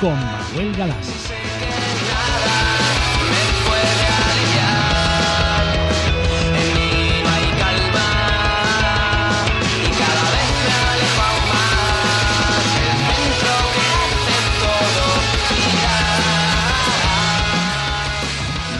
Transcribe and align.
Con 0.00 0.14
Manuel 0.14 0.76
Galán. 0.76 1.00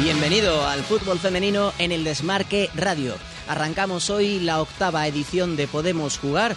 Bienvenido 0.03 0.67
al 0.67 0.83
fútbol 0.83 1.19
femenino 1.19 1.73
en 1.79 1.93
el 1.93 2.05
Desmarque 2.05 2.69
Radio. 2.75 3.15
Arrancamos 3.49 4.11
hoy 4.11 4.41
la 4.41 4.61
octava 4.61 5.07
edición 5.07 5.57
de 5.57 5.67
Podemos 5.67 6.19
Jugar 6.19 6.57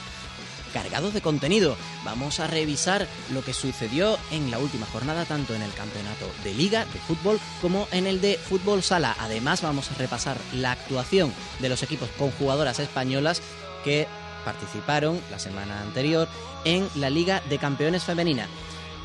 cargados 0.69 1.13
de 1.13 1.21
contenido. 1.21 1.75
Vamos 2.03 2.39
a 2.39 2.47
revisar 2.47 3.07
lo 3.31 3.43
que 3.43 3.53
sucedió 3.53 4.17
en 4.31 4.51
la 4.51 4.59
última 4.59 4.85
jornada, 4.85 5.25
tanto 5.25 5.53
en 5.53 5.61
el 5.61 5.73
campeonato 5.73 6.25
de 6.43 6.53
liga 6.53 6.85
de 6.85 6.99
fútbol 6.99 7.39
como 7.61 7.87
en 7.91 8.07
el 8.07 8.21
de 8.21 8.37
fútbol 8.37 8.83
sala. 8.83 9.15
Además, 9.19 9.61
vamos 9.61 9.91
a 9.91 9.95
repasar 9.95 10.37
la 10.53 10.71
actuación 10.71 11.33
de 11.59 11.69
los 11.69 11.83
equipos 11.83 12.09
con 12.17 12.31
jugadoras 12.31 12.79
españolas 12.79 13.41
que 13.83 14.07
participaron 14.45 15.19
la 15.31 15.39
semana 15.39 15.81
anterior 15.81 16.27
en 16.65 16.87
la 16.95 17.09
Liga 17.09 17.41
de 17.49 17.57
Campeones 17.57 18.03
Femenina. 18.03 18.47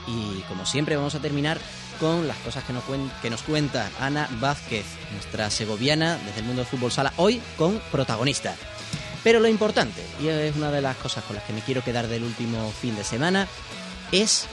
Y 0.06 0.40
como 0.42 0.66
siempre 0.66 0.96
vamos 0.96 1.14
a 1.14 1.20
terminar 1.20 1.58
con 2.00 2.26
las 2.28 2.36
cosas 2.38 2.64
que 2.64 2.72
nos, 2.72 2.84
que 3.22 3.30
cuenta 3.46 3.90
Ana 4.00 4.28
Vázquez, 4.40 4.84
nuestra 5.12 5.50
segoviana 5.50 6.18
desde 6.26 6.40
el 6.40 6.46
mundo 6.46 6.60
del 6.60 6.70
fútbol 6.70 6.92
sala, 6.92 7.12
hoy 7.16 7.40
con 7.56 7.80
protagonista. 7.90 8.54
Pero 9.24 9.40
lo 9.40 9.48
importante, 9.48 10.02
y 10.22 10.28
es 10.28 10.54
una 10.54 10.70
de 10.70 10.82
las 10.82 10.96
cosas 10.98 11.24
con 11.24 11.34
las 11.34 11.44
que 11.44 11.54
me 11.54 11.62
quiero 11.62 11.82
quedar 11.82 12.06
del 12.08 12.22
último 12.22 12.70
fin 12.70 12.94
de 12.94 13.04
semana, 13.04 13.48
es 14.12 14.46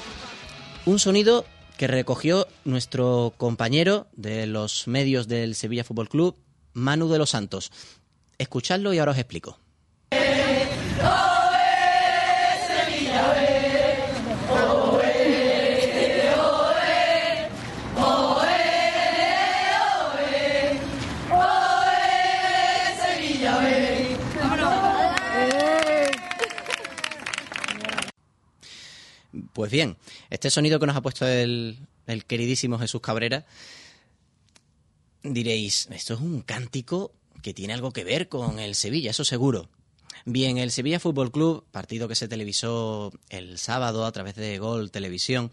un 0.86 0.98
sonido 0.98 1.46
que 1.78 1.88
recogió 1.88 2.48
nuestro 2.64 3.34
compañero 3.38 4.08
de 4.14 4.48
los 4.48 4.88
medios 4.88 5.28
del 5.28 5.56
Sevilla 5.56 5.84
Fútbol 5.84 6.08
Club, 6.08 6.38
Manu 6.74 7.10
de 7.10 7.18
los 7.18 7.31
Santos. 7.31 7.72
Escuchadlo 8.38 8.94
y 8.94 9.00
ahora 9.00 9.12
os 9.12 9.18
explico. 9.18 9.60
Pues 29.53 29.72
bien, 29.72 29.97
este 30.29 30.50
sonido 30.50 30.79
que 30.79 30.85
nos 30.85 30.95
ha 30.95 31.01
puesto 31.01 31.28
el, 31.28 31.78
queridísimo 32.28 32.79
Jesús 32.79 33.01
Cabrera, 33.01 33.45
diréis, 35.23 35.88
esto 35.91 36.13
es 36.13 36.22
un 36.22 36.41
cántico 36.41 37.12
que 37.41 37.53
tiene 37.53 37.73
algo 37.73 37.91
que 37.91 38.03
ver 38.03 38.29
con 38.29 38.59
el 38.59 38.75
Sevilla, 38.75 39.12
eso 39.12 39.25
seguro. 39.25 39.69
Bien, 40.25 40.57
el 40.57 40.72
Sevilla 40.72 41.00
Fútbol 41.00 41.31
Club, 41.31 41.66
partido 41.72 42.07
que 42.07 42.16
se 42.16 42.28
televisó 42.28 43.12
el 43.29 43.57
sábado 43.57 44.06
a 44.06 44.12
través 44.12 44.35
de 44.35 44.57
Gol 44.59 44.91
Televisión, 44.91 45.51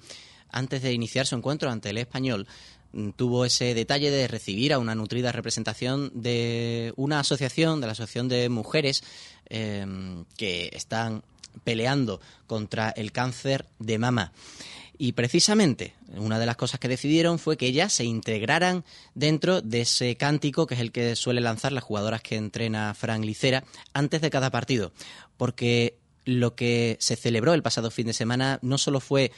antes 0.50 0.82
de 0.82 0.92
iniciar 0.92 1.26
su 1.26 1.34
encuentro 1.34 1.70
ante 1.70 1.90
el 1.90 1.98
español, 1.98 2.46
mm, 2.92 3.10
tuvo 3.10 3.44
ese 3.44 3.74
detalle 3.74 4.10
de 4.10 4.28
recibir 4.28 4.72
a 4.72 4.78
una 4.78 4.94
nutrida 4.94 5.32
representación 5.32 6.10
de 6.14 6.92
una 6.96 7.20
asociación, 7.20 7.80
de 7.80 7.86
la 7.86 7.92
Asociación 7.92 8.28
de 8.28 8.48
Mujeres, 8.48 9.02
em, 9.46 10.24
que 10.36 10.70
están 10.72 11.22
peleando 11.62 12.20
contra 12.46 12.90
el 12.90 13.12
cáncer 13.12 13.66
de 13.78 13.98
mama. 13.98 14.32
Y 15.00 15.12
precisamente 15.12 15.94
una 16.16 16.40
de 16.40 16.46
las 16.46 16.56
cosas 16.56 16.80
que 16.80 16.88
decidieron 16.88 17.38
fue 17.38 17.56
que 17.56 17.66
ellas 17.66 17.92
se 17.92 18.04
integraran 18.04 18.84
dentro 19.14 19.62
de 19.62 19.82
ese 19.82 20.16
cántico 20.16 20.66
que 20.66 20.74
es 20.74 20.80
el 20.80 20.90
que 20.90 21.14
suele 21.14 21.40
lanzar 21.40 21.70
las 21.70 21.84
jugadoras 21.84 22.20
que 22.20 22.34
entrena 22.34 22.94
Fran 22.94 23.24
Licera 23.24 23.62
antes 23.92 24.20
de 24.20 24.30
cada 24.30 24.50
partido. 24.50 24.92
Porque 25.36 25.98
lo 26.24 26.56
que 26.56 26.96
se 27.00 27.14
celebró 27.14 27.54
el 27.54 27.62
pasado 27.62 27.92
fin 27.92 28.08
de 28.08 28.12
semana 28.12 28.58
no 28.60 28.76
solo 28.76 28.98
fue 28.98 29.30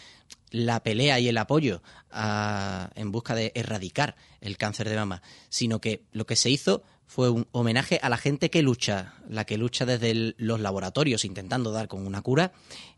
la 0.50 0.82
pelea 0.82 1.18
y 1.20 1.28
el 1.28 1.38
apoyo 1.38 1.82
en 2.12 3.12
busca 3.12 3.34
de 3.34 3.52
erradicar 3.54 4.16
el 4.40 4.56
cáncer 4.56 4.88
de 4.88 4.96
mama, 4.96 5.22
sino 5.48 5.80
que 5.80 6.02
lo 6.12 6.26
que 6.26 6.36
se 6.36 6.50
hizo 6.50 6.82
fue 7.06 7.28
un 7.28 7.48
homenaje 7.52 7.98
a 8.02 8.08
la 8.08 8.16
gente 8.16 8.50
que 8.50 8.62
lucha, 8.62 9.14
la 9.28 9.44
que 9.44 9.58
lucha 9.58 9.84
desde 9.84 10.34
los 10.36 10.60
laboratorios 10.60 11.24
intentando 11.24 11.72
dar 11.72 11.88
con 11.88 12.06
una 12.06 12.22
cura 12.22 12.52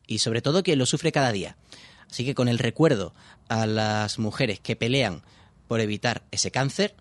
y 0.06 0.18
sobre 0.18 0.42
todo 0.42 0.62
quien 0.62 0.78
lo 0.78 0.86
sufre 0.86 1.12
cada 1.12 1.32
día. 1.32 1.56
Así 2.10 2.24
que 2.24 2.34
con 2.34 2.48
el 2.48 2.58
recuerdo 2.58 3.14
a 3.48 3.66
las 3.66 4.18
mujeres 4.18 4.60
que 4.60 4.76
pelean 4.76 5.22
por 5.66 5.80
evitar 5.80 6.24
ese 6.30 6.50
cáncer 6.50 6.94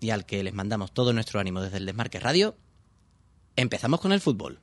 y 0.00 0.10
al 0.10 0.24
que 0.24 0.42
les 0.42 0.54
mandamos 0.54 0.92
todo 0.92 1.12
nuestro 1.12 1.38
ánimo 1.38 1.60
desde 1.60 1.76
el 1.76 1.86
Desmarque 1.86 2.18
Radio, 2.18 2.56
empezamos 3.56 4.00
con 4.00 4.12
el 4.12 4.20
fútbol. 4.20 4.60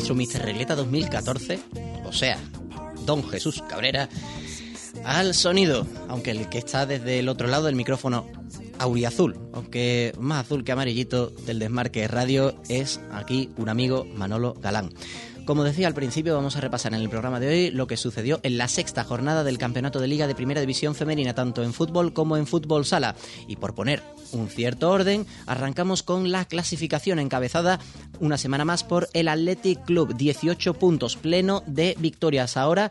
Nuestro 0.00 0.14
Mister 0.14 0.42
Regleta 0.42 0.74
2014, 0.76 1.60
o 2.06 2.12
sea, 2.14 2.38
Don 3.04 3.22
Jesús 3.28 3.62
Cabrera, 3.68 4.08
al 5.04 5.34
sonido, 5.34 5.86
aunque 6.08 6.30
el 6.30 6.48
que 6.48 6.56
está 6.56 6.86
desde 6.86 7.18
el 7.18 7.28
otro 7.28 7.48
lado 7.48 7.66
del 7.66 7.74
micrófono 7.74 8.26
auriazul, 8.78 9.38
aunque 9.52 10.14
más 10.18 10.46
azul 10.46 10.64
que 10.64 10.72
amarillito 10.72 11.26
del 11.28 11.58
desmarque 11.58 12.08
radio, 12.08 12.54
es 12.70 12.98
aquí 13.12 13.50
un 13.58 13.68
amigo 13.68 14.06
Manolo 14.06 14.54
Galán. 14.54 14.90
Como 15.44 15.64
decía 15.64 15.88
al 15.88 15.94
principio, 15.94 16.34
vamos 16.34 16.56
a 16.56 16.60
repasar 16.60 16.94
en 16.94 17.00
el 17.00 17.08
programa 17.08 17.40
de 17.40 17.48
hoy 17.48 17.70
lo 17.70 17.86
que 17.86 17.96
sucedió 17.96 18.38
en 18.42 18.56
la 18.56 18.68
sexta 18.68 19.04
jornada 19.04 19.42
del 19.42 19.58
Campeonato 19.58 19.98
de 19.98 20.06
Liga 20.06 20.26
de 20.26 20.34
Primera 20.34 20.60
División 20.60 20.94
Femenina, 20.94 21.34
tanto 21.34 21.62
en 21.62 21.72
fútbol 21.72 22.12
como 22.12 22.36
en 22.36 22.46
fútbol 22.46 22.84
sala. 22.84 23.16
Y 23.48 23.56
por 23.56 23.74
poner 23.74 24.02
un 24.32 24.48
cierto 24.48 24.90
orden, 24.90 25.26
arrancamos 25.46 26.02
con 26.02 26.30
la 26.30 26.44
clasificación 26.44 27.18
encabezada 27.18 27.80
una 28.20 28.38
semana 28.38 28.64
más 28.64 28.84
por 28.84 29.08
el 29.12 29.28
Athletic 29.28 29.84
Club, 29.84 30.14
18 30.16 30.74
puntos, 30.74 31.16
pleno 31.16 31.64
de 31.66 31.96
victorias. 31.98 32.56
Ahora 32.56 32.90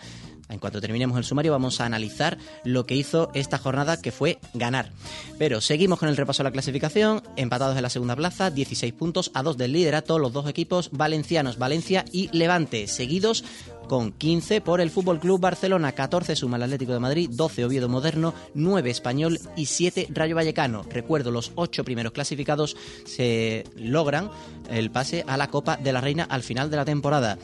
en 0.50 0.60
cuanto 0.60 0.82
terminemos 0.82 1.18
el 1.18 1.24
sumario 1.24 1.52
vamos 1.52 1.80
a 1.80 1.86
analizar 1.86 2.38
lo 2.64 2.86
que 2.86 2.96
hizo 2.96 3.32
esta 3.34 3.58
jornada 3.58 4.02
que 4.02 4.12
fue 4.12 4.40
ganar. 4.54 4.92
Pero 5.38 5.62
seguimos 5.62 6.00
con 6.00 6.10
el 6.10 6.18
repaso 6.18 6.44
de 6.44 6.50
la 6.50 6.54
clasificación, 6.54 7.22
empatados 7.36 7.78
en 7.78 7.84
la 7.84 7.90
segunda 7.90 8.16
plaza, 8.16 8.50
16 8.52 8.94
puntos 8.94 9.32
a 9.34 9.44
2 9.44 9.58
del 9.58 9.74
liderato, 9.74 10.20
los 10.20 10.34
dos 10.34 10.48
equipos 10.50 10.90
valencianos, 10.92 11.58
Valencia 11.58 12.06
y 12.12 12.30
Levante, 12.36 12.88
seguidos 12.88 13.44
con 13.90 14.12
15 14.12 14.62
por 14.62 14.82
el 14.82 14.92
Fútbol 14.92 15.20
Club 15.20 15.42
Barcelona, 15.42 15.92
14 15.94 16.36
suma 16.36 16.58
el 16.58 16.64
Atlético 16.64 16.94
de 16.94 17.00
Madrid, 17.00 17.30
12 17.34 17.66
Oviedo 17.66 17.90
Moderno, 17.90 18.36
9 18.54 18.90
Español 18.90 19.40
y 19.58 19.66
7 19.66 20.08
Rayo 20.12 20.36
Vallecano. 20.36 20.86
Recuerdo, 20.90 21.32
los 21.32 21.52
8 21.56 21.84
primeros 21.84 22.14
clasificados 22.14 22.78
se 23.06 23.64
logran 23.76 24.30
el 24.70 24.92
pase 24.92 25.26
a 25.28 25.38
la 25.38 25.50
Copa 25.50 25.76
de 25.76 25.92
la 25.92 26.02
Reina 26.02 26.24
al 26.24 26.44
final 26.44 26.70
de 26.70 26.78
la 26.78 26.86
temporada. 26.86 27.40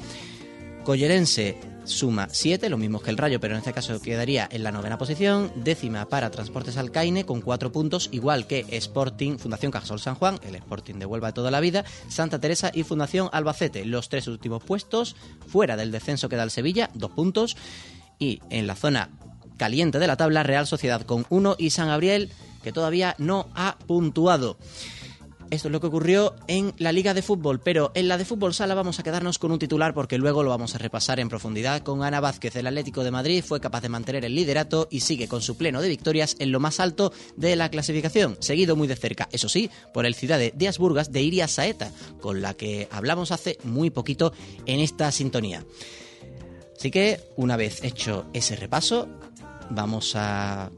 Collerense 0.86 1.58
suma 1.84 2.28
7, 2.32 2.70
lo 2.70 2.78
mismo 2.78 3.02
que 3.02 3.10
el 3.10 3.18
Rayo, 3.18 3.40
pero 3.40 3.56
en 3.56 3.58
este 3.58 3.74
caso 3.74 4.00
quedaría 4.00 4.48
en 4.52 4.64
la 4.64 4.72
novena 4.72 4.98
posición. 4.98 5.52
Décima 5.56 6.08
para 6.08 6.30
Transportes 6.30 6.78
Alcaine 6.78 7.26
con 7.26 7.42
4 7.42 7.72
puntos, 7.72 8.08
igual 8.12 8.46
que 8.46 8.66
Sporting, 8.70 9.38
Fundación 9.38 9.72
Cajasol 9.72 10.00
San 10.00 10.16
Juan, 10.16 10.40
el 10.44 10.56
Sporting 10.56 10.96
de 10.96 11.08
Huelva 11.08 11.28
de 11.28 11.34
toda 11.34 11.52
la 11.52 11.60
vida, 11.60 11.84
Santa 12.08 12.40
Teresa 12.40 12.72
y 12.74 12.84
Fundación 12.84 13.30
Albacete. 13.34 13.84
Los 13.84 14.10
tres 14.10 14.28
últimos 14.28 14.64
puestos, 14.64 15.16
fuera 15.48 15.76
del 15.76 15.92
descenso 15.92 16.30
queda 16.30 16.44
el 16.44 16.52
Sevilla, 16.52 16.92
2 16.94 17.12
puntos. 17.12 17.58
Y 18.20 18.40
en 18.52 18.68
la 18.68 18.76
zona 18.76 19.10
caliente 19.58 20.00
de 20.00 20.08
la 20.08 20.18
tabla, 20.18 20.44
Real 20.44 20.68
Sociedad 20.68 21.02
con 21.02 21.26
1 21.30 21.56
y 21.58 21.72
San 21.72 21.88
Gabriel, 21.88 22.32
que 22.64 22.72
todavía 22.72 23.16
no 23.18 23.50
ha 23.56 23.78
puntuado. 23.88 24.58
Esto 25.52 25.68
es 25.68 25.72
lo 25.72 25.80
que 25.80 25.88
ocurrió 25.88 26.36
en 26.48 26.74
la 26.80 26.92
Liga 26.92 27.14
de 27.14 27.22
Fútbol, 27.22 27.60
pero 27.60 27.92
en 27.94 28.08
la 28.08 28.18
de 28.18 28.26
Fútbol 28.26 28.54
Sala 28.54 28.74
vamos 28.74 29.00
a 29.00 29.04
quedarnos 29.04 29.38
con 29.38 29.52
un 29.52 29.60
titular 29.60 29.94
porque 29.94 30.18
luego 30.18 30.42
lo 30.44 30.50
vamos 30.50 30.74
a 30.74 30.80
repasar 30.80 31.20
en 31.20 31.30
profundidad 31.30 31.84
con 31.84 32.04
Ana 32.04 32.20
Vázquez. 32.20 32.56
El 32.56 32.68
Atlético 32.68 33.04
de 33.04 33.12
Madrid 33.12 33.44
fue 33.46 33.62
capaz 33.62 33.82
de 33.82 33.90
mantener 33.90 34.26
el 34.26 34.36
liderato 34.36 34.88
y 34.90 35.02
sigue 35.02 35.28
con 35.28 35.42
su 35.42 35.56
pleno 35.56 35.82
de 35.82 35.90
victorias 35.90 36.36
en 36.40 36.52
lo 36.52 36.60
más 36.60 36.80
alto 36.80 37.14
de 37.38 37.56
la 37.56 37.70
clasificación, 37.70 38.38
seguido 38.40 38.76
muy 38.76 38.88
de 38.88 38.96
cerca, 38.96 39.30
eso 39.32 39.48
sí, 39.48 39.70
por 39.94 40.06
el 40.06 40.16
Ciudad 40.16 40.40
de 40.40 40.68
Asburgas 40.68 41.12
de 41.12 41.22
Iria 41.22 41.48
Saeta, 41.48 41.92
con 42.20 42.42
la 42.42 42.56
que 42.56 42.88
hablamos 42.92 43.32
hace 43.32 43.58
muy 43.64 43.92
poquito 43.92 44.34
en 44.66 44.80
esta 44.80 45.12
sintonía. 45.12 45.64
Así 46.76 46.90
que, 46.92 47.22
una 47.36 47.56
vez 47.56 47.84
hecho 47.84 48.26
ese 48.34 48.56
repaso, 48.56 49.08
vamos 49.70 50.14
a 50.16 50.72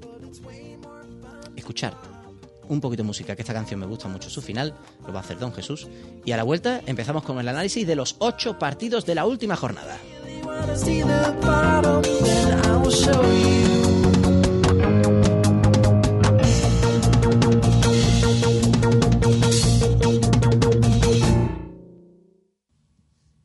escuchar 1.56 2.17
un 2.70 2.82
poquito 2.82 3.04
de 3.04 3.08
música, 3.08 3.36
que 3.36 3.42
esta 3.42 3.54
canción 3.54 3.80
me 3.80 3.86
gusta 3.86 4.08
mucho 4.08 4.30
su 4.30 4.42
final, 4.42 4.76
lo 5.06 5.14
va 5.14 5.20
a 5.20 5.24
hacer 5.24 5.38
Don 5.40 5.54
Jesús. 5.54 5.88
Y 6.26 6.32
a 6.32 6.38
la 6.38 6.44
vuelta 6.44 6.82
empezamos 6.86 7.24
con 7.24 7.40
el 7.40 7.48
análisis 7.48 7.86
de 7.86 7.96
los 7.96 8.16
ocho 8.20 8.60
partidos 8.60 9.06
de 9.06 9.16
la 9.16 9.26
última 9.26 9.56
jornada. 9.56 9.98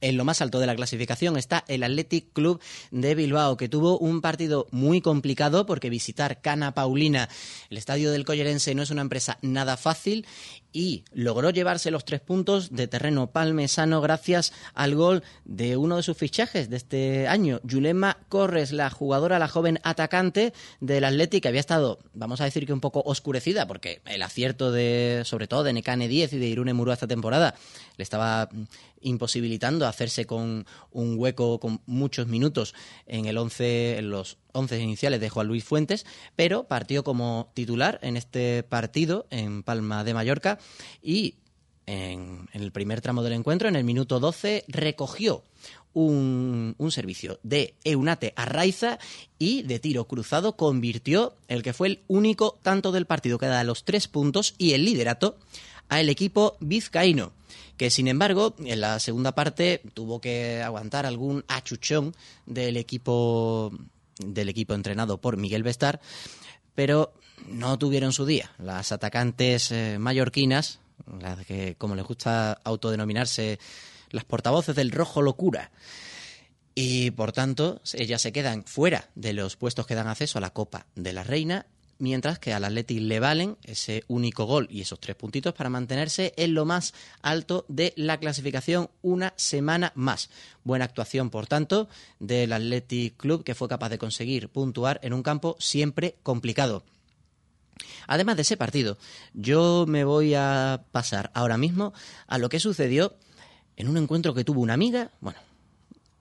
En 0.02 0.16
lo 0.16 0.24
más 0.24 0.42
alto 0.42 0.58
de 0.58 0.66
la 0.66 0.74
clasificación 0.74 1.36
está 1.36 1.64
el 1.68 1.84
Athletic 1.84 2.32
Club 2.32 2.60
de 2.90 3.14
Bilbao, 3.14 3.56
que 3.56 3.68
tuvo 3.68 3.98
un 3.98 4.20
partido 4.20 4.66
muy 4.72 5.00
complicado 5.00 5.64
porque 5.64 5.90
visitar 5.90 6.40
Cana 6.40 6.74
Paulina, 6.74 7.28
el 7.70 7.78
estadio 7.78 8.10
del 8.10 8.24
Collerense, 8.24 8.74
no 8.74 8.82
es 8.82 8.90
una 8.90 9.02
empresa 9.02 9.38
nada 9.42 9.76
fácil 9.76 10.26
y 10.72 11.04
logró 11.12 11.50
llevarse 11.50 11.92
los 11.92 12.04
tres 12.04 12.20
puntos 12.20 12.74
de 12.74 12.88
terreno 12.88 13.30
palmesano 13.30 14.00
gracias 14.00 14.52
al 14.74 14.96
gol 14.96 15.22
de 15.44 15.76
uno 15.76 15.98
de 15.98 16.02
sus 16.02 16.16
fichajes 16.16 16.68
de 16.68 16.78
este 16.78 17.28
año, 17.28 17.60
Yulema 17.62 18.18
Corres, 18.28 18.72
la 18.72 18.90
jugadora, 18.90 19.38
la 19.38 19.48
joven 19.48 19.78
atacante 19.84 20.52
del 20.80 21.04
Athletic, 21.04 21.42
que 21.42 21.48
había 21.48 21.60
estado, 21.60 22.00
vamos 22.12 22.40
a 22.40 22.44
decir 22.44 22.66
que 22.66 22.72
un 22.72 22.80
poco 22.80 23.02
oscurecida, 23.04 23.68
porque 23.68 24.02
el 24.06 24.22
acierto 24.22 24.72
de, 24.72 25.22
sobre 25.24 25.46
todo 25.46 25.62
de 25.62 25.74
Necane 25.74 26.08
10 26.08 26.32
y 26.32 26.38
de 26.38 26.46
Irune 26.46 26.72
Murúa 26.72 26.94
esta 26.94 27.06
temporada, 27.06 27.54
le 27.96 28.02
estaba 28.02 28.48
imposibilitando 29.02 29.86
hacerse 29.86 30.26
con 30.26 30.66
un 30.90 31.18
hueco 31.18 31.60
con 31.60 31.80
muchos 31.86 32.26
minutos 32.26 32.74
en 33.06 33.26
el 33.26 33.38
once, 33.38 33.98
en 33.98 34.10
los 34.10 34.38
once 34.52 34.78
iniciales 34.80 35.20
de 35.20 35.28
Juan 35.28 35.46
Luis 35.46 35.64
Fuentes, 35.64 36.06
pero 36.36 36.64
partió 36.64 37.04
como 37.04 37.50
titular 37.54 37.98
en 38.02 38.16
este 38.16 38.62
partido 38.62 39.26
en 39.30 39.62
Palma 39.62 40.04
de 40.04 40.14
Mallorca 40.14 40.58
y 41.02 41.36
en, 41.86 42.48
el 42.52 42.72
primer 42.72 43.00
tramo 43.00 43.22
del 43.22 43.32
encuentro, 43.32 43.68
en 43.68 43.76
el 43.76 43.84
minuto 43.84 44.20
12, 44.20 44.64
recogió 44.68 45.44
un, 45.94 46.74
un, 46.78 46.90
servicio 46.90 47.38
de 47.42 47.74
Eunate 47.84 48.32
Arraiza 48.36 48.98
y 49.38 49.62
de 49.62 49.78
tiro 49.78 50.06
cruzado 50.06 50.56
convirtió 50.56 51.36
el 51.48 51.62
que 51.62 51.72
fue 51.72 51.88
el 51.88 52.02
único 52.08 52.58
tanto 52.62 52.92
del 52.92 53.06
partido 53.06 53.38
que 53.38 53.46
da 53.46 53.64
los 53.64 53.84
tres 53.84 54.08
puntos 54.08 54.54
y 54.58 54.72
el 54.72 54.84
liderato 54.84 55.38
al 55.88 56.08
equipo 56.08 56.56
vizcaíno 56.60 57.32
que 57.76 57.90
sin 57.90 58.06
embargo 58.06 58.54
en 58.60 58.80
la 58.80 59.00
segunda 59.00 59.32
parte 59.32 59.82
tuvo 59.94 60.20
que 60.20 60.62
aguantar 60.62 61.04
algún 61.04 61.44
achuchón 61.48 62.14
del 62.46 62.76
equipo 62.76 63.72
del 64.18 64.48
equipo 64.48 64.74
entrenado 64.74 65.18
por 65.18 65.36
Miguel 65.36 65.62
Bestar, 65.62 66.00
pero 66.74 67.12
no 67.48 67.78
tuvieron 67.78 68.12
su 68.12 68.26
día. 68.26 68.52
Las 68.58 68.92
atacantes 68.92 69.72
eh, 69.72 69.98
mallorquinas, 69.98 70.78
que 71.46 71.74
como 71.76 71.96
les 71.96 72.04
gusta 72.04 72.52
autodenominarse 72.64 73.58
las 74.10 74.24
portavoces 74.24 74.76
del 74.76 74.92
rojo 74.92 75.22
locura, 75.22 75.70
y 76.74 77.10
por 77.10 77.32
tanto 77.32 77.80
ellas 77.94 78.22
se 78.22 78.32
quedan 78.32 78.64
fuera 78.64 79.10
de 79.14 79.32
los 79.32 79.56
puestos 79.56 79.86
que 79.86 79.94
dan 79.94 80.08
acceso 80.08 80.38
a 80.38 80.40
la 80.40 80.50
Copa 80.50 80.86
de 80.94 81.12
la 81.12 81.24
Reina 81.24 81.66
mientras 82.02 82.40
que 82.40 82.52
al 82.52 82.64
Athletic 82.64 83.00
le 83.00 83.20
valen 83.20 83.56
ese 83.62 84.02
único 84.08 84.44
gol 84.44 84.66
y 84.68 84.80
esos 84.80 84.98
tres 84.98 85.14
puntitos 85.14 85.54
para 85.54 85.70
mantenerse 85.70 86.34
en 86.36 86.52
lo 86.52 86.64
más 86.64 86.94
alto 87.22 87.64
de 87.68 87.92
la 87.94 88.18
clasificación 88.18 88.90
una 89.02 89.34
semana 89.36 89.92
más. 89.94 90.28
Buena 90.64 90.84
actuación, 90.84 91.30
por 91.30 91.46
tanto, 91.46 91.88
del 92.18 92.52
Athletic 92.52 93.16
Club 93.16 93.44
que 93.44 93.54
fue 93.54 93.68
capaz 93.68 93.88
de 93.88 93.98
conseguir 93.98 94.48
puntuar 94.48 94.98
en 95.04 95.12
un 95.12 95.22
campo 95.22 95.54
siempre 95.60 96.16
complicado. 96.24 96.82
Además 98.08 98.34
de 98.34 98.42
ese 98.42 98.56
partido, 98.56 98.98
yo 99.32 99.84
me 99.86 100.02
voy 100.02 100.34
a 100.34 100.82
pasar 100.90 101.30
ahora 101.34 101.56
mismo 101.56 101.92
a 102.26 102.38
lo 102.38 102.48
que 102.48 102.58
sucedió 102.58 103.14
en 103.76 103.86
un 103.86 103.96
encuentro 103.96 104.34
que 104.34 104.42
tuvo 104.42 104.60
una 104.60 104.74
amiga, 104.74 105.12
bueno, 105.20 105.38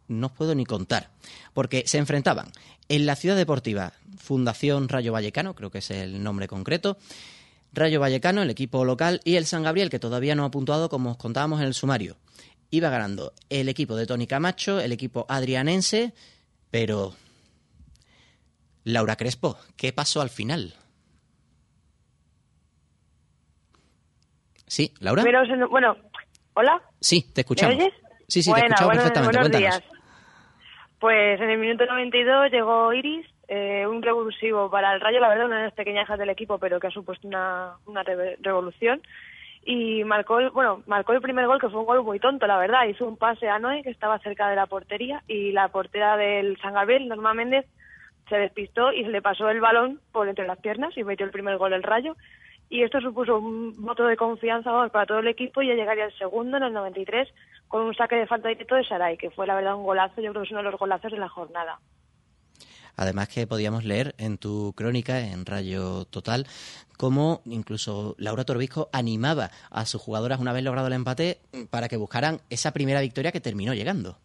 no 0.08 0.28
os 0.28 0.34
puedo 0.34 0.54
ni 0.54 0.64
contar, 0.64 1.10
porque 1.56 1.86
se 1.88 1.98
enfrentaban 1.98 2.52
en 2.88 3.08
la 3.08 3.16
ciudad 3.16 3.36
deportiva 3.36 3.94
Fundación 4.22 4.90
Rayo 4.90 5.12
Vallecano, 5.12 5.56
creo 5.56 5.72
que 5.72 5.80
es 5.80 5.92
el 5.92 6.24
nombre 6.24 6.48
concreto, 6.48 6.98
Rayo 7.74 8.00
Vallecano, 8.00 8.42
el 8.42 8.50
equipo 8.50 8.84
local, 8.86 9.22
y 9.24 9.36
el 9.36 9.46
San 9.46 9.64
Gabriel, 9.64 9.90
que 9.90 10.00
todavía 10.00 10.36
no 10.36 10.46
ha 10.46 10.52
puntuado 10.52 10.90
como 10.90 11.12
os 11.12 11.18
contábamos 11.18 11.62
en 11.62 11.68
el 11.68 11.74
sumario. 11.74 12.18
Iba 12.70 12.90
ganando 12.90 13.34
el 13.50 13.70
equipo 13.70 13.96
de 13.96 14.06
Tony 14.06 14.28
Camacho, 14.28 14.80
el 14.80 14.92
equipo 14.92 15.26
adrianense, 15.30 16.14
pero... 16.70 17.14
Laura 18.84 19.16
Crespo, 19.16 19.58
¿qué 19.78 19.94
pasó 19.94 20.22
al 20.22 20.30
final? 20.30 20.74
Sí, 24.66 24.94
Laura. 25.00 25.24
bueno, 25.70 25.98
hola. 26.54 26.82
Sí, 27.00 27.30
te 27.34 27.42
escuchamos. 27.42 27.76
¿Me 27.76 27.84
oyes? 27.84 27.94
Sí, 28.28 28.42
sí, 28.42 28.54
te 28.54 28.62
escuchamos 28.62 28.96
perfectamente. 28.96 29.38
Buenos 29.38 29.60
días. 29.60 29.84
Pues 31.00 31.42
en 31.42 31.50
el 31.50 31.58
minuto 31.58 31.86
92 31.86 32.52
llegó 32.52 32.94
Iris, 32.94 33.26
eh, 33.54 33.86
un 33.86 34.02
revulsivo 34.02 34.72
para 34.72 34.94
el 34.94 35.02
Rayo, 35.02 35.20
la 35.20 35.28
verdad, 35.28 35.48
una 35.48 35.58
de 35.58 35.64
las 35.66 35.74
pequeñas 35.74 36.08
del 36.18 36.30
equipo, 36.30 36.58
pero 36.58 36.80
que 36.80 36.88
ha 36.88 36.92
supuesto 36.92 37.28
una, 37.28 37.76
revolución. 38.40 39.02
Y 39.66 40.06
marcó 40.06 40.40
el, 40.40 40.52
bueno, 40.52 40.84
marcó 40.88 41.12
el 41.12 41.20
primer 41.20 41.48
gol, 41.48 41.60
que 41.60 41.68
fue 41.68 41.82
un 41.82 41.86
gol 41.86 42.02
muy 42.02 42.18
tonto, 42.18 42.48
la 42.48 42.58
verdad. 42.58 42.86
Hizo 42.86 43.06
un 43.06 43.18
pase 43.18 43.50
a 43.50 43.60
Noé, 43.60 43.84
que 43.84 43.90
estaba 43.90 44.20
cerca 44.20 44.48
de 44.48 44.56
la 44.56 44.68
portería, 44.68 45.22
y 45.28 45.52
la 45.52 45.68
portera 45.68 46.16
del 46.16 46.58
San 46.62 46.76
Gabriel, 46.76 47.10
Norma 47.10 47.34
Méndez, 47.34 47.66
se 48.30 48.38
despistó 48.38 48.94
y 48.94 49.04
le 49.04 49.22
pasó 49.22 49.50
el 49.50 49.60
balón 49.60 50.00
por 50.14 50.30
entre 50.30 50.48
las 50.48 50.60
piernas 50.60 50.98
y 50.98 51.04
metió 51.04 51.26
el 51.26 51.34
primer 51.34 51.58
gol 51.58 51.74
el 51.74 51.84
Rayo. 51.84 52.16
Y 52.70 52.84
esto 52.84 53.02
supuso 53.02 53.38
un 53.38 53.74
voto 53.84 54.06
de 54.06 54.16
confianza 54.16 54.72
para 54.94 55.06
todo 55.06 55.20
el 55.20 55.28
equipo 55.28 55.62
y 55.62 55.68
ya 55.68 55.74
llegaría 55.74 56.06
el 56.06 56.18
segundo 56.18 56.56
en 56.56 56.64
el 56.64 56.72
93 56.72 57.28
con 57.68 57.82
un 57.82 57.94
saque 57.96 58.16
de 58.16 58.28
falta 58.28 58.48
directo 58.48 58.76
de 58.76 58.86
Saray, 58.86 59.18
que 59.18 59.30
fue 59.30 59.46
la 59.46 59.56
verdad 59.56 59.76
un 59.76 59.84
golazo, 59.84 60.22
yo 60.22 60.32
creo 60.32 60.44
que 60.44 60.48
es 60.48 60.52
uno 60.52 60.64
de 60.64 60.72
los 60.72 60.80
golazos 60.80 61.12
de 61.12 61.18
la 61.18 61.28
jornada. 61.28 61.80
Además 63.02 63.30
que 63.30 63.48
podíamos 63.48 63.84
leer 63.84 64.14
en 64.20 64.38
tu 64.38 64.74
crónica, 64.74 65.22
en 65.22 65.48
Rayo 65.48 66.06
Total, 66.06 66.46
cómo 66.98 67.42
incluso 67.46 68.14
Laura 68.20 68.44
Torbisco 68.44 68.90
animaba 68.94 69.50
a 69.72 69.88
sus 69.88 70.00
jugadoras 70.00 70.40
una 70.40 70.54
vez 70.54 70.64
logrado 70.64 70.86
el 70.86 70.94
empate 70.94 71.40
para 71.72 71.88
que 71.88 71.98
buscaran 71.98 72.42
esa 72.52 72.74
primera 72.74 73.02
victoria 73.02 73.32
que 73.32 73.42
terminó 73.42 73.74
llegando. 73.74 74.20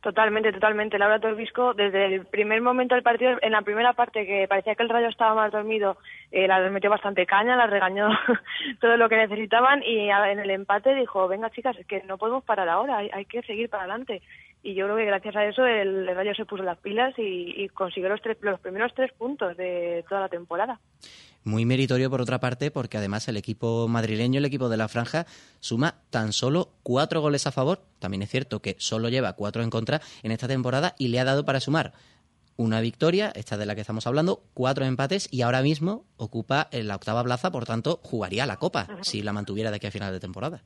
Totalmente, 0.00 0.52
totalmente. 0.52 0.96
Laura 0.96 1.18
Torbisco, 1.18 1.74
desde 1.74 2.06
el 2.06 2.24
primer 2.26 2.62
momento 2.62 2.94
del 2.94 3.02
partido, 3.02 3.36
en 3.42 3.52
la 3.52 3.62
primera 3.62 3.94
parte 3.94 4.26
que 4.26 4.46
parecía 4.48 4.76
que 4.76 4.84
el 4.84 4.88
Rayo 4.88 5.08
estaba 5.08 5.34
más 5.34 5.50
dormido, 5.50 5.98
eh, 6.30 6.46
la 6.46 6.60
metió 6.70 6.88
bastante 6.88 7.26
caña, 7.26 7.56
la 7.56 7.66
regañó 7.66 8.08
todo 8.80 8.96
lo 8.96 9.08
que 9.08 9.16
necesitaban 9.16 9.82
y 9.82 10.08
en 10.08 10.38
el 10.38 10.50
empate 10.50 10.94
dijo, 10.94 11.26
venga 11.26 11.50
chicas, 11.50 11.76
es 11.78 11.86
que 11.86 12.02
no 12.04 12.16
podemos 12.16 12.44
parar 12.44 12.68
ahora, 12.68 12.98
hay, 12.98 13.24
que 13.24 13.42
seguir 13.42 13.68
para 13.68 13.84
adelante. 13.84 14.22
Y 14.62 14.74
yo 14.74 14.86
creo 14.86 14.96
que 14.96 15.04
gracias 15.04 15.36
a 15.36 15.44
eso 15.44 15.64
el, 15.64 16.06
Rayo 16.06 16.34
se 16.34 16.44
puso 16.44 16.62
las 16.62 16.78
pilas 16.78 17.14
y, 17.16 17.68
consiguió 17.68 18.08
los, 18.08 18.20
tres, 18.20 18.36
los 18.40 18.60
primeros 18.60 18.92
tres 18.94 19.12
puntos 19.12 19.56
de 19.56 20.04
toda 20.08 20.22
la 20.22 20.28
temporada. 20.28 20.80
Muy 21.44 21.64
meritorio 21.64 22.10
por 22.10 22.20
otra 22.20 22.40
parte, 22.40 22.70
porque 22.70 22.98
además 22.98 23.28
el 23.28 23.36
equipo 23.36 23.86
madrileño, 23.88 24.38
el 24.38 24.44
equipo 24.44 24.68
de 24.68 24.76
la 24.76 24.88
franja, 24.88 25.26
suma 25.60 26.02
tan 26.10 26.32
solo 26.32 26.72
cuatro 26.82 27.20
goles 27.20 27.46
a 27.46 27.52
favor. 27.52 27.80
También 28.00 28.22
es 28.22 28.30
cierto 28.30 28.60
que 28.60 28.76
solo 28.78 29.08
lleva 29.08 29.34
cuatro 29.34 29.62
en 29.62 29.70
contra 29.70 30.00
en 30.22 30.32
esta 30.32 30.48
temporada 30.48 30.94
y 30.98 31.08
le 31.08 31.20
ha 31.20 31.24
dado 31.24 31.44
para 31.44 31.60
sumar 31.60 31.92
una 32.56 32.80
victoria, 32.80 33.30
esta 33.36 33.56
de 33.56 33.66
la 33.66 33.76
que 33.76 33.82
estamos 33.82 34.08
hablando, 34.08 34.42
cuatro 34.52 34.84
empates 34.84 35.28
y 35.30 35.42
ahora 35.42 35.62
mismo 35.62 36.04
ocupa 36.16 36.68
la 36.72 36.96
octava 36.96 37.22
plaza, 37.22 37.52
por 37.52 37.64
tanto 37.64 38.00
jugaría 38.02 38.46
la 38.46 38.56
Copa 38.56 38.88
si 39.02 39.22
la 39.22 39.32
mantuviera 39.32 39.70
de 39.70 39.76
aquí 39.76 39.86
a 39.86 39.92
final 39.92 40.12
de 40.12 40.18
temporada. 40.18 40.64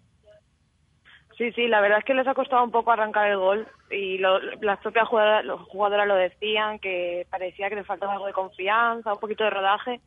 Sí, 1.42 1.50
sí, 1.56 1.66
la 1.66 1.80
verdad 1.80 1.98
es 1.98 2.04
que 2.04 2.14
les 2.14 2.28
ha 2.28 2.34
costado 2.34 2.62
un 2.62 2.70
poco 2.70 2.92
arrancar 2.92 3.28
el 3.28 3.36
gol 3.36 3.66
y 3.90 4.18
las 4.18 4.78
propias 4.80 5.08
jugadoras, 5.08 5.44
los 5.44 5.60
jugadoras 5.62 6.06
lo 6.06 6.14
decían, 6.14 6.78
que 6.78 7.26
parecía 7.30 7.68
que 7.68 7.74
les 7.74 7.86
faltaba 7.86 8.12
algo 8.12 8.26
de 8.26 8.32
confianza, 8.32 9.12
un 9.12 9.18
poquito 9.18 9.42
de 9.42 9.50
rodaje 9.50 10.00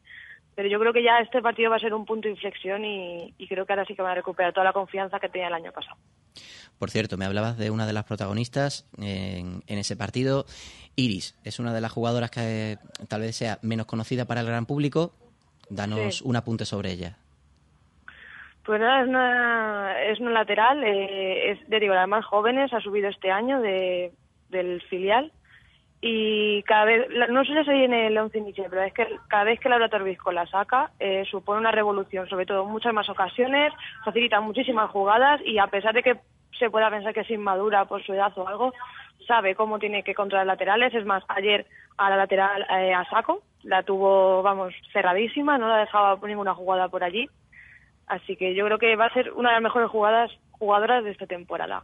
pero 0.56 0.70
yo 0.70 0.80
creo 0.80 0.94
que 0.94 1.04
ya 1.04 1.20
este 1.20 1.42
partido 1.42 1.70
va 1.70 1.76
a 1.76 1.80
ser 1.80 1.94
un 1.94 2.06
punto 2.06 2.28
de 2.28 2.34
inflexión 2.34 2.86
y, 2.86 3.34
creo 3.50 3.66
que 3.66 3.74
ahora 3.74 3.86
sí 3.86 3.94
que 3.94 4.02
van 4.02 4.14
a 4.14 4.16
recuperar 4.16 4.54
toda 4.54 4.64
la 4.64 4.72
confianza 4.72 5.20
que 5.20 5.28
tenía 5.28 5.50
el 5.50 5.54
año 5.54 5.72
pasado. 5.74 5.98
Por 6.80 6.90
cierto, 6.90 7.18
me 7.18 7.26
hablabas 7.26 7.58
de 7.58 7.72
una 7.72 7.86
de 7.86 7.92
las 7.94 8.06
protagonistas 8.06 8.88
en, 8.98 9.64
ese 9.68 9.98
partido. 9.98 10.46
Iris 10.96 11.38
es 11.44 11.60
una 11.60 11.74
de 11.74 11.82
las 11.82 11.92
jugadoras 11.92 12.32
que 12.32 12.78
tal 13.10 13.22
vez 13.22 13.36
sea 13.36 13.60
menos 13.62 13.86
conocida 13.86 14.26
para 14.26 14.42
el 14.42 14.48
gran 14.48 14.66
público. 14.66 15.14
Danos 15.70 16.22
un 16.22 16.38
apunte 16.38 16.64
sobre 16.64 16.92
ella. 16.92 17.18
Pues 18.66 18.80
nada, 18.80 19.02
es 19.02 19.08
una, 19.08 20.04
es 20.04 20.20
una 20.20 20.32
lateral, 20.32 20.84
eh, 20.84 21.52
es 21.52 21.70
de 21.70 21.80
digo, 21.80 21.94
las 21.94 22.08
más 22.08 22.26
jóvenes, 22.26 22.74
ha 22.74 22.80
subido 22.80 23.10
este 23.10 23.32
año 23.32 23.62
de, 23.62 24.12
del 24.50 24.82
filial 24.84 25.32
y 26.02 26.62
cada 26.64 26.86
vez, 26.86 27.08
no 27.30 27.44
sé 27.46 27.64
si 27.64 27.72
en 27.72 27.94
el 27.94 28.18
11 28.18 28.38
inicial, 28.38 28.68
pero 28.70 28.84
es 28.84 28.94
que 28.94 29.08
cada 29.28 29.44
vez 29.44 29.60
que 29.60 29.70
Laura 29.70 29.90
Torbisco 29.90 30.32
la 30.32 30.46
saca, 30.48 30.92
eh, 31.00 31.26
supone 31.30 31.60
una 31.60 31.72
revolución, 31.72 32.28
sobre 32.28 32.46
todo 32.46 32.66
muchas 32.66 32.94
más 32.94 33.10
ocasiones, 33.10 33.74
facilita 34.04 34.42
muchísimas 34.42 34.90
jugadas 34.92 35.42
y 35.46 35.58
a 35.58 35.68
pesar 35.68 35.94
de 35.94 36.04
que 36.04 36.20
se 36.60 36.70
pueda 36.70 36.90
pensar 36.90 37.14
que 37.14 37.22
es 37.22 37.30
inmadura 37.32 37.86
por 37.86 38.04
su 38.04 38.14
edad 38.14 38.32
o 38.36 38.48
algo, 38.48 38.74
sabe 39.28 39.56
cómo 39.56 39.80
tiene 39.80 40.04
que 40.04 40.16
controlar 40.16 40.46
laterales. 40.46 40.94
Es 40.94 41.06
más, 41.06 41.24
ayer 41.28 41.66
a 41.98 42.10
la 42.10 42.18
lateral 42.18 42.66
eh, 42.70 42.94
a 42.94 43.04
saco 43.06 43.42
la 43.64 43.84
tuvo, 43.84 44.44
vamos, 44.44 44.74
cerradísima, 44.94 45.58
no 45.58 45.68
la 45.68 45.78
dejaba 45.78 46.20
ninguna 46.28 46.54
jugada 46.54 46.88
por 46.88 47.04
allí. 47.04 47.30
Así 48.08 48.36
que 48.36 48.54
yo 48.56 48.66
creo 48.66 48.78
que 48.78 48.96
va 48.96 49.06
a 49.06 49.14
ser 49.14 49.32
una 49.34 49.50
de 49.50 49.56
las 49.56 49.64
mejores 49.64 49.90
jugadas, 49.90 50.32
jugadoras 50.52 51.04
de 51.04 51.12
esta 51.12 51.26
temporada. 51.26 51.84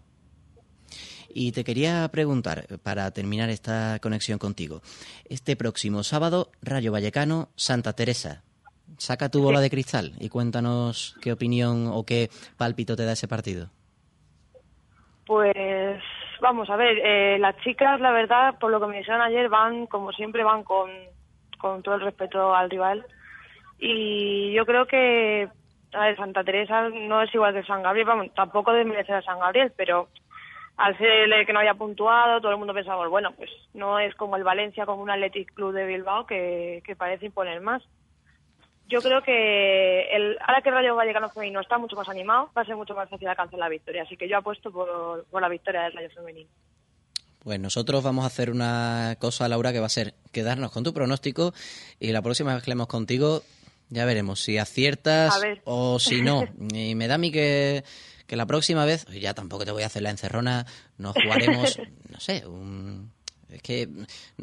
Y 1.34 1.52
te 1.54 1.64
quería 1.64 2.08
preguntar, 2.12 2.66
para 2.84 3.10
terminar 3.12 3.50
esta 3.50 4.00
conexión 4.00 4.38
contigo, 4.38 4.82
este 5.30 5.56
próximo 5.56 6.04
sábado, 6.04 6.52
Rayo 6.62 6.92
Vallecano, 6.92 7.50
Santa 7.56 7.94
Teresa. 7.94 8.44
Saca 8.98 9.30
tu 9.30 9.42
bola 9.42 9.62
de 9.62 9.70
cristal 9.70 10.12
y 10.20 10.30
cuéntanos 10.30 11.18
qué 11.22 11.32
opinión 11.32 11.88
o 11.88 12.06
qué 12.06 12.30
pálpito 12.58 12.96
te 12.96 13.06
da 13.06 13.14
ese 13.14 13.28
partido. 13.28 13.70
Pues 15.26 15.98
vamos 16.42 16.70
a 16.70 16.76
ver, 16.76 16.98
eh, 16.98 17.40
las 17.40 17.56
chicas, 17.64 18.02
la 18.02 18.12
verdad, 18.12 18.60
por 18.60 18.70
lo 18.70 18.82
que 18.82 18.88
me 18.88 18.98
dijeron 18.98 19.22
ayer, 19.22 19.48
van, 19.48 19.88
como 19.88 20.12
siempre, 20.12 20.44
van 20.44 20.64
con, 20.64 20.90
con 21.58 21.82
todo 21.82 21.96
el 21.96 22.02
respeto 22.02 22.54
al 22.54 22.70
rival. 22.70 23.06
Y 23.80 24.52
yo 24.54 24.66
creo 24.66 24.86
que, 24.86 25.48
a 25.94 26.16
Santa 26.16 26.44
Teresa 26.44 26.90
no 26.90 27.22
es 27.22 27.34
igual 27.34 27.54
que 27.54 27.64
San 27.64 27.84
Gabriel, 27.84 28.08
vamos, 28.08 28.34
tampoco 28.34 28.74
desmerecer 28.74 29.16
a 29.16 29.22
San 29.22 29.40
Gabriel, 29.40 29.72
pero 29.76 30.10
al 30.78 30.98
ser 30.98 31.32
el 31.32 31.46
que 31.46 31.54
no 31.54 31.60
había 31.60 31.74
puntuado, 31.74 32.42
todo 32.42 32.52
el 32.52 32.58
mundo 32.58 32.74
pensaba, 32.74 33.08
bueno, 33.08 33.32
pues 33.34 33.50
no 33.74 34.00
es 34.00 34.16
como 34.16 34.36
el 34.36 34.44
Valencia, 34.44 34.86
como 34.86 35.04
un 35.04 35.10
Athletic 35.10 35.54
Club 35.54 35.74
de 35.74 35.86
Bilbao 35.86 36.26
que, 36.26 36.82
que 36.86 36.96
parece 36.96 37.28
imponer 37.28 37.62
más 37.62 37.84
yo 38.92 39.02
creo 39.02 39.24
que 39.24 40.02
el, 40.12 40.38
ahora 40.46 40.62
que 40.62 40.70
Rayo 40.70 40.96
Vallecano 40.96 41.30
femenino 41.30 41.62
está 41.62 41.78
mucho 41.78 41.96
más 41.96 42.10
animado, 42.10 42.50
va 42.56 42.62
a 42.62 42.66
ser 42.66 42.76
mucho 42.76 42.94
más 42.94 43.10
fácil 43.10 43.28
alcanzar 43.30 43.58
la 43.58 43.70
victoria. 43.70 44.04
Así 44.04 44.18
que 44.18 44.28
yo 44.28 44.38
apuesto 44.38 44.70
por, 44.70 45.26
por 45.32 45.42
la 45.42 45.48
victoria 45.48 45.84
del 45.84 45.94
Rayo 45.94 46.10
femenino. 46.14 46.50
Pues 47.42 47.60
nosotros 47.60 48.04
vamos 48.04 48.26
a 48.26 48.28
hacer 48.28 48.52
una 48.52 49.16
cosa, 49.18 49.48
Laura, 49.48 49.72
que 49.72 49.80
va 49.80 49.86
a 49.86 49.90
ser 49.90 50.14
quedarnos 50.32 50.72
con 50.72 50.84
tu 50.84 50.94
pronóstico 50.94 51.54
y 52.00 52.12
la 52.12 52.22
próxima 52.22 52.54
vez 52.54 52.64
que 52.64 52.70
leemos 52.70 52.88
contigo 52.88 53.42
ya 53.92 54.06
veremos 54.06 54.40
si 54.40 54.58
aciertas 54.58 55.40
o 55.66 56.00
si 56.00 56.22
no. 56.22 56.46
Y 56.74 56.96
me 56.96 57.08
da 57.08 57.16
a 57.16 57.18
mí 57.20 57.32
que, 57.32 57.84
que 58.26 58.36
la 58.36 58.48
próxima 58.48 58.86
vez, 58.86 59.06
ya 59.08 59.34
tampoco 59.36 59.66
te 59.66 59.72
voy 59.72 59.84
a 59.84 59.88
hacer 59.88 60.02
la 60.02 60.10
encerrona, 60.10 60.66
nos 60.98 61.14
jugaremos, 61.14 61.78
no 62.10 62.20
sé, 62.20 62.48
un 62.48 63.12
es 63.52 63.62
que 63.62 63.90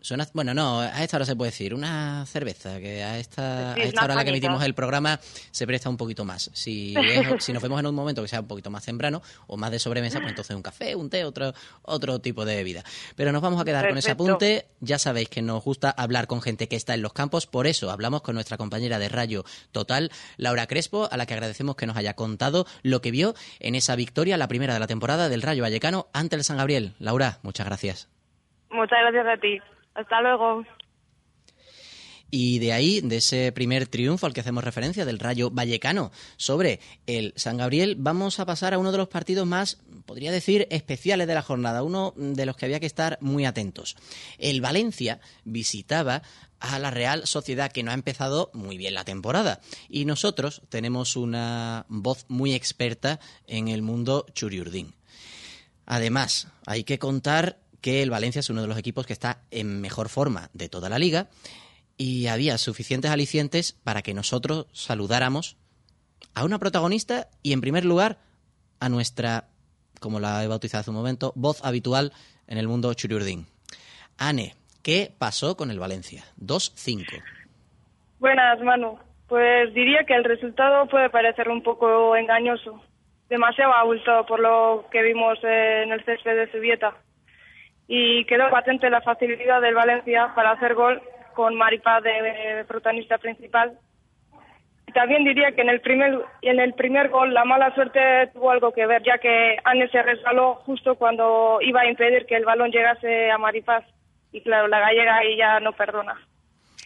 suena. 0.03 0.29
Bueno, 0.33 0.55
no, 0.55 0.81
a 0.81 1.03
esta 1.03 1.17
hora 1.17 1.27
se 1.27 1.37
puede 1.37 1.51
decir 1.51 1.75
una 1.75 2.27
cerveza, 2.27 2.79
que 2.79 3.03
a 3.03 3.19
esta, 3.19 3.75
a 3.75 3.77
esta 3.77 4.05
hora 4.05 4.15
a 4.15 4.17
la 4.17 4.25
que 4.25 4.31
emitimos 4.31 4.63
el 4.63 4.75
programa 4.75 5.19
se 5.51 5.67
presta 5.67 5.89
un 5.89 5.97
poquito 5.97 6.25
más. 6.25 6.51
Si, 6.53 6.95
si 7.41 7.53
nos 7.53 7.63
vemos 7.63 7.81
en 7.81 7.87
un 7.87 7.95
momento 7.95 8.23
que 8.23 8.29
sea 8.29 8.41
un 8.41 8.47
poquito 8.47 8.71
más 8.71 8.85
temprano 8.85 9.23
o 9.47 9.57
más 9.57 9.71
de 9.71 9.79
sobremesa, 9.79 10.19
pues 10.19 10.31
entonces 10.31 10.55
un 10.55 10.63
café, 10.63 10.95
un 10.95 11.11
té, 11.11 11.25
otro, 11.25 11.55
otro 11.83 12.21
tipo 12.21 12.45
de 12.45 12.57
bebida. 12.57 12.85
Pero 13.17 13.33
nos 13.33 13.43
vamos 13.43 13.61
a 13.61 13.65
quedar 13.65 13.89
con 13.89 13.99
ese 13.99 14.11
apunte. 14.11 14.67
Ya 14.81 14.99
sabéis 14.99 15.29
que 15.29 15.43
nos 15.43 15.65
gusta 15.65 15.91
hablar 15.91 16.27
con 16.27 16.43
gente 16.43 16.69
que 16.69 16.77
está 16.77 16.95
en 16.95 17.03
los 17.03 17.13
campos, 17.13 17.47
por 17.47 17.67
eso 17.67 17.91
hablamos 17.91 18.23
con 18.23 18.35
nuestra 18.35 18.57
compañera 18.57 18.99
de 18.99 19.09
Rayo 19.09 19.45
Total, 19.73 20.11
Laura 20.37 20.67
Crespo, 20.67 21.09
a 21.11 21.17
la 21.17 21.27
que 21.27 21.35
agradecemos 21.35 21.77
que 21.77 21.87
nos 21.87 21.97
haya 21.97 22.15
contado 22.15 22.67
lo 22.83 23.01
que 23.01 23.11
vio 23.11 23.35
en 23.61 23.75
esa 23.75 23.97
victoria, 23.97 24.37
la 24.37 24.49
primera 24.49 24.75
de 24.75 24.81
la 24.81 24.87
temporada 24.87 25.29
del 25.29 25.43
Rayo 25.43 25.63
Vallecano 25.63 26.09
ante 26.13 26.37
el 26.37 26.45
San 26.45 26.57
Gabriel. 26.57 26.95
Laura, 26.99 27.39
muchas 27.43 27.67
gracias. 27.67 28.09
Muchas 28.71 28.99
gracias 29.01 29.27
a 29.27 29.41
ti. 29.41 29.59
Hasta 29.95 30.21
luego. 30.21 30.65
Y 32.31 32.59
de 32.59 32.73
ahí, 32.73 33.01
de 33.01 33.17
ese 33.17 33.53
primer 33.53 33.87
triunfo 33.87 34.27
al 34.27 34.35
que 34.35 34.41
hacemos 34.41 34.63
referencia, 34.63 35.07
del 35.07 35.19
Rayo 35.19 35.51
Vallecano 35.51 36.13
sobre 36.37 36.79
el 37.07 37.33
San 37.37 37.57
Gabriel, 37.57 37.97
vamos 37.99 38.39
a 38.39 38.45
pasar 38.45 38.75
a 38.75 38.79
uno 38.79 38.93
de 38.93 38.99
los 38.99 39.09
partidos 39.09 39.47
más, 39.47 39.79
podría 40.05 40.31
decir, 40.31 40.67
especiales 40.71 41.27
de 41.27 41.35
la 41.35 41.43
jornada, 41.43 41.83
uno 41.83 42.13
de 42.17 42.45
los 42.45 42.57
que 42.57 42.67
había 42.67 42.81
que 42.81 42.87
estar 42.87 43.17
muy 43.23 43.47
atentos. 43.47 43.97
El 44.37 44.61
Valencia 44.61 45.21
visitaba 45.45 46.23
a 46.61 46.79
la 46.79 46.91
Real 46.91 47.27
Sociedad, 47.27 47.73
que 47.73 47.83
no 47.83 47.93
ha 47.93 47.95
empezado 47.95 48.51
muy 48.53 48.77
bien 48.77 48.93
la 48.93 49.05
temporada. 49.05 49.61
Y 49.89 50.05
nosotros 50.05 50.61
tenemos 50.69 51.17
una 51.17 51.87
voz 51.89 52.27
muy 52.29 52.53
experta 52.53 53.21
en 53.47 53.69
el 53.69 53.81
mundo 53.81 54.27
churiurdín. 54.35 54.95
Además, 55.87 56.49
hay 56.67 56.85
que 56.85 56.99
contar 56.99 57.59
que 57.81 58.03
el 58.03 58.11
Valencia 58.11 58.41
es 58.41 58.51
uno 58.51 58.63
de 58.63 58.69
los 58.69 58.79
equipos 58.79 59.07
que 59.07 59.13
está 59.13 59.43
en 59.51 59.81
mejor 59.81 60.09
forma 60.09 60.51
de 60.53 60.69
toda 60.69 60.89
la 60.89 60.99
liga 60.99 61.29
y 61.97 62.27
había 62.29 62.59
suficientes 62.59 63.11
alicientes 63.11 63.73
para 63.73 64.03
que 64.03 64.15
nosotros 64.15 64.67
saludáramos 64.73 65.57
a 66.35 66.45
una 66.45 66.59
protagonista 66.59 67.29
y 67.43 67.53
en 67.53 67.61
primer 67.61 67.85
lugar 67.85 68.19
a 68.81 68.89
nuestra, 68.89 69.49
como 70.01 70.21
la 70.21 70.43
he 70.45 70.47
bautizado 70.47 70.81
hace 70.81 70.91
un 70.91 70.97
momento, 70.97 71.33
voz 71.35 71.65
habitual 71.65 72.13
en 72.47 72.59
el 72.59 72.69
mundo 72.69 72.95
churiurdín. 72.95 73.47
Ane, 74.17 74.55
¿qué 74.83 75.13
pasó 75.19 75.57
con 75.57 75.71
el 75.71 75.79
Valencia? 75.79 76.25
2-5. 76.41 77.23
Buenas, 78.21 78.61
Manu. 78.61 78.99
Pues 79.29 79.75
diría 79.75 80.05
que 80.05 80.15
el 80.15 80.25
resultado 80.25 80.87
puede 80.87 81.11
parecer 81.11 81.49
un 81.49 81.63
poco 81.63 82.17
engañoso, 82.17 82.81
demasiado 83.29 83.75
abultado 83.75 84.25
por 84.25 84.41
lo 84.41 84.87
que 84.91 85.03
vimos 85.03 85.39
en 85.43 85.93
el 85.93 86.05
césped 86.05 86.37
de 86.37 86.51
Zubieta 86.51 86.95
y 87.89 88.27
quedó 88.27 88.51
patente 88.51 88.91
la 88.91 89.01
facilidad 89.01 89.63
del 89.63 89.75
Valencia 89.75 90.33
para 90.37 90.53
hacer 90.53 90.75
gol 90.75 91.03
con 91.35 91.57
Maripaz 91.57 92.03
de, 92.03 92.65
protagonista 92.69 93.17
principal. 93.17 93.79
Y 94.87 94.93
también 94.93 95.25
diría 95.25 95.53
que 95.53 95.63
en 95.63 95.71
el 95.71 95.81
primer 95.81 96.19
en 96.43 96.61
el 96.61 96.75
primer 96.75 97.09
gol 97.09 97.33
la 97.33 97.45
mala 97.45 97.75
suerte 97.75 98.01
tuvo 98.33 98.51
algo 98.51 98.73
que 98.73 98.87
ver, 98.87 99.03
ya 99.05 99.19
que 99.19 99.57
Anne 99.65 99.89
se 99.89 100.03
resbaló 100.03 100.57
justo 100.67 100.97
cuando 100.97 101.59
iba 101.63 101.81
a 101.81 101.89
impedir 101.89 102.27
que 102.27 102.37
el 102.37 102.45
balón 102.45 102.71
llegase 102.71 103.31
a 103.31 103.39
Maripaz. 103.39 103.85
Y 104.33 104.43
claro, 104.43 104.69
la 104.69 104.81
gallega 104.81 105.17
ahí 105.17 105.37
ya 105.39 105.59
no 105.59 105.73
perdona. 105.73 106.15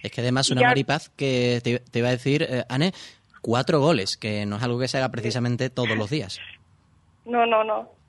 Es 0.03 0.13
que 0.13 0.21
además 0.21 0.51
una 0.51 0.63
Maripaz 0.63 1.09
que 1.11 1.61
te, 1.63 1.99
iba 1.99 2.09
a 2.09 2.13
decir, 2.13 2.45
eh, 2.45 2.65
Anne, 2.69 2.93
cuatro 3.41 3.81
goles, 3.81 4.17
que 4.17 4.47
no 4.47 4.57
es 4.57 4.63
algo 4.63 4.79
que 4.79 4.89
se 4.89 4.99
haga 4.99 5.11
precisamente 5.11 5.71
todos 5.71 5.97
los 5.97 6.11
días. 6.11 6.41
No, 7.25 7.47
no, 7.47 7.65
no 7.65 8.02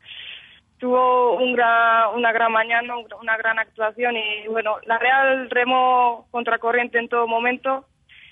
tuvo 0.84 1.38
un 1.38 1.54
una 1.54 2.32
gran 2.34 2.52
mañana, 2.52 2.96
una 3.22 3.38
gran 3.38 3.58
actuación 3.58 4.18
y 4.18 4.50
bueno, 4.50 4.80
la 4.86 4.98
Real 4.98 5.50
remó 5.50 6.28
contracorriente 6.30 7.00
en 7.00 7.08
todo 7.08 7.26
momento 7.26 7.86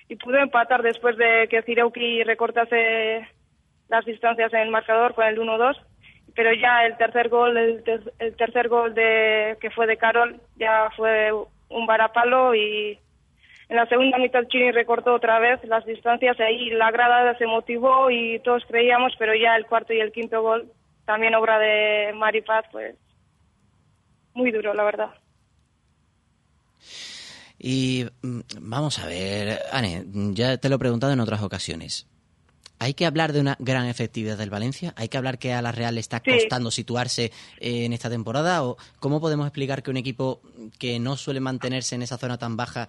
y 0.09 0.17
pudo 0.17 0.35
empatar 0.37 0.81
después 0.81 1.15
de 1.15 1.47
que 1.49 1.61
Cireuki 1.61 2.23
recortase 2.23 3.25
las 3.87 4.03
distancias 4.03 4.51
en 4.51 4.59
el 4.59 4.69
marcador 4.69 5.13
con 5.13 5.25
el 5.27 5.39
1-2, 5.39 5.77
pero 6.35 6.53
ya 6.53 6.85
el 6.85 6.97
tercer 6.97 7.29
gol, 7.29 7.55
el, 7.55 8.35
tercer 8.35 8.67
gol 8.67 8.93
de 8.95 9.57
que 9.61 9.69
fue 9.69 9.87
de 9.87 9.95
Carol 9.95 10.41
ya 10.57 10.89
fue 10.97 11.31
un 11.69 11.85
varapalo 11.85 12.53
y 12.53 12.99
en 13.69 13.77
la 13.77 13.85
segunda 13.85 14.17
mitad 14.17 14.43
Chini 14.49 14.71
recortó 14.71 15.13
otra 15.13 15.39
vez 15.39 15.63
las 15.63 15.85
distancias 15.85 16.37
ahí 16.41 16.69
la 16.71 16.91
grada 16.91 17.33
se 17.37 17.45
motivó 17.45 18.11
y 18.11 18.39
todos 18.39 18.65
creíamos, 18.67 19.13
pero 19.17 19.33
ya 19.35 19.55
el 19.55 19.67
cuarto 19.67 19.93
y 19.93 20.01
el 20.01 20.11
quinto 20.11 20.41
gol 20.41 20.69
también 21.05 21.35
obra 21.35 21.59
de 21.59 22.13
Maripaz, 22.13 22.65
pues 22.71 22.95
muy 24.33 24.51
duro, 24.51 24.73
la 24.73 24.83
verdad. 24.83 25.09
Y 27.59 28.05
mm, 28.21 28.39
vamos 28.59 28.99
a 28.99 29.05
ver, 29.05 29.59
Anne, 29.71 30.05
ya 30.33 30.57
te 30.57 30.69
lo 30.69 30.75
he 30.75 30.79
preguntado 30.79 31.13
en 31.13 31.19
otras 31.19 31.41
ocasiones. 31.41 32.07
¿Hay 32.79 32.95
que 32.95 33.05
hablar 33.05 33.31
de 33.31 33.41
una 33.41 33.55
gran 33.59 33.85
efectividad 33.85 34.39
del 34.39 34.49
Valencia? 34.49 34.95
¿Hay 34.97 35.07
que 35.07 35.17
hablar 35.17 35.37
que 35.37 35.53
a 35.53 35.61
la 35.61 35.71
Real 35.71 35.93
le 35.93 36.01
está 36.01 36.19
costando 36.19 36.71
situarse 36.71 37.25
eh, 37.59 37.85
en 37.85 37.93
esta 37.93 38.09
temporada? 38.09 38.63
¿O 38.63 38.77
cómo 38.99 39.21
podemos 39.21 39.45
explicar 39.45 39.83
que 39.83 39.91
un 39.91 39.97
equipo 39.97 40.41
que 40.79 40.99
no 40.99 41.15
suele 41.15 41.41
mantenerse 41.41 41.93
en 41.93 42.01
esa 42.01 42.17
zona 42.17 42.39
tan 42.39 42.57
baja 42.57 42.87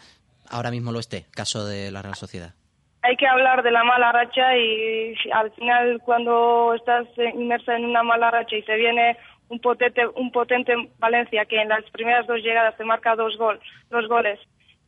ahora 0.49 0.71
mismo 0.71 0.92
lo 0.92 1.00
esté? 1.00 1.26
Caso 1.33 1.66
de 1.66 1.90
la 1.90 2.00
Real 2.00 2.14
Sociedad 2.14 2.54
hay 3.02 3.16
que 3.16 3.26
hablar 3.26 3.62
de 3.62 3.71
la 3.71 3.85
mala 3.85 4.12
racha 4.12 4.56
y 4.56 5.14
al 5.32 5.50
final 5.52 6.00
cuando 6.04 6.75
estás 6.75 7.06
inmersa 7.35 7.76
en 7.76 7.85
una 7.85 8.02
mala 8.02 8.30
racha 8.30 8.56
y 8.56 8.62
se 8.62 8.76
viene 8.76 9.16
un 9.49 9.59
potente, 9.59 10.06
un 10.06 10.30
potente 10.30 10.75
Valencia 10.99 11.44
que 11.44 11.61
en 11.61 11.68
las 11.68 11.85
primeras 11.90 12.26
dos 12.26 12.42
llegadas 12.42 12.76
te 12.76 12.85
marca 12.85 13.16
dos, 13.16 13.37
gol, 13.37 13.61
dos 13.90 14.09
goles 14.09 14.38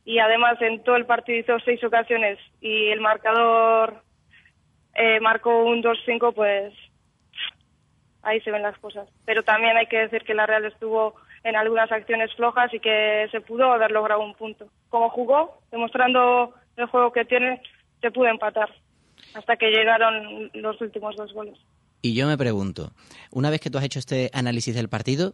y 0.05 0.19
además 0.19 0.61
en 0.61 0.83
todo 0.83 0.95
el 0.95 1.05
partido 1.05 1.39
hizo 1.39 1.59
seis 1.65 1.83
ocasiones 1.83 2.39
y 2.61 2.87
el 2.87 3.01
marcador 3.01 4.05
eh, 4.95 5.19
marcó 5.19 5.63
un 5.63 5.83
2-5, 5.83 6.33
pues 6.33 6.73
ahí 8.23 8.39
se 8.41 8.51
ven 8.51 8.63
las 8.63 8.77
cosas. 8.79 9.09
Pero 9.25 9.43
también 9.43 9.75
hay 9.75 9.87
que 9.87 9.99
decir 9.99 10.23
que 10.23 10.33
la 10.33 10.45
Real 10.45 10.65
estuvo 10.65 11.15
en 11.43 11.55
algunas 11.55 11.91
acciones 11.91 12.33
flojas 12.35 12.73
y 12.73 12.79
que 12.79 13.27
se 13.31 13.41
pudo 13.41 13.71
haber 13.71 13.91
logrado 13.91 14.21
un 14.21 14.33
punto. 14.35 14.67
Como 14.89 15.09
jugó, 15.09 15.59
demostrando 15.71 16.53
el 16.77 16.85
juego 16.87 17.11
que 17.11 17.25
tiene, 17.25 17.61
se 18.05 18.11
pudo 18.11 18.27
empatar 18.27 18.69
hasta 19.33 19.57
que 19.57 19.71
llegaron 19.71 20.51
los 20.53 20.79
últimos 20.79 21.15
dos 21.15 21.33
goles. 21.33 21.57
Y 22.03 22.13
yo 22.13 22.27
me 22.27 22.37
pregunto, 22.37 22.91
una 23.31 23.49
vez 23.49 23.59
que 23.59 23.71
tú 23.71 23.79
has 23.79 23.83
hecho 23.83 23.97
este 23.97 24.29
análisis 24.31 24.75
del 24.75 24.89
partido, 24.89 25.33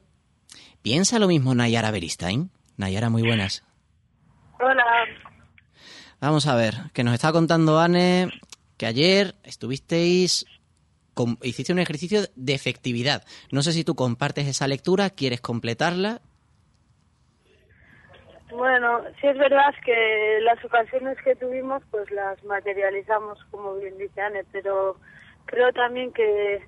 ¿piensa 0.81 1.19
lo 1.19 1.27
mismo 1.27 1.53
Nayara 1.53 1.91
Beristain? 1.91 2.49
Nayara, 2.77 3.09
muy 3.09 3.23
buenas. 3.23 3.65
Hola. 4.57 4.85
Vamos 6.21 6.47
a 6.47 6.55
ver, 6.55 6.75
que 6.93 7.03
nos 7.03 7.13
está 7.13 7.33
contando 7.33 7.77
Anne 7.79 8.29
que 8.77 8.85
ayer 8.85 9.35
estuvisteis, 9.43 10.45
hiciste 11.43 11.73
un 11.73 11.79
ejercicio 11.79 12.21
de 12.35 12.53
efectividad. 12.53 13.25
No 13.51 13.63
sé 13.63 13.73
si 13.73 13.83
tú 13.83 13.95
compartes 13.95 14.47
esa 14.47 14.67
lectura, 14.67 15.09
quieres 15.09 15.41
completarla. 15.41 16.21
Bueno, 18.51 19.01
sí 19.21 19.27
es 19.27 19.37
verdad 19.37 19.73
que 19.85 20.39
las 20.41 20.63
ocasiones 20.65 21.17
que 21.23 21.35
tuvimos 21.37 21.81
pues 21.89 22.11
las 22.11 22.43
materializamos, 22.43 23.41
como 23.49 23.75
bien 23.75 23.97
dice 23.97 24.21
Anne, 24.21 24.43
pero 24.51 24.97
creo 25.45 25.71
también 25.71 26.11
que 26.11 26.61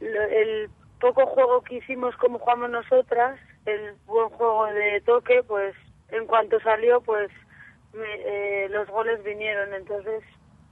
el 0.00 0.68
poco 1.00 1.24
juego 1.26 1.62
que 1.62 1.76
hicimos 1.76 2.14
como 2.16 2.38
jugamos 2.38 2.68
nosotras, 2.68 3.40
el 3.64 3.94
buen 4.04 4.28
juego 4.30 4.66
de 4.66 5.00
toque, 5.00 5.42
pues 5.44 5.74
en 6.10 6.26
cuanto 6.26 6.60
salió, 6.60 7.00
pues 7.00 7.30
eh, 7.94 8.68
los 8.70 8.86
goles 8.88 9.22
vinieron. 9.24 9.72
Entonces, 9.72 10.22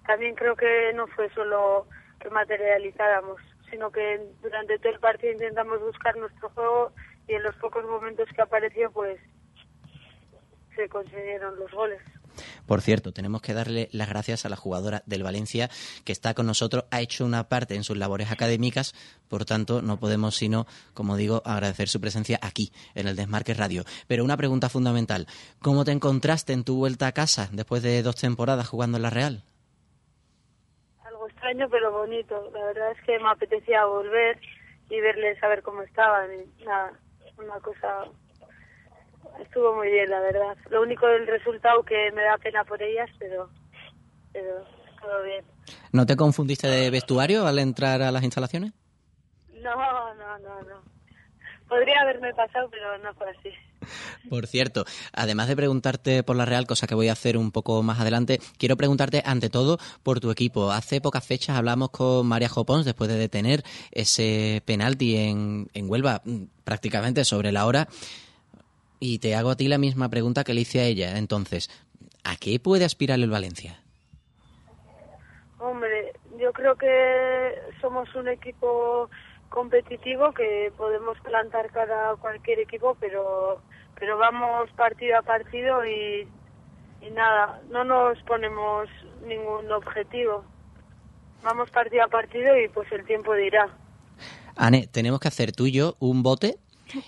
también 0.06 0.34
creo 0.34 0.54
que 0.54 0.92
no 0.94 1.06
fue 1.08 1.30
solo 1.30 1.86
que 2.20 2.28
materializáramos, 2.28 3.40
sino 3.70 3.90
que 3.90 4.20
durante 4.42 4.78
todo 4.78 4.92
el 4.92 5.00
partido 5.00 5.32
intentamos 5.32 5.80
buscar 5.80 6.14
nuestro 6.16 6.50
juego 6.50 6.92
y 7.26 7.34
en 7.34 7.42
los 7.42 7.56
pocos 7.56 7.84
momentos 7.86 8.28
que 8.34 8.42
apareció, 8.42 8.90
pues 8.90 9.18
se 10.74 10.88
consiguieron 10.88 11.58
los 11.58 11.70
goles. 11.70 12.00
Por 12.66 12.80
cierto, 12.80 13.12
tenemos 13.12 13.42
que 13.42 13.54
darle 13.54 13.88
las 13.92 14.08
gracias 14.08 14.44
a 14.44 14.48
la 14.48 14.56
jugadora 14.56 15.02
del 15.06 15.22
Valencia 15.22 15.68
que 16.04 16.12
está 16.12 16.34
con 16.34 16.46
nosotros, 16.46 16.84
ha 16.90 17.00
hecho 17.00 17.24
una 17.24 17.48
parte 17.48 17.74
en 17.74 17.84
sus 17.84 17.96
labores 17.96 18.30
académicas, 18.30 18.94
por 19.28 19.44
tanto 19.44 19.82
no 19.82 19.98
podemos 19.98 20.36
sino, 20.36 20.66
como 20.94 21.16
digo, 21.16 21.42
agradecer 21.44 21.88
su 21.88 22.00
presencia 22.00 22.38
aquí, 22.42 22.72
en 22.94 23.08
el 23.08 23.16
Desmarque 23.16 23.54
Radio. 23.54 23.84
Pero 24.06 24.24
una 24.24 24.36
pregunta 24.36 24.68
fundamental, 24.68 25.26
¿cómo 25.60 25.84
te 25.84 25.92
encontraste 25.92 26.52
en 26.52 26.64
tu 26.64 26.76
vuelta 26.76 27.06
a 27.06 27.12
casa 27.12 27.48
después 27.52 27.82
de 27.82 28.02
dos 28.02 28.16
temporadas 28.16 28.68
jugando 28.68 28.96
en 28.96 29.02
la 29.02 29.10
Real? 29.10 29.44
Algo 31.04 31.28
extraño 31.28 31.68
pero 31.70 31.92
bonito, 31.92 32.50
la 32.52 32.64
verdad 32.64 32.92
es 32.92 33.04
que 33.04 33.18
me 33.18 33.30
apetecía 33.30 33.84
volver 33.84 34.40
y 34.88 35.00
verles 35.00 35.38
saber 35.38 35.62
cómo 35.62 35.82
estaban, 35.82 36.30
nada, 36.64 36.92
una 37.38 37.58
cosa 37.60 38.06
estuvo 39.40 39.74
muy 39.74 39.90
bien, 39.90 40.10
la 40.10 40.20
verdad. 40.20 40.56
Lo 40.70 40.82
único 40.82 41.06
del 41.06 41.26
resultado 41.26 41.82
que 41.82 42.10
me 42.12 42.22
da 42.22 42.38
pena 42.38 42.64
por 42.64 42.82
ellas, 42.82 43.08
pero, 43.18 43.48
pero 44.32 44.64
todo 45.00 45.22
bien. 45.22 45.44
¿No 45.92 46.06
te 46.06 46.16
confundiste 46.16 46.66
de 46.68 46.90
vestuario 46.90 47.46
al 47.46 47.58
entrar 47.58 48.02
a 48.02 48.10
las 48.10 48.22
instalaciones? 48.22 48.72
No, 49.54 50.14
no, 50.14 50.38
no, 50.38 50.62
no. 50.62 50.82
Podría 51.68 52.00
haberme 52.02 52.34
pasado, 52.34 52.68
pero 52.70 52.98
no 52.98 53.14
fue 53.14 53.30
así. 53.30 53.50
Por 54.28 54.46
cierto, 54.46 54.84
además 55.12 55.48
de 55.48 55.56
preguntarte 55.56 56.22
por 56.22 56.36
la 56.36 56.44
Real, 56.44 56.66
cosa 56.66 56.86
que 56.86 56.94
voy 56.94 57.08
a 57.08 57.12
hacer 57.12 57.36
un 57.36 57.50
poco 57.50 57.82
más 57.82 58.00
adelante, 58.00 58.40
quiero 58.58 58.76
preguntarte 58.76 59.22
ante 59.24 59.50
todo 59.50 59.78
por 60.02 60.20
tu 60.20 60.30
equipo. 60.30 60.70
Hace 60.70 61.00
pocas 61.00 61.26
fechas 61.26 61.56
hablamos 61.56 61.90
con 61.90 62.26
María 62.26 62.48
Jopons 62.48 62.84
después 62.84 63.10
de 63.10 63.16
detener 63.16 63.62
ese 63.90 64.62
penalti 64.64 65.16
en, 65.16 65.68
en 65.74 65.90
Huelva 65.90 66.22
mm, 66.24 66.44
prácticamente 66.64 67.24
sobre 67.24 67.52
la 67.52 67.66
hora. 67.66 67.88
Y 69.04 69.18
te 69.18 69.34
hago 69.34 69.50
a 69.50 69.56
ti 69.56 69.66
la 69.66 69.78
misma 69.78 70.08
pregunta 70.08 70.44
que 70.44 70.54
le 70.54 70.60
hice 70.60 70.78
a 70.78 70.84
ella. 70.84 71.18
Entonces, 71.18 71.68
¿a 72.22 72.36
qué 72.36 72.60
puede 72.60 72.84
aspirar 72.84 73.18
el 73.18 73.30
Valencia? 73.30 73.82
Hombre, 75.58 76.12
yo 76.38 76.52
creo 76.52 76.76
que 76.76 77.52
somos 77.80 78.14
un 78.14 78.28
equipo 78.28 79.10
competitivo 79.48 80.32
que 80.32 80.72
podemos 80.76 81.18
plantar 81.18 81.72
cada 81.72 82.14
cualquier 82.14 82.60
equipo, 82.60 82.96
pero 83.00 83.60
pero 83.98 84.18
vamos 84.18 84.70
partido 84.76 85.18
a 85.18 85.22
partido 85.22 85.84
y, 85.84 86.28
y 87.00 87.10
nada, 87.10 87.60
no 87.70 87.82
nos 87.82 88.22
ponemos 88.22 88.88
ningún 89.26 89.68
objetivo. 89.72 90.44
Vamos 91.42 91.68
partido 91.70 92.04
a 92.04 92.08
partido 92.08 92.56
y 92.56 92.68
pues 92.68 92.86
el 92.92 93.04
tiempo 93.04 93.34
dirá. 93.34 93.66
Ane, 94.54 94.86
tenemos 94.86 95.18
que 95.18 95.26
hacer 95.26 95.50
tú 95.50 95.66
y 95.66 95.72
yo 95.72 95.96
un 95.98 96.22
bote 96.22 96.60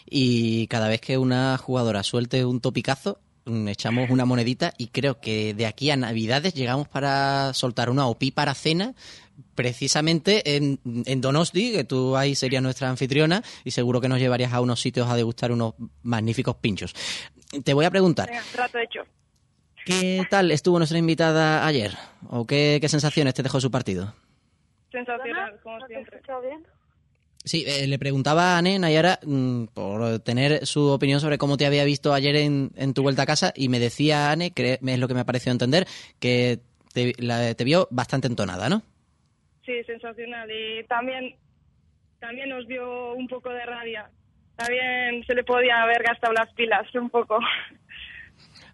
y 0.07 0.66
cada 0.68 0.88
vez 0.88 1.01
que 1.01 1.18
una 1.18 1.57
jugadora 1.59 2.03
suelte 2.03 2.44
un 2.44 2.61
topicazo, 2.61 3.20
mm, 3.44 3.68
echamos 3.68 4.11
una 4.11 4.25
monedita 4.25 4.73
y 4.79 4.88
creo 4.88 5.20
que 5.20 5.55
de 5.55 5.66
aquí 5.66 5.90
a 5.90 5.97
Navidades 5.97 6.55
llegamos 6.55 6.88
para 6.88 7.53
soltar 7.55 7.90
una 7.90 8.07
OPI 8.07 8.31
para 8.31 8.55
cena 8.55 8.94
precisamente 9.55 10.57
en, 10.57 10.79
en, 10.85 11.20
Donosti, 11.20 11.73
que 11.73 11.85
tú 11.85 12.16
ahí 12.16 12.35
serías 12.35 12.62
nuestra 12.62 12.88
anfitriona 12.88 13.42
y 13.64 13.70
seguro 13.73 14.01
que 14.01 14.09
nos 14.09 14.18
llevarías 14.18 14.53
a 14.53 14.61
unos 14.61 14.81
sitios 14.81 15.09
a 15.09 15.16
degustar 15.16 15.53
unos 15.53 15.75
magníficos 16.03 16.57
pinchos. 16.57 16.94
Te 17.64 17.75
voy 17.75 17.85
a 17.85 17.90
preguntar. 17.90 18.31
hecho. 18.31 19.03
¿Qué 19.85 20.25
tal 20.31 20.51
estuvo 20.51 20.79
nuestra 20.79 20.99
invitada 20.99 21.66
ayer? 21.66 21.92
¿O 22.31 22.47
qué, 22.47 22.79
qué 22.81 22.88
sensaciones 22.88 23.35
te 23.35 23.42
dejó 23.42 23.61
su 23.61 23.70
partido? 23.70 24.14
Sensacional, 24.90 25.59
como 25.62 25.87
siempre. 25.87 26.20
bien? 26.42 26.66
Sí, 27.44 27.64
eh, 27.66 27.87
le 27.87 27.98
preguntaba 27.98 28.54
a 28.54 28.59
Ane 28.59 28.78
Nayara 28.78 29.18
mm, 29.22 29.66
por 29.74 30.18
tener 30.20 30.66
su 30.66 30.88
opinión 30.88 31.20
sobre 31.20 31.37
cómo 31.37 31.59
te 31.59 31.66
había 31.66 31.85
visto 31.85 32.14
ayer 32.14 32.37
en, 32.37 32.94
tu 32.94 33.02
vuelta 33.02 33.22
a 33.22 33.26
casa 33.26 33.52
y 33.54 33.68
me 33.68 33.78
decía 33.78 34.30
Ane, 34.30 34.52
que 34.52 34.78
es 34.83 34.98
lo 34.98 35.09
que 35.09 35.14
me 35.14 35.20
ha 35.20 35.26
parecido 35.26 35.52
entender, 35.52 35.87
que 36.18 36.61
te, 36.94 37.12
te 37.12 37.64
vio 37.64 37.87
bastante 37.90 38.28
entonada, 38.28 38.68
¿no? 38.70 38.83
Sí, 39.64 39.83
sensacional. 39.85 40.48
Y 40.50 40.85
también, 40.85 41.37
también 42.20 42.48
nos 42.48 42.66
dio 42.66 43.14
un 43.14 43.26
poco 43.28 43.50
de 43.50 43.64
rabia. 43.64 44.11
También 44.57 45.24
se 45.26 45.35
le 45.35 45.42
podía 45.42 45.83
haber 45.83 46.02
gastado 46.02 46.33
las 46.33 46.52
pilas 46.54 46.87
un 46.94 47.11
poco. 47.11 47.38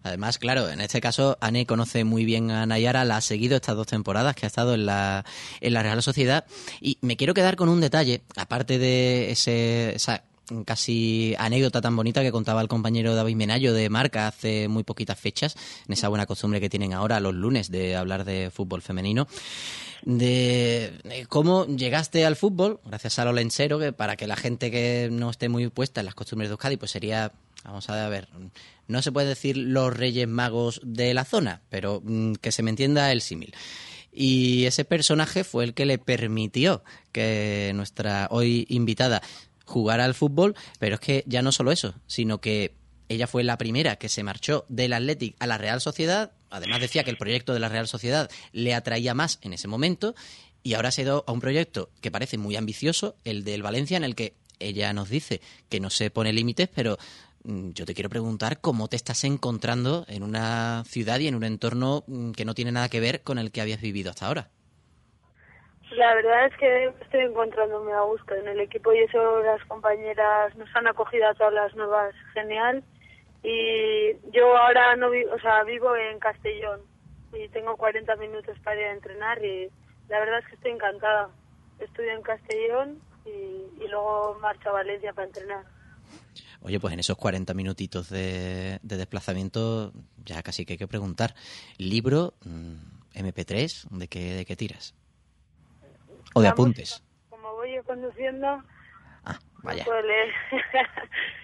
Además, 0.03 0.39
claro, 0.39 0.69
en 0.69 0.81
este 0.81 1.01
caso, 1.01 1.37
Ane 1.41 1.67
conoce 1.67 2.05
muy 2.05 2.25
bien 2.25 2.51
a 2.51 2.67
Nayara, 2.67 3.05
la 3.05 3.19
ha 3.19 3.21
seguido 3.21 3.57
estas 3.57 3.77
dos 3.77 3.87
temporadas 3.87 4.35
que 4.35 4.47
ha 4.47 4.49
estado 4.49 4.75
en 4.75 4.87
la, 4.87 5.25
en 5.61 5.75
la 5.75 5.83
Real 5.83 6.03
Sociedad. 6.03 6.45
Y 6.81 6.99
me 7.03 7.17
quiero 7.17 7.35
quedar 7.35 7.57
con 7.57 7.69
un 7.69 7.81
detalle, 7.81 8.23
aparte 8.37 8.79
de 8.79 9.31
ese, 9.31 9.95
esa 9.95 10.25
casi 10.65 11.35
anécdota 11.39 11.81
tan 11.81 11.95
bonita 11.95 12.23
que 12.23 12.33
contaba 12.33 12.61
el 12.61 12.69
compañero 12.69 13.15
David 13.15 13.37
Menayo 13.37 13.73
de 13.73 13.89
Marca 13.89 14.27
hace 14.27 14.69
muy 14.69 14.83
poquitas 14.83 15.19
fechas, 15.19 15.57
en 15.87 15.93
esa 15.93 16.09
buena 16.09 16.27
costumbre 16.27 16.61
que 16.61 16.71
tienen 16.71 16.93
ahora 16.93 17.21
los 17.21 17.35
lunes 17.35 17.71
de 17.71 17.95
hablar 17.97 18.25
de 18.25 18.51
fútbol 18.51 18.83
femenino 18.83 19.29
de 20.03 21.27
cómo 21.29 21.67
llegaste 21.67 22.25
al 22.25 22.37
fútbol, 22.37 22.81
gracias 22.85 23.19
a 23.19 23.25
lo 23.25 23.33
lensero, 23.33 23.79
que 23.79 23.93
para 23.93 24.17
que 24.17 24.27
la 24.27 24.37
gente 24.37 24.71
que 24.71 25.09
no 25.13 25.31
esté 25.31 25.49
muy 25.49 25.69
puesta 25.69 26.01
en 26.01 26.07
las 26.07 26.15
costumbres 26.15 26.49
de 26.49 26.53
Euskadi, 26.53 26.77
pues 26.77 26.91
sería 26.91 27.33
Vamos 27.65 27.91
a 27.91 28.09
ver, 28.09 28.29
no 28.89 29.03
se 29.03 29.13
puede 29.13 29.29
decir 29.29 29.57
los 29.57 29.95
reyes 29.95 30.27
magos 30.27 30.81
de 30.83 31.13
la 31.13 31.25
zona, 31.25 31.61
pero 31.69 32.01
mm, 32.03 32.35
que 32.35 32.53
se 32.53 32.63
me 32.63 32.71
entienda 32.71 33.13
el 33.13 33.21
símil. 33.21 33.55
Y 34.13 34.65
ese 34.65 34.85
personaje 34.85 35.45
fue 35.45 35.65
el 35.65 35.75
que 35.75 35.87
le 35.87 35.99
permitió 35.99 36.83
que 37.13 37.73
nuestra 37.75 38.29
hoy 38.31 38.67
invitada 38.69 39.23
jugara 39.65 40.05
al 40.05 40.15
fútbol, 40.15 40.57
pero 40.79 40.95
es 40.97 41.01
que 41.01 41.23
ya 41.27 41.43
no 41.43 41.53
solo 41.53 41.71
eso, 41.71 41.95
sino 42.07 42.41
que 42.41 42.75
ella 43.09 43.27
fue 43.27 43.45
la 43.45 43.59
primera 43.59 43.97
que 43.97 44.09
se 44.09 44.23
marchó 44.23 44.65
del 44.69 44.93
Athletic 44.93 45.37
a 45.39 45.47
la 45.47 45.59
Real 45.59 45.81
Sociedad. 45.81 46.33
Además 46.49 46.81
decía 46.81 47.05
que 47.05 47.11
el 47.11 47.19
proyecto 47.19 47.55
de 47.55 47.61
la 47.61 47.69
Real 47.69 47.89
Sociedad 47.89 48.31
le 48.53 48.75
atraía 48.75 49.15
más 49.15 49.39
en 49.43 49.53
ese 49.53 49.69
momento 49.69 50.15
y 50.63 50.75
ahora 50.75 50.91
se 50.91 51.09
ha 51.09 51.13
a 51.13 51.33
un 51.33 51.41
proyecto 51.41 51.91
que 52.01 52.11
parece 52.11 52.39
muy 52.39 52.57
ambicioso, 52.57 53.17
el 53.25 53.45
del 53.45 53.63
Valencia, 53.63 53.97
en 53.97 54.05
el 54.05 54.15
que 54.15 54.35
ella 54.59 54.93
nos 54.93 55.09
dice 55.09 55.41
que 55.69 55.81
no 55.81 55.91
se 55.91 56.11
pone 56.11 56.33
límites, 56.33 56.69
pero 56.75 56.99
yo 57.45 57.87
te 57.87 57.95
quiero 57.95 58.11
preguntar 58.11 58.61
cómo 58.61 58.89
te 58.89 58.97
estás 58.97 59.25
encontrando 59.25 60.05
en 60.09 60.23
una 60.23 60.85
ciudad 60.85 61.19
y 61.21 61.29
en 61.29 61.35
un 61.35 61.45
entorno 61.45 62.05
mm, 62.07 62.33
que 62.33 62.45
no 62.45 62.55
tiene 62.55 62.73
nada 62.73 62.89
que 62.89 63.01
ver 63.01 63.23
con 63.23 63.39
el 63.39 63.51
que 63.51 63.61
habías 63.61 63.81
vivido 63.81 64.11
hasta 64.11 64.27
ahora. 64.27 64.49
La 65.93 66.15
verdad 66.15 66.47
es 66.47 66.57
que 66.57 66.85
estoy 67.03 67.21
encontrándome 67.21 67.93
a 67.93 68.03
gusto 68.03 68.35
en 68.35 68.47
el 68.47 68.61
equipo 68.61 68.93
y 68.93 68.99
eso 68.99 69.41
las 69.43 69.65
compañeras 69.65 70.55
nos 70.57 70.69
han 70.77 70.87
acogido 70.87 71.27
a 71.29 71.35
todas 71.35 71.53
las 71.53 71.75
nuevas 71.75 72.15
genial 72.33 72.85
y 73.43 74.13
yo 74.31 74.57
ahora 74.57 74.95
no 74.97 75.11
vivo, 75.11 75.33
o 75.35 75.41
sea, 75.41 75.65
vivo 75.65 75.97
en 75.97 76.21
Castellón 76.21 76.83
y 77.33 77.49
tengo 77.49 77.77
40 77.77 78.15
minutos 78.17 78.57
para 78.63 78.81
ir 78.81 78.87
a 78.87 78.93
entrenar 78.93 79.45
y 79.45 79.69
la 80.09 80.21
verdad 80.21 80.41
es 80.41 80.47
que 80.47 80.55
estoy 80.55 80.73
encantada. 80.73 81.31
Estudio 81.79 82.13
en 82.13 82.23
Castellón 82.23 83.01
y, 83.25 83.83
y 83.83 83.89
luego 83.89 84.39
marcho 84.41 84.69
a 84.69 84.73
Valencia 84.73 85.13
para 85.13 85.27
entrenar. 85.27 85.65
Oye, 86.63 86.79
pues 86.79 86.93
en 86.93 87.01
esos 87.01 87.17
40 87.17 87.55
minutitos 87.55 88.11
de, 88.11 88.79
desplazamiento 88.83 89.93
ya 90.25 90.43
casi 90.43 90.67
que 90.67 90.75
hay 90.75 90.79
que 90.79 90.89
preguntar. 90.89 91.35
¿Libro, 91.79 92.35
MP3, 93.15 93.87
mm, 93.91 93.99
de 93.99 94.09
qué, 94.09 94.35
de 94.35 94.45
qué 94.45 94.57
tiras? 94.57 94.95
¿O 96.35 96.43
de 96.43 96.49
apuntes? 96.49 97.03
Como 97.29 97.55
voy 97.55 97.75
yo 97.75 97.85
conduciendo, 97.85 98.63
ah, 99.25 99.39
vaya. 99.63 99.87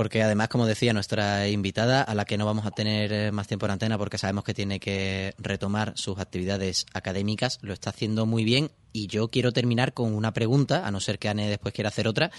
porque 0.00 0.22
además, 0.22 0.48
como 0.48 0.64
decía 0.64 0.94
nuestra 0.94 1.46
invitada, 1.48 2.00
a 2.02 2.14
la 2.14 2.24
que 2.24 2.38
no 2.38 2.46
vamos 2.46 2.64
a 2.64 2.70
tener 2.70 3.12
eh, 3.12 3.32
más 3.32 3.46
tiempo 3.46 3.66
en 3.66 3.72
antena 3.72 3.98
porque 3.98 4.16
sabemos 4.16 4.44
que 4.44 4.54
tiene 4.54 4.80
que 4.80 5.34
retomar 5.36 5.92
sus 5.94 6.18
actividades 6.18 6.86
académicas, 6.94 7.58
lo 7.60 7.74
está 7.74 7.90
haciendo 7.90 8.24
muy 8.24 8.42
bien 8.42 8.70
y 8.94 9.08
yo 9.08 9.28
quiero 9.28 9.52
terminar 9.52 9.92
con 9.92 10.14
una 10.14 10.32
pregunta, 10.32 10.86
a 10.86 10.90
no 10.90 11.00
ser 11.00 11.18
que 11.18 11.28
Anne 11.28 11.50
después 11.50 11.74
quiera 11.74 11.88
hacer 11.88 12.08
otra, 12.08 12.30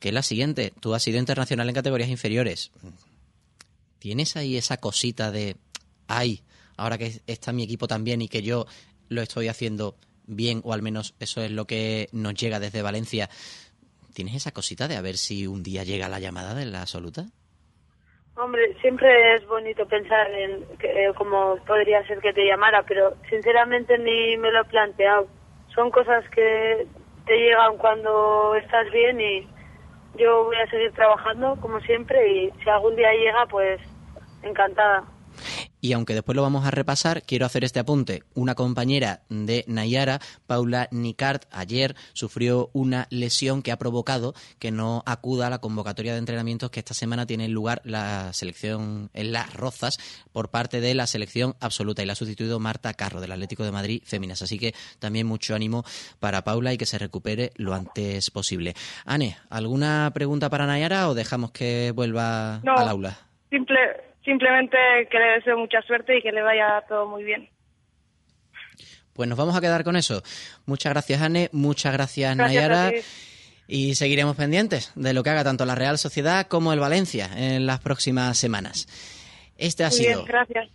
que 0.00 0.08
es 0.08 0.14
la 0.14 0.22
siguiente. 0.22 0.72
Tú 0.80 0.94
has 0.94 1.02
sido 1.02 1.18
internacional 1.18 1.68
en 1.68 1.74
categorías 1.74 2.08
inferiores. 2.08 2.72
¿Tienes 3.98 4.36
ahí 4.36 4.56
esa 4.56 4.78
cosita 4.78 5.30
de, 5.30 5.56
ay, 6.08 6.42
ahora 6.76 6.98
que 6.98 7.20
está 7.26 7.52
mi 7.52 7.62
equipo 7.62 7.86
también 7.86 8.22
y 8.22 8.28
que 8.28 8.42
yo 8.42 8.66
lo 9.08 9.20
estoy 9.20 9.48
haciendo 9.48 9.96
bien, 10.26 10.62
o 10.64 10.72
al 10.72 10.82
menos 10.82 11.14
eso 11.20 11.42
es 11.42 11.50
lo 11.50 11.66
que 11.66 12.08
nos 12.12 12.34
llega 12.34 12.60
desde 12.60 12.82
Valencia, 12.82 13.28
¿tienes 14.14 14.34
esa 14.34 14.52
cosita 14.52 14.88
de 14.88 14.96
a 14.96 15.02
ver 15.02 15.16
si 15.16 15.46
un 15.46 15.62
día 15.62 15.84
llega 15.84 16.08
la 16.08 16.20
llamada 16.20 16.54
de 16.54 16.64
la 16.64 16.80
absoluta? 16.80 17.26
Hombre, 18.36 18.74
siempre 18.80 19.34
es 19.34 19.46
bonito 19.46 19.86
pensar 19.86 20.30
en 20.30 20.64
eh, 20.80 21.12
cómo 21.16 21.56
podría 21.66 22.06
ser 22.06 22.20
que 22.20 22.32
te 22.32 22.46
llamara, 22.46 22.84
pero 22.84 23.16
sinceramente 23.28 23.98
ni 23.98 24.38
me 24.38 24.50
lo 24.50 24.62
he 24.62 24.64
planteado. 24.64 25.28
Son 25.74 25.90
cosas 25.90 26.24
que 26.30 26.86
te 27.26 27.36
llegan 27.36 27.76
cuando 27.76 28.54
estás 28.54 28.90
bien 28.92 29.20
y 29.20 29.46
yo 30.16 30.44
voy 30.44 30.56
a 30.56 30.70
seguir 30.70 30.92
trabajando 30.92 31.56
como 31.60 31.80
siempre 31.80 32.26
y 32.28 32.50
si 32.62 32.70
algún 32.70 32.96
día 32.96 33.12
llega, 33.12 33.46
pues 33.46 33.80
encantada. 34.42 35.04
Y 35.80 35.92
aunque 35.92 36.14
después 36.14 36.36
lo 36.36 36.42
vamos 36.42 36.64
a 36.66 36.70
repasar, 36.70 37.22
quiero 37.22 37.46
hacer 37.46 37.64
este 37.64 37.80
apunte. 37.80 38.22
Una 38.34 38.54
compañera 38.54 39.22
de 39.28 39.64
Nayara, 39.66 40.20
Paula 40.46 40.88
Nicart, 40.90 41.44
ayer 41.50 41.96
sufrió 42.12 42.70
una 42.72 43.06
lesión 43.10 43.62
que 43.62 43.72
ha 43.72 43.78
provocado 43.78 44.34
que 44.58 44.70
no 44.70 45.02
acuda 45.06 45.46
a 45.46 45.50
la 45.50 45.58
convocatoria 45.58 46.12
de 46.12 46.18
entrenamientos 46.18 46.70
que 46.70 46.80
esta 46.80 46.94
semana 46.94 47.26
tiene 47.26 47.48
lugar 47.48 47.80
la 47.84 48.32
selección 48.32 49.10
en 49.14 49.32
Las 49.32 49.54
Rozas 49.54 49.98
por 50.32 50.50
parte 50.50 50.80
de 50.80 50.94
la 50.94 51.06
selección 51.06 51.56
absoluta 51.60 52.02
y 52.02 52.06
la 52.06 52.12
ha 52.12 52.16
sustituido 52.16 52.60
Marta 52.60 52.94
Carro 52.94 53.20
del 53.20 53.32
Atlético 53.32 53.64
de 53.64 53.72
Madrid 53.72 54.02
Féminas. 54.04 54.42
Así 54.42 54.58
que 54.58 54.74
también 54.98 55.26
mucho 55.26 55.54
ánimo 55.54 55.84
para 56.18 56.42
Paula 56.42 56.72
y 56.72 56.78
que 56.78 56.86
se 56.86 56.98
recupere 56.98 57.52
lo 57.56 57.74
antes 57.74 58.30
posible. 58.30 58.74
Ane, 59.04 59.36
¿alguna 59.48 60.10
pregunta 60.12 60.50
para 60.50 60.66
Nayara 60.66 61.08
o 61.08 61.14
dejamos 61.14 61.50
que 61.50 61.92
vuelva 61.94 62.56
al 62.56 62.88
aula? 62.88 63.18
Simple, 63.50 64.09
simplemente 64.24 64.76
que 65.10 65.18
le 65.18 65.26
deseo 65.36 65.58
mucha 65.58 65.82
suerte 65.82 66.18
y 66.18 66.22
que 66.22 66.32
le 66.32 66.42
vaya 66.42 66.84
todo 66.88 67.06
muy 67.06 67.24
bien. 67.24 67.48
Pues 69.12 69.28
nos 69.28 69.38
vamos 69.38 69.56
a 69.56 69.60
quedar 69.60 69.84
con 69.84 69.96
eso. 69.96 70.22
Muchas 70.66 70.92
gracias, 70.92 71.20
Anne. 71.20 71.50
Muchas 71.52 71.92
gracias, 71.92 72.36
Nayara. 72.36 72.92
Y 73.66 73.94
seguiremos 73.94 74.36
pendientes 74.36 74.92
de 74.96 75.12
lo 75.12 75.22
que 75.22 75.30
haga 75.30 75.44
tanto 75.44 75.64
la 75.64 75.74
Real 75.74 75.98
Sociedad 75.98 76.46
como 76.48 76.72
el 76.72 76.80
Valencia 76.80 77.30
en 77.36 77.66
las 77.66 77.80
próximas 77.80 78.36
semanas. 78.38 78.88
Este 79.56 79.84
ha 79.84 79.90
sido. 79.90 80.24
gracias. 80.24 80.70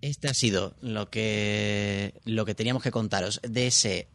Este 0.00 0.28
ha 0.28 0.34
sido 0.34 0.74
lo 0.82 1.08
que, 1.08 2.12
lo 2.24 2.44
que 2.44 2.54
teníamos 2.54 2.82
que 2.82 2.90
contaros 2.90 3.40
de 3.42 3.68
ese 3.68 4.08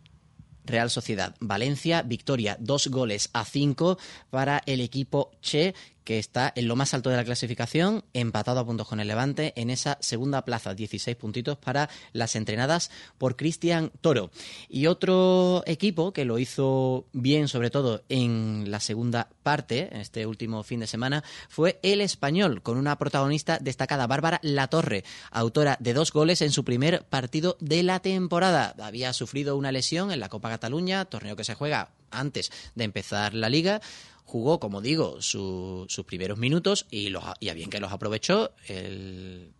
Real 0.66 0.90
Sociedad 0.92 1.36
Valencia, 1.40 2.04
victoria 2.04 2.56
dos 2.60 2.88
goles 2.88 3.30
a 3.34 3.46
cinco 3.46 3.98
para 4.30 4.62
el 4.66 4.82
equipo 4.82 5.32
Che 5.42 5.74
que 6.10 6.18
está 6.18 6.52
en 6.56 6.68
lo 6.68 6.76
más 6.76 6.96
alto 6.96 7.12
de 7.12 7.18
la 7.18 7.24
clasificación, 7.24 8.04
empatado 8.14 8.60
a 8.60 8.66
puntos 8.66 8.88
con 8.88 9.00
el 9.00 9.08
Levante, 9.08 9.54
en 9.56 9.70
esa 9.70 10.00
segunda 10.02 10.44
plaza, 10.44 10.74
16 10.74 11.16
puntitos 11.16 11.60
para 11.60 11.88
las 12.14 12.36
entrenadas 12.36 12.90
por 13.20 13.36
Cristian 13.36 13.92
Toro. 14.02 14.32
Y 14.70 14.88
otro 14.88 15.62
equipo 15.68 16.12
que 16.12 16.26
lo 16.26 16.40
hizo 16.40 17.06
bien, 17.14 17.48
sobre 17.48 17.70
todo 17.70 18.02
en 18.10 18.72
la 18.72 18.80
segunda 18.80 19.30
parte, 19.44 19.90
en 19.94 20.02
este 20.02 20.26
último 20.26 20.64
fin 20.64 20.80
de 20.80 20.88
semana, 20.88 21.24
fue 21.48 21.80
el 21.84 22.02
español, 22.02 22.64
con 22.64 22.80
una 22.80 22.98
protagonista 22.98 23.60
destacada, 23.60 24.08
Bárbara 24.08 24.40
Latorre, 24.42 25.04
autora 25.30 25.78
de 25.80 25.94
dos 25.94 26.12
goles 26.12 26.42
en 26.42 26.52
su 26.52 26.66
primer 26.66 27.04
partido 27.06 27.56
de 27.60 27.84
la 27.84 28.00
temporada. 28.00 28.74
Había 28.82 29.14
sufrido 29.14 29.56
una 29.56 29.72
lesión 29.72 30.12
en 30.12 30.22
la 30.22 30.30
Copa 30.30 30.50
Cataluña, 30.50 31.06
torneo 31.06 31.36
que 31.36 31.44
se 31.44 31.54
juega 31.54 31.92
antes 32.10 32.52
de 32.74 32.86
empezar 32.86 33.36
la 33.36 33.50
liga 33.50 33.82
jugó, 34.30 34.60
como 34.60 34.80
digo, 34.80 35.22
sus 35.22 36.06
primeros 36.06 36.38
minutos 36.38 36.86
y, 36.92 37.10
los, 37.10 37.24
y 37.40 37.50
a 37.50 37.56
bien 37.56 37.72
que 37.72 37.80
los 37.80 37.92
aprovechó. 37.92 38.52
en 38.68 39.54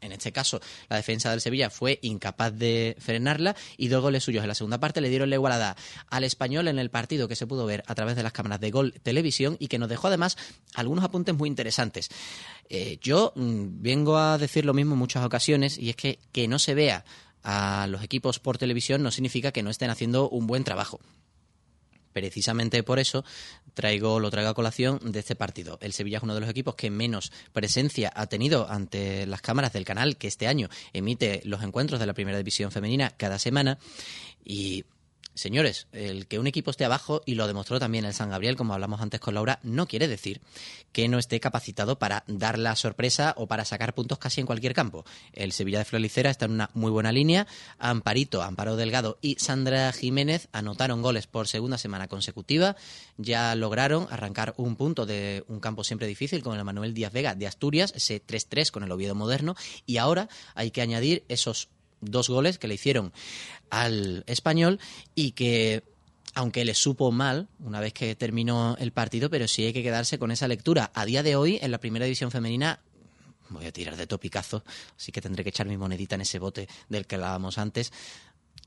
este 0.00 0.30
caso, 0.30 0.60
la 0.88 0.96
defensa 0.96 1.30
del 1.30 1.40
Sevilla 1.40 1.70
fue 1.70 1.98
incapaz 2.02 2.52
de 2.52 2.96
frenarla 3.00 3.56
y 3.76 3.88
dos 3.88 4.00
goles 4.00 4.22
suyos 4.22 4.42
en 4.42 4.48
la 4.48 4.54
segunda 4.54 4.78
parte 4.78 5.00
le 5.00 5.08
dieron 5.08 5.28
la 5.28 5.36
igualada 5.36 5.76
al 6.08 6.22
español 6.22 6.68
en 6.68 6.78
el 6.78 6.88
partido 6.88 7.26
que 7.26 7.34
se 7.34 7.48
pudo 7.48 7.66
ver 7.66 7.82
a 7.88 7.96
través 7.96 8.14
de 8.14 8.22
las 8.22 8.32
cámaras 8.32 8.60
de 8.60 8.70
Gol 8.70 8.94
Televisión 9.02 9.56
y 9.58 9.66
que 9.66 9.80
nos 9.80 9.88
dejó 9.88 10.06
además 10.06 10.36
algunos 10.74 11.04
apuntes 11.04 11.34
muy 11.34 11.48
interesantes. 11.48 12.08
Eh, 12.68 12.98
yo 13.02 13.32
mm, 13.34 13.82
vengo 13.82 14.16
a 14.18 14.38
decir 14.38 14.64
lo 14.64 14.72
mismo 14.72 14.92
en 14.94 15.00
muchas 15.00 15.24
ocasiones 15.24 15.78
y 15.78 15.90
es 15.90 15.96
que 15.96 16.20
que 16.30 16.46
no 16.46 16.60
se 16.60 16.74
vea 16.74 17.04
a 17.42 17.88
los 17.88 18.04
equipos 18.04 18.38
por 18.38 18.56
televisión 18.56 19.02
no 19.02 19.10
significa 19.10 19.50
que 19.50 19.64
no 19.64 19.70
estén 19.70 19.90
haciendo 19.90 20.28
un 20.28 20.46
buen 20.46 20.62
trabajo. 20.62 21.00
Precisamente 22.12 22.82
por 22.82 22.98
eso 22.98 23.24
traigo, 23.74 24.20
lo 24.20 24.30
traigo 24.30 24.50
a 24.50 24.54
colación 24.54 25.00
de 25.12 25.18
este 25.18 25.34
partido. 25.34 25.78
El 25.80 25.92
Sevilla 25.92 26.18
es 26.18 26.22
uno 26.22 26.34
de 26.34 26.40
los 26.40 26.50
equipos 26.50 26.74
que 26.74 26.90
menos 26.90 27.32
presencia 27.52 28.12
ha 28.14 28.26
tenido 28.26 28.68
ante 28.68 29.26
las 29.26 29.40
cámaras 29.40 29.72
del 29.72 29.84
canal 29.84 30.16
que 30.16 30.28
este 30.28 30.46
año 30.46 30.68
emite 30.92 31.40
los 31.44 31.62
encuentros 31.62 32.00
de 32.00 32.06
la 32.06 32.14
primera 32.14 32.38
división 32.38 32.70
femenina 32.70 33.10
cada 33.10 33.38
semana 33.38 33.78
y 34.44 34.84
Señores, 35.34 35.86
el 35.92 36.26
que 36.26 36.38
un 36.38 36.46
equipo 36.46 36.70
esté 36.70 36.84
abajo, 36.84 37.22
y 37.24 37.36
lo 37.36 37.46
demostró 37.46 37.80
también 37.80 38.04
el 38.04 38.12
San 38.12 38.28
Gabriel, 38.28 38.54
como 38.54 38.74
hablamos 38.74 39.00
antes 39.00 39.18
con 39.18 39.32
Laura, 39.34 39.60
no 39.62 39.86
quiere 39.86 40.06
decir 40.06 40.42
que 40.92 41.08
no 41.08 41.18
esté 41.18 41.40
capacitado 41.40 41.98
para 41.98 42.22
dar 42.26 42.58
la 42.58 42.76
sorpresa 42.76 43.32
o 43.38 43.46
para 43.46 43.64
sacar 43.64 43.94
puntos 43.94 44.18
casi 44.18 44.40
en 44.40 44.46
cualquier 44.46 44.74
campo. 44.74 45.06
El 45.32 45.52
Sevilla 45.52 45.78
de 45.78 45.86
Flolicera 45.86 46.30
está 46.30 46.44
en 46.44 46.52
una 46.52 46.70
muy 46.74 46.90
buena 46.90 47.12
línea. 47.12 47.46
Amparito, 47.78 48.42
Amparo 48.42 48.76
Delgado 48.76 49.18
y 49.22 49.36
Sandra 49.38 49.90
Jiménez 49.92 50.48
anotaron 50.52 51.00
goles 51.00 51.26
por 51.26 51.48
segunda 51.48 51.78
semana 51.78 52.08
consecutiva. 52.08 52.76
Ya 53.16 53.54
lograron 53.54 54.08
arrancar 54.10 54.52
un 54.58 54.76
punto 54.76 55.06
de 55.06 55.44
un 55.48 55.60
campo 55.60 55.82
siempre 55.82 56.06
difícil 56.06 56.42
con 56.42 56.58
el 56.58 56.64
Manuel 56.64 56.92
Díaz 56.92 57.12
Vega 57.12 57.34
de 57.34 57.46
Asturias, 57.46 57.94
ese 57.96 58.22
3-3 58.22 58.70
con 58.70 58.82
el 58.82 58.92
Oviedo 58.92 59.14
Moderno. 59.14 59.56
Y 59.86 59.96
ahora 59.96 60.28
hay 60.54 60.70
que 60.72 60.82
añadir 60.82 61.24
esos 61.28 61.68
dos 62.02 62.28
goles 62.28 62.58
que 62.58 62.68
le 62.68 62.74
hicieron 62.74 63.12
al 63.70 64.24
español 64.26 64.78
y 65.14 65.32
que 65.32 65.82
aunque 66.34 66.64
le 66.64 66.74
supo 66.74 67.10
mal 67.10 67.48
una 67.60 67.80
vez 67.80 67.92
que 67.92 68.14
terminó 68.14 68.76
el 68.78 68.92
partido, 68.92 69.30
pero 69.30 69.48
sí 69.48 69.64
hay 69.64 69.72
que 69.72 69.82
quedarse 69.82 70.18
con 70.18 70.30
esa 70.30 70.48
lectura. 70.48 70.90
A 70.94 71.04
día 71.04 71.22
de 71.22 71.36
hoy, 71.36 71.58
en 71.62 71.70
la 71.70 71.78
primera 71.78 72.04
división 72.04 72.30
femenina, 72.30 72.80
voy 73.50 73.66
a 73.66 73.72
tirar 73.72 73.96
de 73.96 74.06
topicazo, 74.06 74.64
así 74.96 75.12
que 75.12 75.20
tendré 75.20 75.44
que 75.44 75.50
echar 75.50 75.66
mi 75.66 75.76
monedita 75.76 76.14
en 76.14 76.22
ese 76.22 76.38
bote 76.38 76.68
del 76.88 77.06
que 77.06 77.16
hablábamos 77.16 77.58
antes. 77.58 77.92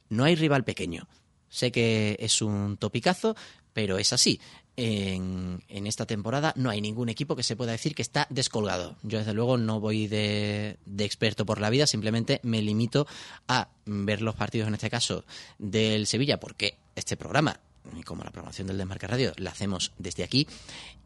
No 0.09 0.23
hay 0.23 0.35
rival 0.35 0.63
pequeño. 0.63 1.07
Sé 1.49 1.71
que 1.71 2.17
es 2.19 2.41
un 2.41 2.77
topicazo, 2.77 3.35
pero 3.73 3.97
es 3.97 4.13
así 4.13 4.39
en, 4.77 5.61
esta 5.69 6.05
temporada 6.05 6.53
no 6.55 6.69
hay 6.69 6.81
ningún 6.81 7.09
equipo 7.09 7.35
que 7.35 7.43
se 7.43 7.55
pueda 7.55 7.71
decir 7.71 7.95
que 7.95 8.01
está 8.01 8.27
descolgado. 8.29 8.95
Yo 9.03 9.19
desde 9.19 9.33
luego 9.33 9.57
no 9.57 9.79
voy 9.79 10.07
de, 10.07 10.77
de, 10.85 11.05
experto 11.05 11.45
por 11.45 11.61
la 11.61 11.69
vida, 11.69 11.88
simplemente 11.88 12.39
me 12.43 12.61
limito 12.61 13.07
a 13.47 13.69
ver 13.85 14.21
los 14.21 14.35
partidos, 14.35 14.67
en 14.67 14.73
este 14.73 14.89
caso, 14.89 15.25
del 15.57 16.07
Sevilla, 16.07 16.39
porque 16.39 16.77
este 16.95 17.17
programa 17.17 17.59
como 18.03 18.23
la 18.23 18.31
programación 18.31 18.67
del 18.67 18.77
Desmarque 18.77 19.07
Radio, 19.07 19.33
la 19.38 19.51
hacemos 19.51 19.91
desde 19.97 20.23
aquí 20.23 20.47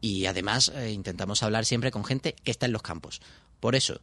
y 0.01 0.25
además 0.25 0.71
eh, 0.75 0.91
intentamos 0.91 1.43
hablar 1.43 1.65
siempre 1.65 1.91
con 1.91 2.05
gente 2.05 2.35
que 2.43 2.51
está 2.51 2.65
en 2.65 2.71
los 2.71 2.81
campos. 2.81 3.21
Por 3.59 3.75
eso, 3.75 3.99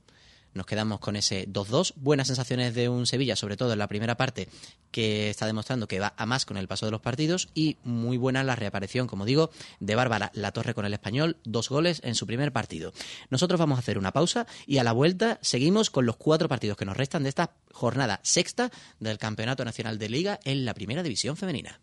nos 0.57 0.67
quedamos 0.67 0.99
con 0.99 1.15
ese 1.15 1.47
2-2. 1.49 1.93
Buenas 1.97 2.27
sensaciones 2.27 2.75
de 2.75 2.89
un 2.89 3.07
Sevilla, 3.07 3.37
sobre 3.37 3.57
todo 3.57 3.73
en 3.73 3.79
la 3.79 3.87
primera 3.87 4.17
parte, 4.17 4.49
que 4.91 5.31
está 5.31 5.47
demostrando 5.47 5.87
que 5.87 6.01
va 6.01 6.15
a 6.17 6.27
más 6.27 6.47
con 6.47 6.57
el 6.57 6.67
paso 6.67 6.87
de 6.87 6.93
los 6.93 7.01
partidos. 7.01 7.49
Y 7.55 7.77
muy 7.85 8.17
buena 8.17 8.43
la 8.43 8.57
reaparición, 8.57 9.07
como 9.07 9.25
digo, 9.25 9.51
de 9.81 9.95
Bárbara 9.95 10.31
La 10.35 10.53
Torre 10.53 10.75
con 10.75 10.87
el 10.87 10.95
español. 10.95 11.37
Dos 11.45 11.69
goles 11.69 12.01
en 12.03 12.15
su 12.15 12.27
primer 12.27 12.53
partido. 12.53 12.93
Nosotros 13.31 13.61
vamos 13.61 13.77
a 13.77 13.81
hacer 13.81 13.99
una 13.99 14.13
pausa 14.13 14.47
y 14.67 14.79
a 14.79 14.85
la 14.85 14.93
vuelta 14.93 15.39
seguimos 15.43 15.91
con 15.91 16.07
los 16.07 16.17
cuatro 16.17 16.49
partidos 16.49 16.77
que 16.77 16.87
nos 16.87 16.97
restan 16.97 17.23
de 17.23 17.29
esta 17.29 17.53
jornada 17.73 18.21
sexta 18.23 18.71
del 18.99 19.19
Campeonato 19.19 19.65
Nacional 19.65 19.99
de 19.99 20.09
Liga 20.09 20.41
en 20.45 20.65
la 20.65 20.75
Primera 20.75 21.03
División 21.03 21.37
Femenina 21.37 21.81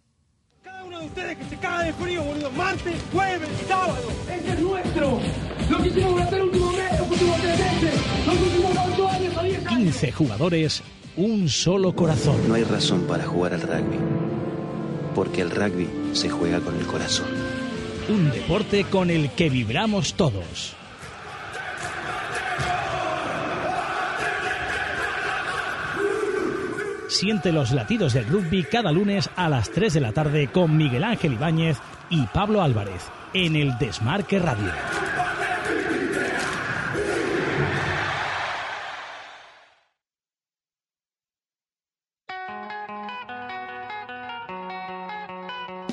de 0.90 1.06
ustedes 1.06 1.38
que 1.38 1.46
se 1.46 1.58
caga 1.58 1.84
de 1.84 1.94
frío, 1.94 2.24
boludo. 2.24 2.52
Martes, 2.52 2.96
jueves, 3.12 3.50
sábado. 3.68 4.12
Este 4.32 4.52
es 4.52 4.60
nuestro. 4.60 5.20
Lo 5.70 5.78
que 5.82 5.88
hicimos 5.88 6.12
durante 6.12 6.36
el 6.36 6.42
último 6.44 6.72
mes, 6.72 7.00
los 7.00 7.10
últimos 7.12 7.42
tres 7.42 7.60
meses, 7.60 8.02
los 8.26 8.42
últimos 8.42 8.72
ocho 8.72 9.08
años 9.10 9.44
diez 9.44 9.68
años. 9.68 9.74
15 9.78 10.12
jugadores, 10.12 10.84
un 11.16 11.50
solo 11.50 11.96
corazón. 11.96 12.48
No 12.48 12.56
hay 12.56 12.64
razón 12.64 13.02
para 13.08 13.26
jugar 13.26 13.54
al 13.54 13.62
rugby. 13.62 14.00
Porque 15.16 15.42
el 15.42 15.52
rugby 15.52 15.88
se 16.14 16.30
juega 16.30 16.60
con 16.60 16.78
el 16.78 16.86
corazón. 16.86 17.28
Un 18.10 18.32
deporte 18.32 18.84
con 18.86 19.10
el 19.10 19.30
que 19.32 19.50
vibramos 19.50 20.16
todos. 20.16 20.76
Siente 27.14 27.52
los 27.52 27.72
latidos 27.72 28.14
del 28.14 28.26
rugby 28.26 28.64
cada 28.64 28.92
lunes 28.92 29.30
a 29.36 29.48
las 29.48 29.70
3 29.70 29.94
de 29.94 30.02
la 30.02 30.14
tarde 30.14 30.48
con 30.48 30.76
Miguel 30.76 31.04
Ángel 31.04 31.34
Ibáñez 31.34 31.78
y 32.10 32.26
Pablo 32.26 32.64
Álvarez 32.64 33.04
en 33.36 33.56
el 33.56 33.78
Desmarque 33.78 34.40
Radio. 34.40 34.72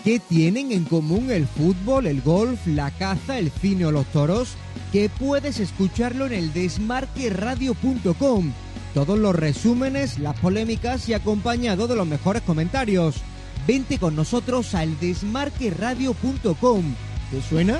¿Qué 0.02 0.20
tienen 0.20 0.72
en 0.72 0.86
común 0.86 1.30
el 1.30 1.46
fútbol, 1.46 2.06
el 2.06 2.22
golf, 2.22 2.66
la 2.66 2.90
caza, 2.92 3.38
el 3.38 3.50
cine 3.50 3.84
o 3.84 3.92
los 3.92 4.06
toros? 4.06 4.56
Que 4.90 5.10
puedes 5.10 5.60
escucharlo 5.60 6.24
en 6.24 6.32
el 6.32 6.54
desmarqueradio.com 6.54 8.54
todos 8.94 9.18
los 9.18 9.34
resúmenes, 9.34 10.18
las 10.18 10.38
polémicas 10.38 11.08
y 11.08 11.14
acompañado 11.14 11.86
de 11.86 11.96
los 11.96 12.06
mejores 12.06 12.42
comentarios. 12.42 13.16
Vente 13.66 13.98
con 13.98 14.16
nosotros 14.16 14.74
al 14.74 14.98
desmarqueradio.com. 14.98 16.94
¿Te 17.30 17.42
suena? 17.42 17.78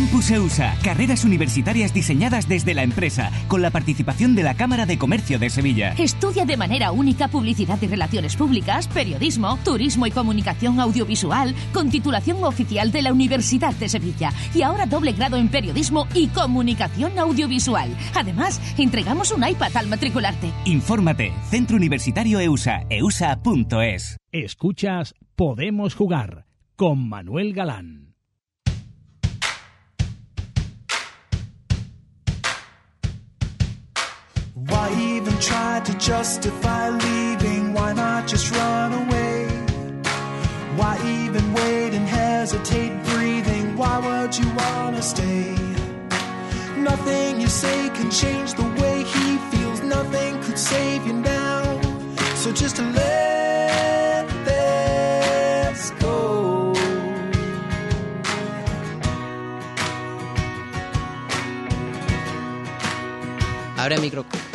Campus 0.00 0.30
EUSA, 0.30 0.74
carreras 0.82 1.26
universitarias 1.26 1.92
diseñadas 1.92 2.48
desde 2.48 2.72
la 2.72 2.84
empresa, 2.84 3.30
con 3.48 3.60
la 3.60 3.70
participación 3.70 4.34
de 4.34 4.42
la 4.42 4.54
Cámara 4.54 4.86
de 4.86 4.96
Comercio 4.96 5.38
de 5.38 5.50
Sevilla. 5.50 5.94
Estudia 5.98 6.46
de 6.46 6.56
manera 6.56 6.90
única 6.90 7.28
publicidad 7.28 7.76
y 7.82 7.86
relaciones 7.86 8.34
públicas, 8.34 8.88
periodismo, 8.88 9.58
turismo 9.62 10.06
y 10.06 10.10
comunicación 10.10 10.80
audiovisual, 10.80 11.54
con 11.74 11.90
titulación 11.90 12.42
oficial 12.44 12.92
de 12.92 13.02
la 13.02 13.12
Universidad 13.12 13.74
de 13.74 13.90
Sevilla 13.90 14.32
y 14.54 14.62
ahora 14.62 14.86
doble 14.86 15.12
grado 15.12 15.36
en 15.36 15.48
periodismo 15.48 16.08
y 16.14 16.28
comunicación 16.28 17.18
audiovisual. 17.18 17.94
Además, 18.14 18.58
entregamos 18.78 19.32
un 19.32 19.46
iPad 19.46 19.76
al 19.76 19.88
matricularte. 19.88 20.50
Infórmate, 20.64 21.34
Centro 21.50 21.76
Universitario 21.76 22.40
EUSA, 22.40 22.84
eusa.es. 22.88 24.16
Escuchas 24.32 25.14
Podemos 25.36 25.94
Jugar 25.94 26.46
con 26.74 27.06
Manuel 27.06 27.52
Galán. 27.52 28.09
Try 35.40 35.80
to 35.80 35.94
justify 35.98 36.90
leaving? 36.90 37.72
Why 37.72 37.94
not 37.94 38.28
just 38.28 38.54
run 38.54 38.92
away? 38.92 39.46
Why 40.76 41.00
even 41.02 41.54
wait 41.54 41.94
and 41.94 42.06
hesitate 42.06 42.92
breathing? 43.04 43.74
Why 43.76 43.98
would 43.98 44.36
you 44.36 44.46
wanna 44.54 45.00
stay? 45.00 45.56
Nothing 46.76 47.40
you 47.40 47.46
say 47.48 47.88
can 47.94 48.10
change 48.10 48.52
the 48.52 48.68
way 48.80 49.02
he 49.02 49.38
feels. 49.50 49.80
Nothing 49.82 50.42
could 50.42 50.58
save 50.58 51.06
you 51.06 51.14
now. 51.14 51.80
So 52.36 52.52
just 52.52 52.78
let 52.78 54.28
this 54.44 55.90
go. 56.00 56.74
Abre 63.78 63.98
micro. 63.98 64.49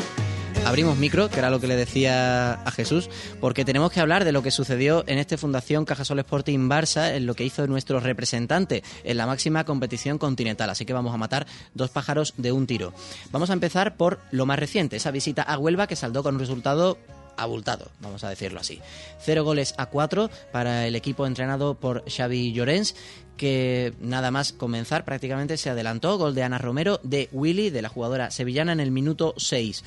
Abrimos 0.65 0.97
micro, 0.97 1.29
que 1.29 1.37
era 1.37 1.51
lo 1.51 1.59
que 1.59 1.67
le 1.67 1.75
decía 1.75 2.53
a 2.53 2.71
Jesús, 2.71 3.07
porque 3.39 3.63
tenemos 3.63 3.91
que 3.91 3.99
hablar 3.99 4.25
de 4.25 4.31
lo 4.31 4.41
que 4.41 4.49
sucedió 4.49 5.03
en 5.05 5.19
este 5.19 5.37
Fundación 5.37 5.85
Cajasol 5.85 6.17
Sporting 6.19 6.67
Barça, 6.67 7.13
en 7.13 7.27
lo 7.27 7.35
que 7.35 7.43
hizo 7.43 7.67
nuestro 7.67 7.99
representante 7.99 8.83
en 9.03 9.17
la 9.17 9.27
máxima 9.27 9.63
competición 9.63 10.17
continental. 10.17 10.71
Así 10.71 10.83
que 10.83 10.93
vamos 10.93 11.13
a 11.13 11.17
matar 11.17 11.45
dos 11.75 11.91
pájaros 11.91 12.33
de 12.37 12.51
un 12.51 12.65
tiro. 12.65 12.93
Vamos 13.31 13.51
a 13.51 13.53
empezar 13.53 13.95
por 13.95 14.19
lo 14.31 14.47
más 14.47 14.57
reciente, 14.57 14.95
esa 14.95 15.11
visita 15.11 15.43
a 15.43 15.57
Huelva 15.59 15.85
que 15.85 15.95
saldó 15.95 16.23
con 16.23 16.33
un 16.33 16.39
resultado 16.39 16.97
abultado, 17.37 17.89
vamos 17.99 18.23
a 18.23 18.29
decirlo 18.29 18.59
así. 18.59 18.81
Cero 19.19 19.43
goles 19.43 19.73
a 19.77 19.87
cuatro 19.87 20.29
para 20.51 20.87
el 20.87 20.95
equipo 20.95 21.25
entrenado 21.25 21.75
por 21.75 22.03
Xavi 22.09 22.53
Llorens, 22.53 22.95
que 23.37 23.93
nada 23.99 24.31
más 24.31 24.53
comenzar 24.53 25.05
prácticamente 25.05 25.57
se 25.57 25.69
adelantó. 25.69 26.17
Gol 26.17 26.35
de 26.35 26.43
Ana 26.43 26.57
Romero, 26.57 26.99
de 27.03 27.29
Willy, 27.31 27.69
de 27.69 27.81
la 27.81 27.89
jugadora 27.89 28.31
sevillana, 28.31 28.71
en 28.71 28.79
el 28.79 28.91
minuto 28.91 29.33
6. 29.37 29.83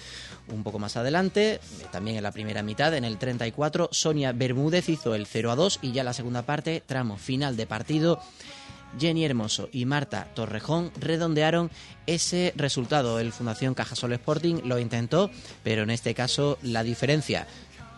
Un 0.48 0.62
poco 0.62 0.78
más 0.78 0.96
adelante, 0.96 1.60
también 1.90 2.16
en 2.16 2.22
la 2.22 2.32
primera 2.32 2.62
mitad, 2.62 2.94
en 2.94 3.04
el 3.04 3.18
34, 3.18 3.88
Sonia 3.92 4.32
Bermúdez 4.32 4.88
hizo 4.88 5.14
el 5.14 5.26
0 5.26 5.50
a 5.50 5.56
2 5.56 5.80
y 5.82 5.92
ya 5.92 6.04
la 6.04 6.12
segunda 6.12 6.42
parte, 6.42 6.82
tramo 6.86 7.16
final 7.16 7.56
de 7.56 7.66
partido. 7.66 8.20
Jenny 8.98 9.24
Hermoso 9.24 9.68
y 9.72 9.84
Marta 9.84 10.28
Torrejón 10.34 10.90
redondearon 10.98 11.70
ese 12.06 12.52
resultado. 12.56 13.20
El 13.20 13.32
Fundación 13.32 13.74
Cajasol 13.74 14.12
Sporting 14.12 14.62
lo 14.64 14.78
intentó, 14.78 15.30
pero 15.62 15.82
en 15.82 15.90
este 15.90 16.14
caso 16.14 16.58
la 16.62 16.82
diferencia 16.82 17.46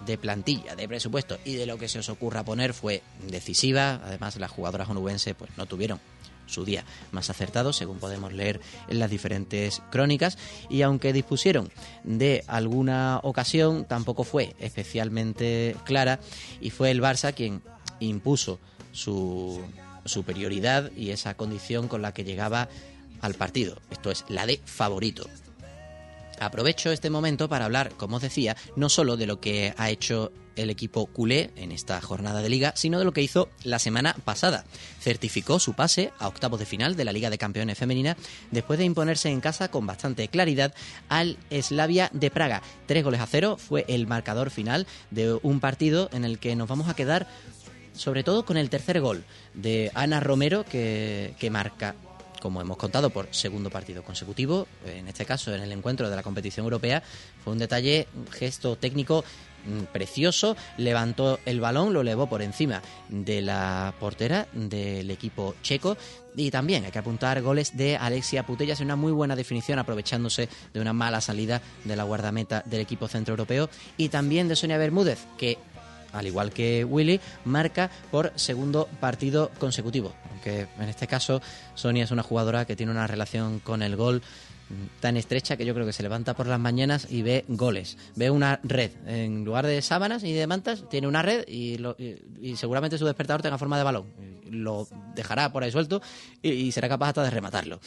de 0.07 0.18
plantilla, 0.18 0.76
de 0.76 0.88
presupuesto 0.88 1.38
y 1.44 1.55
de 1.55 1.66
lo 1.66 1.79
que 1.79 1.88
se 1.88 1.98
os 1.98 2.09
ocurra 2.09 2.44
poner 2.44 2.72
fue 2.74 3.03
decisiva. 3.29 4.00
Además, 4.05 4.37
las 4.37 4.50
jugadoras 4.50 4.88
onubenses 4.88 5.35
pues, 5.35 5.50
no 5.57 5.66
tuvieron 5.66 6.00
su 6.46 6.64
día 6.64 6.85
más 7.12 7.31
acertado, 7.31 7.72
según 7.72 7.98
podemos 7.98 8.33
leer 8.33 8.61
en 8.88 8.98
las 8.98 9.11
diferentes 9.11 9.83
crónicas, 9.90 10.37
y 10.68 10.83
aunque 10.83 11.12
dispusieron 11.12 11.70
de 12.03 12.44
alguna 12.48 13.20
ocasión, 13.22 13.85
tampoco 13.85 14.24
fue 14.24 14.57
especialmente 14.59 15.76
clara, 15.85 16.18
y 16.61 16.70
fue 16.70 16.90
el 16.90 17.00
Barça 17.00 17.35
quien 17.35 17.62
impuso 18.00 18.59
su 18.92 19.62
superioridad 20.04 20.90
y 20.96 21.10
esa 21.10 21.34
condición 21.34 21.88
con 21.88 22.02
la 22.02 22.12
que 22.12 22.24
llegaba 22.24 22.68
al 23.20 23.34
partido, 23.34 23.80
esto 23.90 24.10
es 24.10 24.24
la 24.28 24.46
de 24.46 24.60
favorito. 24.64 25.28
Aprovecho 26.40 26.90
este 26.90 27.10
momento 27.10 27.50
para 27.50 27.66
hablar, 27.66 27.92
como 27.98 28.16
os 28.16 28.22
decía, 28.22 28.56
no 28.74 28.88
solo 28.88 29.18
de 29.18 29.26
lo 29.26 29.40
que 29.40 29.74
ha 29.76 29.90
hecho 29.90 30.32
el 30.56 30.70
equipo 30.70 31.06
culé 31.06 31.50
en 31.56 31.72
esta 31.72 32.00
jornada 32.00 32.42
de 32.42 32.48
liga, 32.48 32.72
sino 32.76 32.98
de 32.98 33.04
lo 33.04 33.12
que 33.12 33.22
hizo 33.22 33.48
la 33.62 33.78
semana 33.78 34.14
pasada. 34.24 34.64
Certificó 35.00 35.58
su 35.58 35.74
pase 35.74 36.12
a 36.18 36.28
octavos 36.28 36.58
de 36.58 36.66
final 36.66 36.96
de 36.96 37.04
la 37.04 37.12
Liga 37.12 37.30
de 37.30 37.38
Campeones 37.38 37.78
Femenina 37.78 38.16
después 38.50 38.78
de 38.78 38.84
imponerse 38.84 39.30
en 39.30 39.40
casa 39.40 39.70
con 39.70 39.86
bastante 39.86 40.28
claridad 40.28 40.74
al 41.08 41.38
Slavia 41.50 42.10
de 42.12 42.30
Praga. 42.30 42.62
Tres 42.86 43.04
goles 43.04 43.20
a 43.20 43.26
cero 43.26 43.56
fue 43.58 43.84
el 43.88 44.06
marcador 44.06 44.50
final 44.50 44.86
de 45.10 45.38
un 45.42 45.60
partido 45.60 46.08
en 46.12 46.24
el 46.24 46.38
que 46.38 46.56
nos 46.56 46.68
vamos 46.68 46.88
a 46.88 46.94
quedar 46.94 47.26
sobre 47.92 48.22
todo 48.22 48.44
con 48.44 48.57
el 48.57 48.70
tercer 48.70 49.00
gol 49.00 49.24
de 49.55 49.90
Ana 49.94 50.20
Romero 50.20 50.64
que, 50.64 51.35
que 51.38 51.50
marca 51.50 51.94
como 52.40 52.61
hemos 52.61 52.76
contado, 52.76 53.11
por 53.11 53.29
segundo 53.31 53.70
partido 53.70 54.03
consecutivo, 54.03 54.66
en 54.85 55.07
este 55.07 55.24
caso 55.24 55.55
en 55.55 55.62
el 55.62 55.70
encuentro 55.70 56.11
de 56.11 56.16
la 56.16 56.22
competición 56.22 56.64
europea, 56.64 57.03
fue 57.44 57.53
un 57.53 57.59
detalle, 57.59 58.09
un 58.16 58.26
gesto 58.26 58.76
técnico 58.76 59.24
mm, 59.66 59.92
precioso, 59.92 60.57
levantó 60.76 61.38
el 61.46 61.61
balón, 61.61 61.92
lo 61.92 62.00
elevó 62.00 62.29
por 62.29 62.42
encima 62.42 62.83
de 63.09 63.42
la 63.42 63.94
portera 64.00 64.48
del 64.53 65.11
equipo 65.11 65.55
checo. 65.62 65.96
Y 66.37 66.50
también 66.50 66.85
hay 66.85 66.92
que 66.92 66.98
apuntar 66.98 67.42
goles 67.42 67.76
de 67.76 67.96
Alexia 67.96 68.46
Putellas 68.46 68.81
en 68.81 68.87
una 68.87 68.96
muy 68.96 69.11
buena 69.11 69.35
definición 69.35 69.81
aprovechándose 69.81 70.48
de 70.72 70.81
una 70.81 70.92
mala 70.92 71.20
salida 71.20 71.61
de 71.85 71.96
la 71.96 72.05
guardameta 72.05 72.62
del 72.66 72.81
equipo 72.81 73.09
centroeuropeo. 73.09 73.68
Y 73.96 74.11
también 74.11 74.46
de 74.46 74.55
Sonia 74.55 74.79
Bermúdez 74.79 75.18
que 75.37 75.59
al 76.12 76.27
igual 76.27 76.53
que 76.53 76.85
Willy, 76.85 77.20
marca 77.44 77.90
por 78.11 78.33
segundo 78.37 78.88
partido 79.01 79.51
consecutivo. 79.59 80.12
Aunque 80.31 80.66
en 80.79 80.88
este 80.88 81.07
caso 81.07 81.40
Sonia 81.75 82.05
es 82.05 82.11
una 82.11 82.23
jugadora 82.23 82.64
que 82.64 82.77
tiene 82.77 82.92
una 82.92 83.07
relación 83.07 83.61
con 83.61 83.83
el 83.83 83.96
gol 83.96 84.23
tan 85.01 85.16
estrecha 85.16 85.57
que 85.57 85.64
yo 85.66 85.75
creo 85.75 85.85
que 85.85 85.92
se 85.92 86.05
levanta 86.05 86.35
por 86.37 86.46
las 86.46 86.61
mañanas 86.61 87.09
y 87.11 87.23
ve 87.23 87.44
goles. 87.49 87.99
Ve 88.14 88.31
una 88.31 88.61
red. 88.62 88.92
En 89.07 89.44
lugar 89.44 89.66
de 89.66 89.83
sábanas 89.83 90.23
y 90.23 90.33
de 90.33 90.46
mantas, 90.46 90.88
tiene 90.88 91.09
una 91.09 91.23
red 91.23 91.44
y, 91.49 91.79
lo- 91.79 91.96
y- 91.99 92.55
seguramente 92.57 92.96
su 92.96 93.05
despertador 93.05 93.42
tenga 93.42 93.59
forma 93.59 93.79
de 93.79 93.83
balón. 93.85 94.05
Lo 94.49 94.87
dejará 95.16 95.51
por 95.53 95.64
ahí 95.64 95.73
suelto 95.73 96.01
y, 96.40 96.51
y 96.51 96.70
será 96.73 96.88
capaz 96.88 97.09
hasta 97.09 97.25
de 97.25 97.31
rematarlo. 97.31 97.81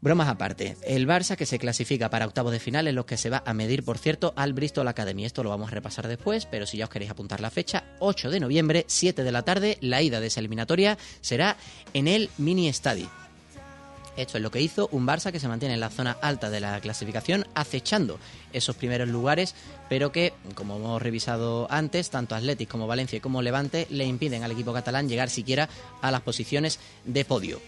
Bromas 0.00 0.28
aparte, 0.28 0.76
el 0.84 1.08
Barça 1.08 1.34
que 1.34 1.44
se 1.44 1.58
clasifica 1.58 2.08
para 2.08 2.24
octavos 2.24 2.52
de 2.52 2.60
final 2.60 2.86
en 2.86 2.94
los 2.94 3.04
que 3.04 3.16
se 3.16 3.30
va 3.30 3.42
a 3.44 3.52
medir, 3.52 3.84
por 3.84 3.98
cierto, 3.98 4.32
al 4.36 4.52
Bristol 4.52 4.86
Academy. 4.86 5.24
Esto 5.24 5.42
lo 5.42 5.50
vamos 5.50 5.72
a 5.72 5.74
repasar 5.74 6.06
después, 6.06 6.46
pero 6.46 6.66
si 6.66 6.78
ya 6.78 6.84
os 6.84 6.90
queréis 6.90 7.10
apuntar 7.10 7.40
la 7.40 7.50
fecha, 7.50 7.82
8 7.98 8.30
de 8.30 8.38
noviembre, 8.38 8.84
7 8.86 9.24
de 9.24 9.32
la 9.32 9.42
tarde, 9.42 9.76
la 9.80 10.00
ida 10.00 10.20
de 10.20 10.28
esa 10.28 10.38
eliminatoria 10.38 10.96
será 11.20 11.56
en 11.94 12.06
el 12.06 12.30
Mini 12.38 12.72
Stadi. 12.72 13.08
Esto 14.16 14.36
es 14.36 14.42
lo 14.42 14.52
que 14.52 14.60
hizo 14.60 14.88
un 14.92 15.04
Barça 15.04 15.32
que 15.32 15.40
se 15.40 15.48
mantiene 15.48 15.74
en 15.74 15.80
la 15.80 15.90
zona 15.90 16.16
alta 16.22 16.48
de 16.48 16.60
la 16.60 16.80
clasificación, 16.80 17.46
acechando 17.54 18.20
esos 18.52 18.76
primeros 18.76 19.08
lugares, 19.08 19.56
pero 19.88 20.12
que, 20.12 20.32
como 20.54 20.76
hemos 20.76 21.02
revisado 21.02 21.66
antes, 21.70 22.10
tanto 22.10 22.36
Atletic 22.36 22.68
como 22.68 22.86
Valencia 22.86 23.16
y 23.16 23.20
como 23.20 23.42
Levante 23.42 23.88
le 23.90 24.04
impiden 24.04 24.44
al 24.44 24.52
equipo 24.52 24.72
catalán 24.72 25.08
llegar 25.08 25.28
siquiera 25.28 25.68
a 26.02 26.12
las 26.12 26.20
posiciones 26.20 26.78
de 27.04 27.24
podio. 27.24 27.60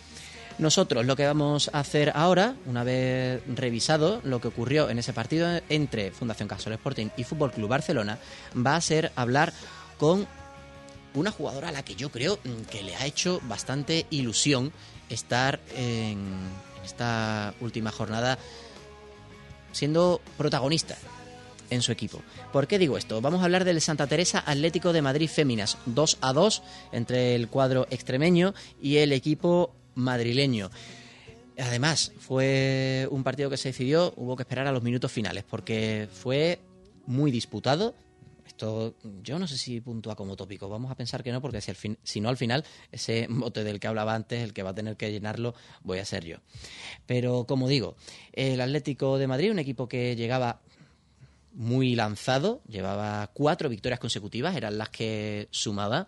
Nosotros 0.60 1.06
lo 1.06 1.16
que 1.16 1.24
vamos 1.24 1.70
a 1.72 1.80
hacer 1.80 2.12
ahora, 2.14 2.54
una 2.66 2.84
vez 2.84 3.42
revisado 3.46 4.20
lo 4.24 4.42
que 4.42 4.48
ocurrió 4.48 4.90
en 4.90 4.98
ese 4.98 5.14
partido 5.14 5.48
entre 5.70 6.10
Fundación 6.10 6.48
Casol 6.48 6.74
Sporting 6.74 7.06
y 7.16 7.24
Fútbol 7.24 7.50
Club 7.50 7.70
Barcelona, 7.70 8.18
va 8.54 8.76
a 8.76 8.80
ser 8.82 9.10
hablar 9.16 9.54
con 9.96 10.26
una 11.14 11.30
jugadora 11.30 11.70
a 11.70 11.72
la 11.72 11.82
que 11.82 11.94
yo 11.94 12.10
creo 12.10 12.38
mm, 12.44 12.64
que 12.70 12.82
le 12.82 12.94
ha 12.94 13.06
hecho 13.06 13.40
bastante 13.44 14.04
ilusión 14.10 14.70
estar 15.08 15.60
en, 15.74 16.18
en 16.18 16.84
esta 16.84 17.54
última 17.62 17.90
jornada 17.90 18.36
siendo 19.72 20.20
protagonista 20.36 20.98
en 21.70 21.80
su 21.80 21.90
equipo. 21.90 22.20
¿Por 22.52 22.66
qué 22.66 22.78
digo 22.78 22.98
esto? 22.98 23.22
Vamos 23.22 23.40
a 23.40 23.44
hablar 23.44 23.64
del 23.64 23.80
Santa 23.80 24.06
Teresa 24.06 24.44
Atlético 24.44 24.92
de 24.92 25.00
Madrid 25.00 25.30
Féminas, 25.30 25.78
2 25.86 26.18
a 26.20 26.34
2 26.34 26.62
entre 26.92 27.34
el 27.34 27.48
cuadro 27.48 27.86
extremeño 27.90 28.52
y 28.82 28.98
el 28.98 29.14
equipo 29.14 29.72
madrileño. 30.00 30.70
Además, 31.58 32.12
fue 32.18 33.06
un 33.10 33.22
partido 33.22 33.50
que 33.50 33.56
se 33.56 33.68
decidió, 33.68 34.14
hubo 34.16 34.36
que 34.36 34.42
esperar 34.42 34.66
a 34.66 34.72
los 34.72 34.82
minutos 34.82 35.12
finales, 35.12 35.44
porque 35.48 36.08
fue 36.10 36.58
muy 37.06 37.30
disputado. 37.30 37.94
Esto 38.46 38.94
yo 39.22 39.38
no 39.38 39.46
sé 39.46 39.58
si 39.58 39.80
puntúa 39.80 40.16
como 40.16 40.36
tópico, 40.36 40.68
vamos 40.68 40.90
a 40.90 40.94
pensar 40.94 41.22
que 41.22 41.32
no, 41.32 41.40
porque 41.40 41.60
si, 41.60 41.70
al 41.70 41.76
fin, 41.76 41.98
si 42.02 42.20
no 42.20 42.28
al 42.28 42.36
final, 42.36 42.64
ese 42.90 43.26
bote 43.30 43.62
del 43.62 43.78
que 43.78 43.88
hablaba 43.88 44.14
antes, 44.14 44.42
el 44.42 44.52
que 44.52 44.62
va 44.62 44.70
a 44.70 44.74
tener 44.74 44.96
que 44.96 45.12
llenarlo, 45.12 45.54
voy 45.82 45.98
a 45.98 46.04
ser 46.04 46.24
yo. 46.24 46.38
Pero 47.06 47.44
como 47.46 47.68
digo, 47.68 47.96
el 48.32 48.60
Atlético 48.60 49.18
de 49.18 49.26
Madrid, 49.26 49.50
un 49.50 49.58
equipo 49.58 49.88
que 49.88 50.16
llegaba 50.16 50.60
muy 51.52 51.94
lanzado, 51.94 52.62
llevaba 52.68 53.30
cuatro 53.34 53.68
victorias 53.68 54.00
consecutivas, 54.00 54.56
eran 54.56 54.78
las 54.78 54.88
que 54.88 55.48
sumaba. 55.50 56.06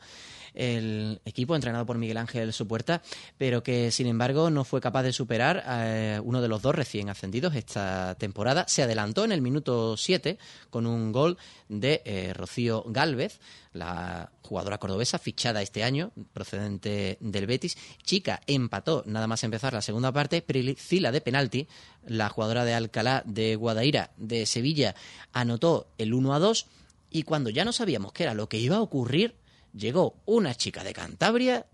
El 0.55 1.21
equipo 1.25 1.55
entrenado 1.55 1.87
por 1.87 1.99
Miguel 1.99 2.17
Ángel 2.17 2.53
Supuerta, 2.53 3.03
pero 3.39 3.63
que 3.63 3.91
sin 3.91 4.07
embargo 4.07 4.51
no 4.51 4.65
fue 4.65 4.81
capaz 4.81 5.03
de 5.03 5.13
superar 5.13 5.59
a 5.67 6.21
uno 6.23 6.41
de 6.41 6.49
los 6.49 6.63
dos 6.63 6.75
recién 6.75 7.09
ascendidos 7.09 7.55
esta 7.55 8.15
temporada. 8.17 8.65
Se 8.69 8.83
adelantó 8.83 9.25
en 9.25 9.33
el 9.33 9.43
minuto 9.43 9.97
7 9.97 10.39
con 10.71 10.87
un 10.87 11.13
gol 11.13 11.39
de 11.69 12.03
eh, 12.05 12.33
Rocío 12.35 12.85
Galvez, 12.87 13.41
la 13.73 14.31
jugadora 14.43 14.79
cordobesa 14.79 15.19
fichada 15.19 15.63
este 15.63 15.83
año, 15.83 16.13
procedente 16.33 17.17
del 17.21 17.47
Betis. 17.47 17.77
Chica 18.03 18.41
empató 18.47 19.03
nada 19.07 19.27
más 19.27 19.45
empezar 19.45 19.73
la 19.73 19.83
segunda 19.83 20.13
parte, 20.13 20.43
Priscila 20.43 21.13
de 21.13 21.21
penalti, 21.21 21.69
la 22.07 22.29
jugadora 22.29 22.65
de 22.65 22.75
Alcalá 22.75 23.23
de 23.25 23.57
Guadaira 23.57 24.11
de 24.17 24.47
Sevilla, 24.47 24.95
anotó 25.33 25.89
el 25.99 26.13
1 26.13 26.35
a 26.35 26.39
2 26.39 26.67
y 27.11 27.23
cuando 27.25 27.51
ya 27.51 27.65
no 27.65 27.73
sabíamos 27.73 28.13
qué 28.13 28.25
era 28.25 28.35
lo 28.35 28.49
que 28.49 28.59
iba 28.59 28.77
a 28.77 28.83
ocurrir, 28.83 29.35
llegó 29.73 30.17
una 30.27 30.55
chica 30.55 30.85
de 30.85 30.93
Cantabria 30.93 31.67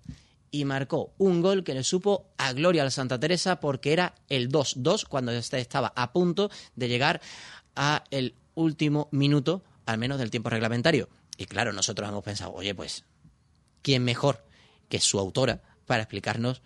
y 0.50 0.64
marcó 0.64 1.12
un 1.18 1.42
gol 1.42 1.64
que 1.64 1.74
le 1.74 1.84
supo 1.84 2.26
a 2.38 2.52
Gloria 2.52 2.82
al 2.82 2.90
Santa 2.90 3.20
Teresa 3.20 3.60
porque 3.60 3.92
era 3.92 4.14
el 4.28 4.50
2-2 4.50 5.06
cuando 5.06 5.32
este 5.32 5.58
estaba 5.60 5.92
a 5.94 6.12
punto 6.12 6.50
de 6.74 6.88
llegar 6.88 7.20
a 7.76 8.04
el 8.10 8.34
último 8.54 9.08
minuto, 9.12 9.62
al 9.86 9.98
menos 9.98 10.18
del 10.18 10.30
tiempo 10.30 10.50
reglamentario. 10.50 11.08
Y 11.36 11.46
claro, 11.46 11.72
nosotros 11.72 12.08
hemos 12.08 12.24
pensado, 12.24 12.52
oye, 12.52 12.74
pues, 12.74 13.04
¿quién 13.82 14.04
mejor 14.04 14.44
que 14.88 14.98
su 14.98 15.18
autora 15.18 15.60
para 15.86 16.02
explicarnos 16.02 16.62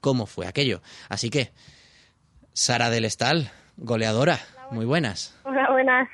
cómo 0.00 0.26
fue 0.26 0.46
aquello? 0.46 0.80
Así 1.08 1.28
que, 1.28 1.52
Sara 2.54 2.88
del 2.88 3.04
Estal, 3.04 3.50
goleadora, 3.76 4.40
muy 4.70 4.86
buenas. 4.86 5.34
Hola, 5.44 5.70
buenas. 5.70 6.08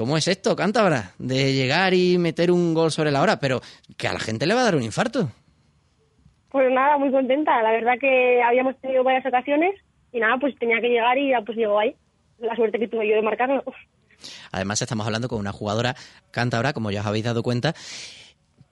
¿Cómo 0.00 0.16
es 0.16 0.28
esto, 0.28 0.56
cántabra? 0.56 1.12
De 1.18 1.52
llegar 1.52 1.92
y 1.92 2.16
meter 2.16 2.50
un 2.50 2.72
gol 2.72 2.90
sobre 2.90 3.10
la 3.10 3.20
hora, 3.20 3.38
pero 3.38 3.60
que 3.98 4.08
a 4.08 4.14
la 4.14 4.18
gente 4.18 4.46
le 4.46 4.54
va 4.54 4.62
a 4.62 4.64
dar 4.64 4.74
un 4.74 4.82
infarto. 4.82 5.30
Pues 6.48 6.72
nada, 6.72 6.96
muy 6.96 7.12
contenta. 7.12 7.62
La 7.62 7.70
verdad 7.70 7.98
que 8.00 8.40
habíamos 8.42 8.80
tenido 8.80 9.04
varias 9.04 9.26
ocasiones 9.26 9.74
y 10.10 10.18
nada, 10.18 10.38
pues 10.40 10.58
tenía 10.58 10.80
que 10.80 10.88
llegar 10.88 11.18
y 11.18 11.28
ya 11.28 11.42
pues 11.42 11.58
llegó 11.58 11.78
ahí. 11.78 11.94
La 12.38 12.56
suerte 12.56 12.78
que 12.78 12.88
tuve 12.88 13.10
yo 13.10 13.16
de 13.16 13.20
marcarlo. 13.20 13.62
Además, 14.52 14.80
estamos 14.80 15.04
hablando 15.04 15.28
con 15.28 15.38
una 15.38 15.52
jugadora 15.52 15.94
cántabra, 16.30 16.72
como 16.72 16.90
ya 16.90 17.02
os 17.02 17.06
habéis 17.06 17.26
dado 17.26 17.42
cuenta, 17.42 17.74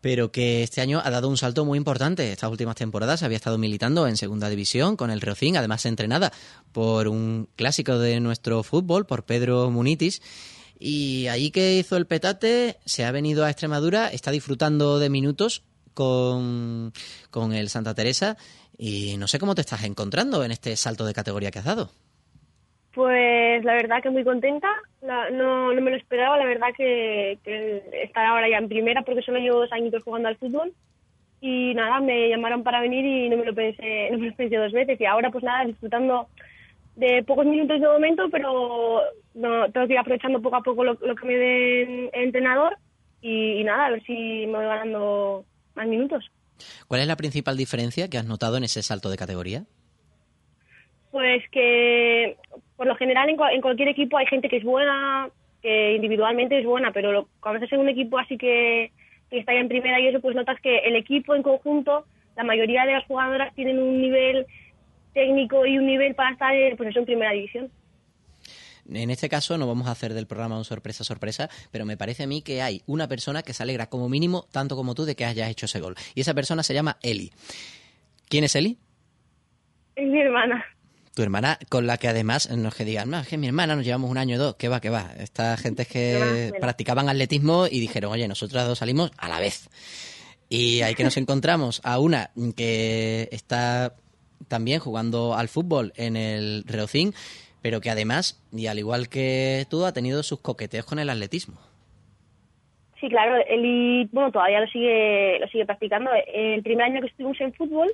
pero 0.00 0.32
que 0.32 0.62
este 0.62 0.80
año 0.80 1.02
ha 1.04 1.10
dado 1.10 1.28
un 1.28 1.36
salto 1.36 1.66
muy 1.66 1.76
importante. 1.76 2.32
Estas 2.32 2.50
últimas 2.50 2.76
temporadas 2.76 3.22
había 3.22 3.36
estado 3.36 3.58
militando 3.58 4.08
en 4.08 4.16
segunda 4.16 4.48
división 4.48 4.96
con 4.96 5.10
el 5.10 5.20
Reocín, 5.20 5.58
además 5.58 5.84
entrenada 5.84 6.32
por 6.72 7.06
un 7.06 7.50
clásico 7.54 7.98
de 7.98 8.18
nuestro 8.18 8.62
fútbol, 8.62 9.04
por 9.04 9.26
Pedro 9.26 9.70
Munitis. 9.70 10.22
Y 10.78 11.26
ahí 11.26 11.50
que 11.50 11.74
hizo 11.74 11.96
el 11.96 12.06
petate, 12.06 12.76
se 12.84 13.04
ha 13.04 13.10
venido 13.10 13.44
a 13.44 13.50
Extremadura, 13.50 14.08
está 14.08 14.30
disfrutando 14.30 14.98
de 14.98 15.10
minutos 15.10 15.64
con, 15.92 16.92
con 17.30 17.52
el 17.52 17.68
Santa 17.68 17.94
Teresa 17.94 18.36
y 18.78 19.16
no 19.18 19.26
sé 19.26 19.40
cómo 19.40 19.56
te 19.56 19.62
estás 19.62 19.82
encontrando 19.84 20.44
en 20.44 20.52
este 20.52 20.76
salto 20.76 21.04
de 21.04 21.12
categoría 21.12 21.50
que 21.50 21.58
has 21.58 21.64
dado. 21.64 21.90
Pues 22.94 23.64
la 23.64 23.74
verdad 23.74 24.02
que 24.02 24.10
muy 24.10 24.24
contenta, 24.24 24.68
no, 25.02 25.72
no 25.72 25.80
me 25.80 25.90
lo 25.90 25.96
esperaba, 25.96 26.38
la 26.38 26.44
verdad 26.44 26.68
que, 26.76 27.38
estar 28.02 28.26
ahora 28.26 28.48
ya 28.48 28.58
en 28.58 28.68
primera 28.68 29.02
porque 29.02 29.22
solo 29.22 29.38
llevo 29.38 29.60
dos 29.60 29.72
añitos 29.72 30.02
jugando 30.02 30.28
al 30.28 30.36
fútbol. 30.36 30.72
Y 31.40 31.74
nada, 31.74 32.00
me 32.00 32.28
llamaron 32.28 32.64
para 32.64 32.80
venir 32.80 33.04
y 33.04 33.28
no 33.28 33.36
me 33.36 33.44
lo 33.44 33.54
pensé, 33.54 34.08
no 34.12 34.18
me 34.18 34.30
lo 34.30 34.34
pensé 34.34 34.56
dos 34.56 34.72
veces. 34.72 35.00
Y 35.00 35.04
ahora 35.04 35.30
pues 35.30 35.44
nada, 35.44 35.64
disfrutando 35.64 36.28
de 36.98 37.22
pocos 37.22 37.46
minutos 37.46 37.80
de 37.80 37.87
momento, 37.87 38.28
pero 38.30 39.00
no, 39.34 39.70
tengo 39.70 39.87
que 39.87 39.92
ir 39.92 39.98
aprovechando 39.98 40.42
poco 40.42 40.56
a 40.56 40.62
poco 40.62 40.82
lo, 40.82 40.96
que 40.96 41.26
me 41.26 41.37
dé 41.37 41.82
el 41.82 42.11
entrenador 42.12 42.76
y, 43.22 43.61
y 43.61 43.64
nada, 43.64 43.87
a 43.87 43.90
ver 43.90 44.02
si 44.04 44.12
me 44.46 44.58
voy 44.58 44.66
ganando 44.66 45.44
más 45.76 45.87
minutos. 45.87 46.28
¿Cuál 46.88 47.02
es 47.02 47.06
la 47.06 47.16
principal 47.16 47.56
diferencia 47.56 48.11
que 48.11 48.18
has 48.18 48.26
notado 48.26 48.56
en 48.56 48.64
ese 48.64 48.82
salto 48.82 49.11
de 49.11 49.16
categoría? 49.16 49.62
Pues 51.12 51.42
que 51.50 52.37
por 52.76 52.87
lo 52.87 52.96
general 52.96 53.28
en, 53.28 53.61
cualquier 53.61 53.88
equipo 53.88 54.18
hay 54.18 54.26
gente 54.26 54.48
que 54.48 54.56
es 54.56 54.64
buena, 54.64 55.28
que 55.62 55.94
individualmente 55.94 56.58
es 56.58 56.64
buena, 56.64 56.92
pero 56.92 57.28
cuando 57.40 57.58
estás 57.58 57.72
en 57.72 57.80
un 57.80 57.88
equipo 57.88 58.18
así 58.18 58.37
que, 58.37 58.90
está 59.30 59.52
ya 59.52 59.61
en 59.61 59.68
primera 59.68 60.00
y 60.00 60.08
eso, 60.08 60.20
pues 60.20 60.34
notas 60.34 60.61
que 60.61 60.78
el 60.78 60.96
equipo 60.96 61.34
en 61.34 61.42
conjunto, 61.42 62.06
la 62.37 62.44
mayoría 62.44 62.84
de 62.87 62.92
las 62.92 63.04
jugadoras 63.06 63.54
tienen 63.54 63.78
un 63.78 64.00
nivel 64.00 64.46
técnico 65.12 65.66
y 65.66 65.78
un 65.78 65.86
nivel 65.86 66.14
para 66.14 66.32
estar 66.32 66.52
pues 66.76 66.94
en 66.96 67.04
primera 67.04 67.32
división. 67.32 67.70
En 68.90 69.10
este 69.10 69.28
caso 69.28 69.58
no 69.58 69.66
vamos 69.66 69.86
a 69.86 69.90
hacer 69.90 70.14
del 70.14 70.26
programa 70.26 70.56
un 70.56 70.64
sorpresa 70.64 71.04
sorpresa, 71.04 71.50
pero 71.70 71.84
me 71.84 71.96
parece 71.96 72.22
a 72.22 72.26
mí 72.26 72.40
que 72.40 72.62
hay 72.62 72.82
una 72.86 73.06
persona 73.06 73.42
que 73.42 73.52
se 73.52 73.62
alegra 73.62 73.88
como 73.88 74.08
mínimo 74.08 74.46
tanto 74.50 74.76
como 74.76 74.94
tú 74.94 75.04
de 75.04 75.14
que 75.14 75.26
hayas 75.26 75.50
hecho 75.50 75.66
ese 75.66 75.80
gol. 75.80 75.94
Y 76.14 76.22
esa 76.22 76.32
persona 76.32 76.62
se 76.62 76.72
llama 76.72 76.96
Eli. 77.02 77.30
¿Quién 78.28 78.44
es 78.44 78.56
Eli? 78.56 78.78
Es 79.94 80.08
mi 80.08 80.20
hermana 80.20 80.64
tu 81.18 81.24
hermana, 81.24 81.58
con 81.68 81.88
la 81.88 81.96
que 81.96 82.06
además 82.06 82.48
nos 82.48 82.76
que 82.76 82.84
digan, 82.84 83.10
no, 83.10 83.18
es 83.18 83.26
que 83.26 83.36
mi 83.36 83.48
hermana 83.48 83.74
nos 83.74 83.84
llevamos 83.84 84.08
un 84.08 84.18
año 84.18 84.36
o 84.36 84.38
dos, 84.38 84.54
que 84.54 84.68
va, 84.68 84.80
que 84.80 84.88
va. 84.88 85.10
Esta 85.18 85.56
gente 85.56 85.82
es 85.82 85.88
que 85.88 86.52
practicaban 86.60 87.08
atletismo 87.08 87.66
y 87.68 87.80
dijeron, 87.80 88.12
oye, 88.12 88.28
nosotras 88.28 88.68
dos 88.68 88.78
salimos 88.78 89.10
a 89.16 89.28
la 89.28 89.40
vez. 89.40 89.68
Y 90.48 90.82
ahí 90.82 90.94
que 90.94 91.02
nos 91.02 91.16
encontramos 91.16 91.80
a 91.82 91.98
una 91.98 92.30
que 92.54 93.28
está 93.32 93.96
también 94.46 94.81
jugando 94.81 95.35
al 95.35 95.48
fútbol 95.48 95.92
en 95.96 96.16
el 96.16 96.64
Reocín, 96.66 97.12
pero 97.62 97.81
que 97.81 97.90
además, 97.90 98.42
y 98.53 98.66
al 98.66 98.79
igual 98.79 99.09
que 99.09 99.66
tú, 99.68 99.85
ha 99.85 99.92
tenido 99.92 100.22
sus 100.22 100.40
coqueteos 100.40 100.87
con 100.87 100.98
el 100.98 101.11
atletismo. 101.11 101.57
Sí, 103.01 103.09
claro, 103.09 103.37
él 103.48 104.09
bueno, 104.12 104.33
todavía 104.33 104.61
lo 104.61 104.66
sigue, 104.68 105.38
lo 105.38 105.46
sigue 105.48 105.66
practicando. 105.66 106.11
El 106.27 106.62
primer 106.62 106.87
año 106.87 107.01
que 107.01 107.07
estuvimos 107.09 107.40
en 107.40 107.53
fútbol, 107.55 107.88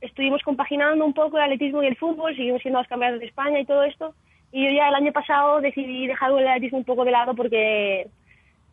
estuvimos 0.00 0.42
compaginando 0.42 1.04
un 1.04 1.14
poco 1.14 1.36
el 1.36 1.44
atletismo 1.44 1.82
y 1.82 1.86
el 1.86 1.96
fútbol, 1.96 2.34
seguimos 2.34 2.62
siendo 2.62 2.80
los 2.80 2.88
campeones 2.88 3.20
de 3.20 3.26
España 3.26 3.60
y 3.60 3.64
todo 3.64 3.84
esto. 3.84 4.14
Y 4.52 4.64
yo 4.64 4.72
ya 4.72 4.88
el 4.88 4.94
año 4.94 5.12
pasado 5.12 5.60
decidí 5.60 6.08
dejar 6.08 6.32
el 6.32 6.48
atletismo 6.48 6.78
un 6.78 6.84
poco 6.84 7.04
de 7.04 7.12
lado 7.12 7.34
porque 7.34 8.08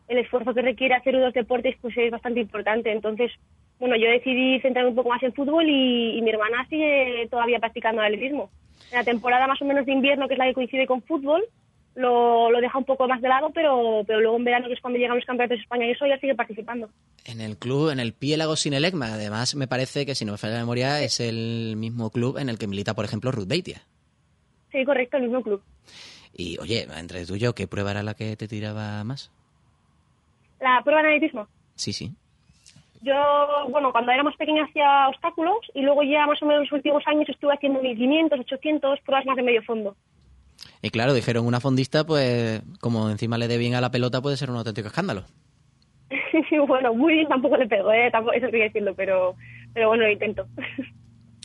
el 0.08 0.18
esfuerzo 0.18 0.54
que 0.54 0.62
requiere 0.62 0.94
hacer 0.94 1.14
unos 1.14 1.34
deportes 1.34 1.76
pues 1.80 1.96
es 1.96 2.10
bastante 2.10 2.40
importante. 2.40 2.90
Entonces, 2.90 3.30
bueno, 3.78 3.96
yo 3.96 4.08
decidí 4.08 4.60
centrarme 4.60 4.90
un 4.90 4.96
poco 4.96 5.10
más 5.10 5.22
en 5.22 5.34
fútbol 5.34 5.68
y, 5.68 6.20
mi 6.22 6.30
hermana 6.30 6.66
sigue 6.68 7.28
todavía 7.30 7.58
practicando 7.58 8.02
el 8.02 8.14
atletismo. 8.14 8.50
En 8.90 8.98
la 8.98 9.04
temporada 9.04 9.46
más 9.46 9.60
o 9.60 9.64
menos 9.64 9.86
de 9.86 9.92
invierno, 9.92 10.26
que 10.26 10.34
es 10.34 10.38
la 10.38 10.46
que 10.46 10.54
coincide 10.54 10.86
con 10.86 11.02
fútbol, 11.02 11.44
lo, 11.94 12.50
lo 12.50 12.60
deja 12.60 12.78
un 12.78 12.84
poco 12.84 13.06
más 13.06 13.20
de 13.20 13.28
lado, 13.28 13.50
pero, 13.52 14.02
pero 14.06 14.20
luego 14.20 14.36
en 14.36 14.44
verano, 14.44 14.68
que 14.68 14.74
es 14.74 14.80
cuando 14.80 14.98
llegan 14.98 15.16
los 15.16 15.26
campeonatos 15.26 15.58
de 15.58 15.62
España 15.62 15.86
y 15.86 15.90
eso, 15.90 16.06
ya 16.06 16.18
sigue 16.18 16.34
participando. 16.34 16.88
En 17.24 17.40
el 17.40 17.58
club, 17.58 17.90
en 17.90 18.00
el 18.00 18.14
Piélago 18.14 18.56
Sinelecma, 18.56 19.12
además 19.14 19.54
me 19.56 19.66
parece 19.66 20.06
que, 20.06 20.14
si 20.14 20.24
no 20.24 20.32
me 20.32 20.38
falla 20.38 20.54
la 20.54 20.60
memoria, 20.60 21.02
es 21.02 21.20
el 21.20 21.74
mismo 21.76 22.10
club 22.10 22.38
en 22.38 22.48
el 22.48 22.58
que 22.58 22.66
milita, 22.66 22.94
por 22.94 23.04
ejemplo, 23.04 23.32
Ruth 23.32 23.48
Beitia. 23.48 23.82
Sí, 24.72 24.84
correcto, 24.84 25.16
el 25.16 25.24
mismo 25.24 25.42
club. 25.42 25.62
Y, 26.32 26.56
oye, 26.58 26.86
entre 26.96 27.26
tú 27.26 27.34
y 27.34 27.40
yo, 27.40 27.54
¿qué 27.54 27.66
prueba 27.66 27.90
era 27.90 28.02
la 28.02 28.14
que 28.14 28.36
te 28.36 28.48
tiraba 28.48 29.02
más? 29.04 29.32
¿La 30.60 30.80
prueba 30.82 31.02
de 31.02 31.16
atletismo? 31.16 31.46
Sí, 31.74 31.92
sí. 31.92 32.12
Yo, 33.00 33.14
bueno, 33.70 33.92
cuando 33.92 34.10
era 34.10 34.22
más 34.22 34.36
pequeña 34.36 34.64
hacía 34.64 35.08
obstáculos 35.08 35.58
y 35.74 35.82
luego 35.82 36.02
ya 36.02 36.26
más 36.26 36.42
o 36.42 36.46
menos 36.46 36.62
los 36.62 36.72
últimos 36.72 37.02
años 37.06 37.28
estuve 37.28 37.54
haciendo 37.54 37.80
1500, 37.80 38.40
800 38.40 39.00
pruebas 39.00 39.26
más 39.26 39.36
de 39.36 39.42
medio 39.42 39.62
fondo. 39.62 39.96
Y 40.82 40.90
claro, 40.90 41.14
dijeron 41.14 41.46
una 41.46 41.60
fondista, 41.60 42.04
pues 42.04 42.60
como 42.80 43.08
encima 43.10 43.38
le 43.38 43.46
dé 43.46 43.58
bien 43.58 43.74
a 43.74 43.80
la 43.80 43.90
pelota, 43.90 44.20
puede 44.20 44.36
ser 44.36 44.50
un 44.50 44.56
auténtico 44.56 44.88
escándalo. 44.88 45.24
bueno, 46.66 46.94
muy 46.94 47.14
bien 47.14 47.28
tampoco 47.28 47.56
le 47.56 47.68
pego, 47.68 47.92
¿eh? 47.92 48.10
Tampoco, 48.10 48.34
eso 48.34 48.46
sigue 48.46 48.64
decirlo, 48.64 48.94
pero, 48.94 49.36
pero 49.72 49.88
bueno, 49.88 50.04
lo 50.04 50.10
intento. 50.10 50.46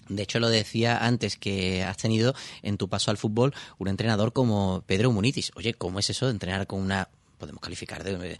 De 0.09 0.23
hecho, 0.23 0.39
lo 0.39 0.49
decía 0.49 0.97
antes 0.97 1.37
que 1.37 1.83
has 1.83 1.97
tenido 1.97 2.33
en 2.61 2.77
tu 2.77 2.89
paso 2.89 3.11
al 3.11 3.17
fútbol 3.17 3.53
un 3.77 3.87
entrenador 3.87 4.33
como 4.33 4.83
Pedro 4.85 5.11
Munitis. 5.11 5.51
Oye, 5.55 5.73
¿cómo 5.73 5.99
es 5.99 6.09
eso 6.09 6.25
de 6.25 6.33
entrenar 6.33 6.67
con 6.67 6.81
una, 6.81 7.09
podemos 7.43 7.61
calificar 7.61 8.03
de, 8.03 8.37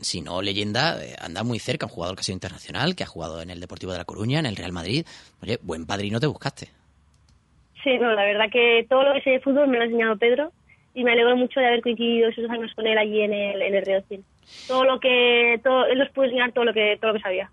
si 0.00 0.20
no 0.20 0.42
leyenda, 0.42 1.02
eh, 1.02 1.14
anda 1.18 1.42
muy 1.42 1.58
cerca, 1.58 1.86
un 1.86 1.92
jugador 1.92 2.14
que 2.14 2.20
ha 2.20 2.24
sido 2.24 2.36
internacional, 2.36 2.94
que 2.94 3.04
ha 3.04 3.06
jugado 3.06 3.40
en 3.40 3.50
el 3.50 3.60
Deportivo 3.60 3.92
de 3.92 3.98
La 3.98 4.04
Coruña, 4.04 4.38
en 4.38 4.46
el 4.46 4.56
Real 4.56 4.72
Madrid? 4.72 5.06
Oye, 5.42 5.58
buen 5.62 5.86
padrino 5.86 6.20
te 6.20 6.26
buscaste. 6.26 6.68
Sí, 7.82 7.96
no, 7.98 8.12
la 8.12 8.24
verdad 8.24 8.50
que 8.52 8.86
todo 8.88 9.02
lo 9.04 9.14
que 9.14 9.22
sé 9.22 9.30
de 9.30 9.40
fútbol 9.40 9.68
me 9.68 9.78
lo 9.78 9.82
ha 9.82 9.86
enseñado 9.86 10.16
Pedro 10.18 10.52
y 10.94 11.04
me 11.04 11.12
alegro 11.12 11.36
mucho 11.36 11.60
de 11.60 11.66
haber 11.66 11.80
coincidido 11.80 12.28
esos 12.28 12.50
años 12.50 12.72
con 12.74 12.86
él 12.86 12.98
allí 12.98 13.22
en 13.22 13.32
el, 13.32 13.62
en 13.62 13.74
el 13.74 13.86
Río 13.86 14.02
Todo 14.66 14.84
lo 14.84 15.00
que, 15.00 15.60
todo, 15.62 15.86
él 15.86 15.98
nos 15.98 16.10
pudo 16.10 16.26
enseñar 16.26 16.52
todo 16.52 16.64
lo 16.64 16.74
que, 16.74 16.98
todo 17.00 17.12
lo 17.12 17.16
que 17.18 17.22
sabía. 17.22 17.50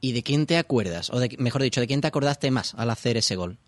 ¿Y 0.00 0.12
de 0.12 0.22
quién 0.22 0.46
te 0.46 0.56
acuerdas? 0.56 1.10
O 1.10 1.20
de, 1.20 1.36
mejor 1.38 1.62
dicho, 1.62 1.80
¿de 1.80 1.86
quién 1.86 2.00
te 2.00 2.08
acordaste 2.08 2.50
más 2.50 2.74
al 2.74 2.90
hacer 2.90 3.16
ese 3.16 3.36
gol? 3.36 3.58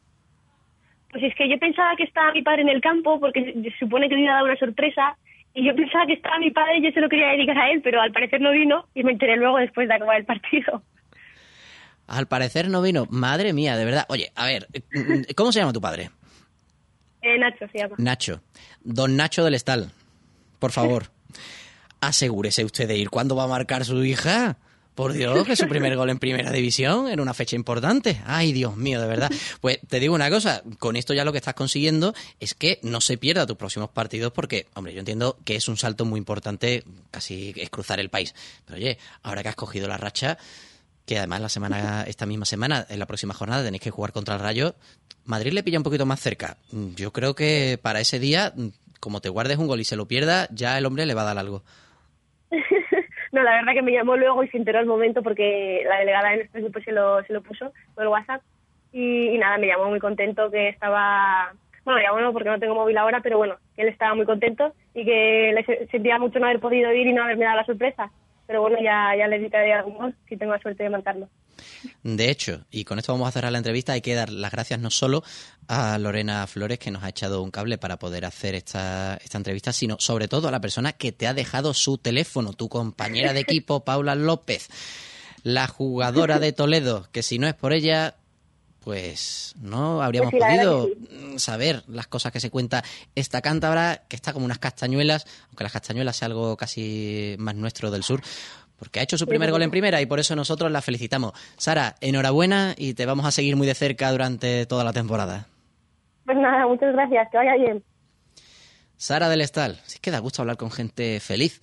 Pues 1.11 1.25
es 1.25 1.35
que 1.35 1.49
yo 1.49 1.59
pensaba 1.59 1.97
que 1.97 2.05
estaba 2.05 2.33
mi 2.33 2.43
padre 2.43 2.63
en 2.63 2.69
el 2.69 2.81
campo 2.81 3.19
porque 3.19 3.53
se 3.53 3.79
supone 3.79 4.09
que 4.09 4.15
le 4.15 4.23
iba 4.23 4.33
a 4.33 4.37
dar 4.37 4.45
una 4.45 4.57
sorpresa 4.57 5.17
y 5.55 5.67
yo 5.67 5.75
pensaba 5.75 6.07
que 6.07 6.15
estaba 6.15 6.39
mi 6.39 6.51
padre 6.51 6.79
y 6.79 6.85
yo 6.85 6.91
se 6.93 7.01
lo 7.01 7.09
quería 7.09 7.29
dedicar 7.29 7.59
a 7.59 7.71
él, 7.71 7.81
pero 7.83 8.01
al 8.01 8.13
parecer 8.13 8.41
no 8.41 8.53
vino 8.53 8.87
y 8.95 9.03
me 9.03 9.13
enteré 9.13 9.37
luego 9.37 9.59
después 9.59 9.89
de 9.89 9.95
acabar 9.95 10.17
el 10.19 10.25
partido. 10.25 10.83
Al 12.07 12.27
parecer 12.27 12.69
no 12.69 12.83
vino. 12.83 13.07
Madre 13.11 13.53
mía, 13.53 13.77
de 13.77 13.85
verdad. 13.85 14.05
Oye, 14.09 14.33
a 14.35 14.47
ver, 14.47 14.69
¿cómo 15.37 15.53
se 15.53 15.61
llama 15.61 15.73
tu 15.73 15.81
padre? 15.81 16.11
Eh, 17.23 17.39
Nacho 17.39 17.69
se 17.71 17.79
llama. 17.79 17.95
Nacho. 17.99 18.43
Don 18.83 19.17
Nacho 19.17 19.45
del 19.45 19.55
Estal. 19.55 19.93
Por 20.59 20.73
favor, 20.73 21.05
asegúrese 22.01 22.65
usted 22.65 22.89
de 22.89 22.97
ir. 22.97 23.11
¿Cuándo 23.11 23.37
va 23.37 23.45
a 23.45 23.49
marcar 23.49 23.85
su 23.85 24.03
hija? 24.05 24.59
Por 25.01 25.15
Dios, 25.15 25.47
que 25.47 25.57
su 25.57 25.67
primer 25.67 25.97
gol 25.97 26.11
en 26.11 26.19
primera 26.19 26.51
división 26.53 27.09
era 27.09 27.23
una 27.23 27.33
fecha 27.33 27.57
importante. 27.57 28.21
Ay, 28.27 28.53
Dios 28.53 28.77
mío, 28.77 29.01
de 29.01 29.07
verdad. 29.07 29.31
Pues 29.63 29.79
te 29.89 29.99
digo 29.99 30.15
una 30.15 30.29
cosa, 30.29 30.63
con 30.79 30.95
esto 30.95 31.15
ya 31.15 31.25
lo 31.25 31.33
que 31.33 31.39
estás 31.39 31.55
consiguiendo 31.55 32.13
es 32.39 32.55
que 32.55 32.81
no 32.83 33.01
se 33.01 33.17
pierda 33.17 33.47
tus 33.47 33.57
próximos 33.57 33.89
partidos 33.89 34.31
porque, 34.31 34.67
hombre, 34.75 34.93
yo 34.93 34.99
entiendo 34.99 35.39
que 35.43 35.57
es 35.57 35.69
un 35.69 35.79
salto 35.79 36.05
muy 36.05 36.19
importante, 36.19 36.85
casi 37.11 37.55
es 37.57 37.71
cruzar 37.71 37.99
el 37.99 38.11
país. 38.11 38.35
Pero 38.67 38.77
oye, 38.77 38.99
ahora 39.23 39.43
que 39.43 39.49
has 39.49 39.57
cogido 39.57 39.89
la 39.89 39.97
racha, 39.97 40.37
que 41.07 41.17
además 41.17 41.41
la 41.41 41.49
semana, 41.49 42.05
esta 42.07 42.27
misma 42.27 42.45
semana, 42.45 42.87
en 42.91 42.99
la 42.99 43.07
próxima 43.07 43.33
jornada 43.33 43.65
tenéis 43.65 43.81
que 43.81 43.91
jugar 43.91 44.13
contra 44.13 44.35
el 44.35 44.43
Rayo, 44.43 44.75
Madrid 45.25 45.55
le 45.55 45.63
pilla 45.63 45.79
un 45.79 45.85
poquito 45.85 46.05
más 46.05 46.21
cerca. 46.21 46.59
Yo 46.73 47.11
creo 47.11 47.35
que 47.35 47.79
para 47.81 48.01
ese 48.01 48.19
día, 48.19 48.53
como 49.01 49.23
te 49.23 49.31
guardes 49.31 49.57
un 49.57 49.67
gol 49.67 49.81
y 49.81 49.85
se 49.85 49.97
lo 49.97 50.07
pierda, 50.07 50.47
ya 50.53 50.77
el 50.77 50.85
hombre 50.85 51.07
le 51.07 51.15
va 51.15 51.23
a 51.23 51.25
dar 51.25 51.39
algo. 51.39 51.65
No, 53.33 53.43
la 53.43 53.53
verdad 53.53 53.75
que 53.75 53.83
me 53.83 53.93
llamó 53.93 54.17
luego 54.17 54.43
y 54.43 54.49
se 54.49 54.57
enteró 54.57 54.79
al 54.79 54.87
momento 54.87 55.23
porque 55.23 55.83
la 55.89 55.99
delegada 55.99 56.35
en 56.35 56.41
este 56.41 56.61
grupo 56.61 56.81
se 56.81 56.93
lo, 56.93 57.23
se 57.25 57.33
lo 57.33 57.43
puso 57.43 57.73
por 57.95 58.07
WhatsApp. 58.09 58.43
Y, 58.93 59.39
nada, 59.39 59.57
me 59.59 59.69
llamó 59.69 59.89
muy 59.89 60.01
contento 60.01 60.51
que 60.51 60.69
estaba. 60.69 61.53
Bueno, 61.85 62.01
ya 62.03 62.13
bueno, 62.13 62.33
porque 62.33 62.49
no 62.49 62.59
tengo 62.59 62.75
móvil 62.75 62.99
ahora, 62.99 63.21
pero 63.23 63.39
bueno, 63.39 63.57
que 63.77 63.83
él 63.83 63.89
estaba 63.89 64.15
muy 64.15 64.27
contento 64.27 64.75
y 64.95 65.05
que 65.05 65.53
le 65.55 65.87
sentía 65.87 66.19
mucho 66.19 66.41
no 66.41 66.47
haber 66.47 66.61
podido 66.61 66.93
ir 66.93 67.07
y 67.07 67.13
no 67.13 67.23
haberme 67.23 67.45
dado 67.45 67.59
la 67.59 67.67
sorpresa. 67.67 68.11
Pero 68.51 68.63
bueno, 68.63 68.79
ya, 68.83 69.15
ya 69.17 69.29
le 69.29 69.39
dedicaré 69.39 69.73
algún 69.73 69.95
gol 69.95 70.17
si 70.29 70.37
tengo 70.37 70.51
la 70.53 70.59
suerte 70.59 70.83
de 70.83 70.91
marcarlo. 70.91 71.29
De 72.03 72.31
hecho, 72.31 72.65
y 72.69 72.83
con 72.83 72.99
esto 72.99 73.13
vamos 73.13 73.29
a 73.29 73.31
cerrar 73.31 73.53
la 73.53 73.59
entrevista, 73.59 73.93
hay 73.93 74.01
que 74.01 74.17
dar 74.17 74.29
las 74.29 74.51
gracias 74.51 74.81
no 74.81 74.91
solo 74.91 75.23
a 75.69 75.97
Lorena 75.99 76.45
Flores, 76.49 76.81
que 76.81 76.91
nos 76.91 77.05
ha 77.05 77.11
echado 77.11 77.45
un 77.45 77.53
cable 77.53 77.79
para 77.79 78.01
poder 78.01 78.25
hacer 78.25 78.57
esta, 78.57 79.21
esta 79.23 79.39
entrevista, 79.39 79.73
sino 79.73 80.01
sobre 80.01 80.27
todo 80.27 80.49
a 80.49 80.51
la 80.51 80.61
persona 80.61 80.95
que 80.95 81.13
te 81.13 81.29
ha 81.29 81.33
dejado 81.33 81.75
su 81.75 81.97
teléfono, 81.99 82.53
tu 82.53 82.69
compañera 82.69 83.33
de 83.33 83.39
equipo, 83.39 83.85
Paula 83.85 84.17
López, 84.17 84.69
la 85.45 85.69
jugadora 85.69 86.41
de 86.41 86.53
Toledo, 86.53 87.07
que 87.13 87.23
si 87.23 87.39
no 87.39 87.47
es 87.47 87.55
por 87.55 87.73
ella, 87.73 88.17
pues 88.83 89.55
no 89.61 90.03
habríamos 90.03 90.31
Pues 90.31 90.43
podido 90.43 90.89
saber 91.37 91.83
las 91.87 92.07
cosas 92.07 92.33
que 92.33 92.41
se 92.41 92.51
cuenta 92.51 92.83
esta 93.15 93.41
cántabra, 93.43 94.03
que 94.09 94.17
está 94.17 94.33
como 94.33 94.45
unas 94.45 94.59
castañuelas, 94.59 95.27
aunque 95.49 95.65
las 95.65 95.73
castañuelas 95.73 96.17
sea 96.17 96.27
algo 96.27 96.57
casi 96.57 97.37
más 97.39 97.55
nuestro 97.55 97.91
del 97.91 98.03
sur, 98.03 98.23
porque 98.79 99.01
ha 99.01 99.03
hecho 99.03 99.19
su 99.19 99.27
primer 99.27 99.51
gol 99.51 99.63
en 99.63 99.71
primera 99.71 100.01
y 100.01 100.07
por 100.07 100.21
eso 100.21 100.35
nosotros 100.35 100.73
la 100.73 100.81
felicitamos. 100.81 101.33
Sara, 101.59 101.97
enhorabuena 102.01 102.75
y 102.77 102.95
te 102.95 103.05
vamos 103.05 103.27
a 103.27 103.31
seguir 103.31 103.55
muy 103.55 103.67
de 103.67 103.75
cerca 103.75 104.11
durante 104.11 104.65
toda 104.65 104.85
la 104.85 104.93
temporada. 104.93 105.47
Pues 106.25 106.39
nada, 106.39 106.67
muchas 106.67 106.93
gracias, 106.95 107.29
que 107.31 107.37
vaya 107.37 107.57
bien. 107.57 107.85
Sara 108.97 109.29
del 109.29 109.43
Estal, 109.43 109.81
sí 109.85 109.99
que 110.01 110.11
da 110.11 110.19
gusto 110.19 110.43
hablar 110.43 110.57
con 110.57 110.71
gente 110.71 111.21
feliz. 111.21 111.61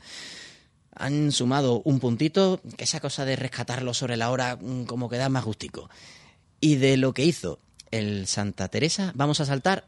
Han 0.95 1.31
sumado 1.31 1.81
un 1.85 1.99
puntito, 1.99 2.59
que 2.77 2.83
esa 2.83 2.99
cosa 2.99 3.25
de 3.25 3.35
rescatarlo 3.35 3.93
sobre 3.93 4.17
la 4.17 4.29
hora 4.31 4.57
mm, 4.59 4.85
como 4.85 5.09
que 5.09 5.17
da 5.17 5.29
más 5.29 5.45
gustico. 5.45 5.89
Y 6.59 6.75
de 6.75 6.97
lo 6.97 7.13
que 7.13 7.25
hizo 7.25 7.59
el 7.91 8.27
Santa 8.27 8.67
Teresa, 8.67 9.11
vamos 9.15 9.39
a 9.39 9.45
saltar 9.45 9.85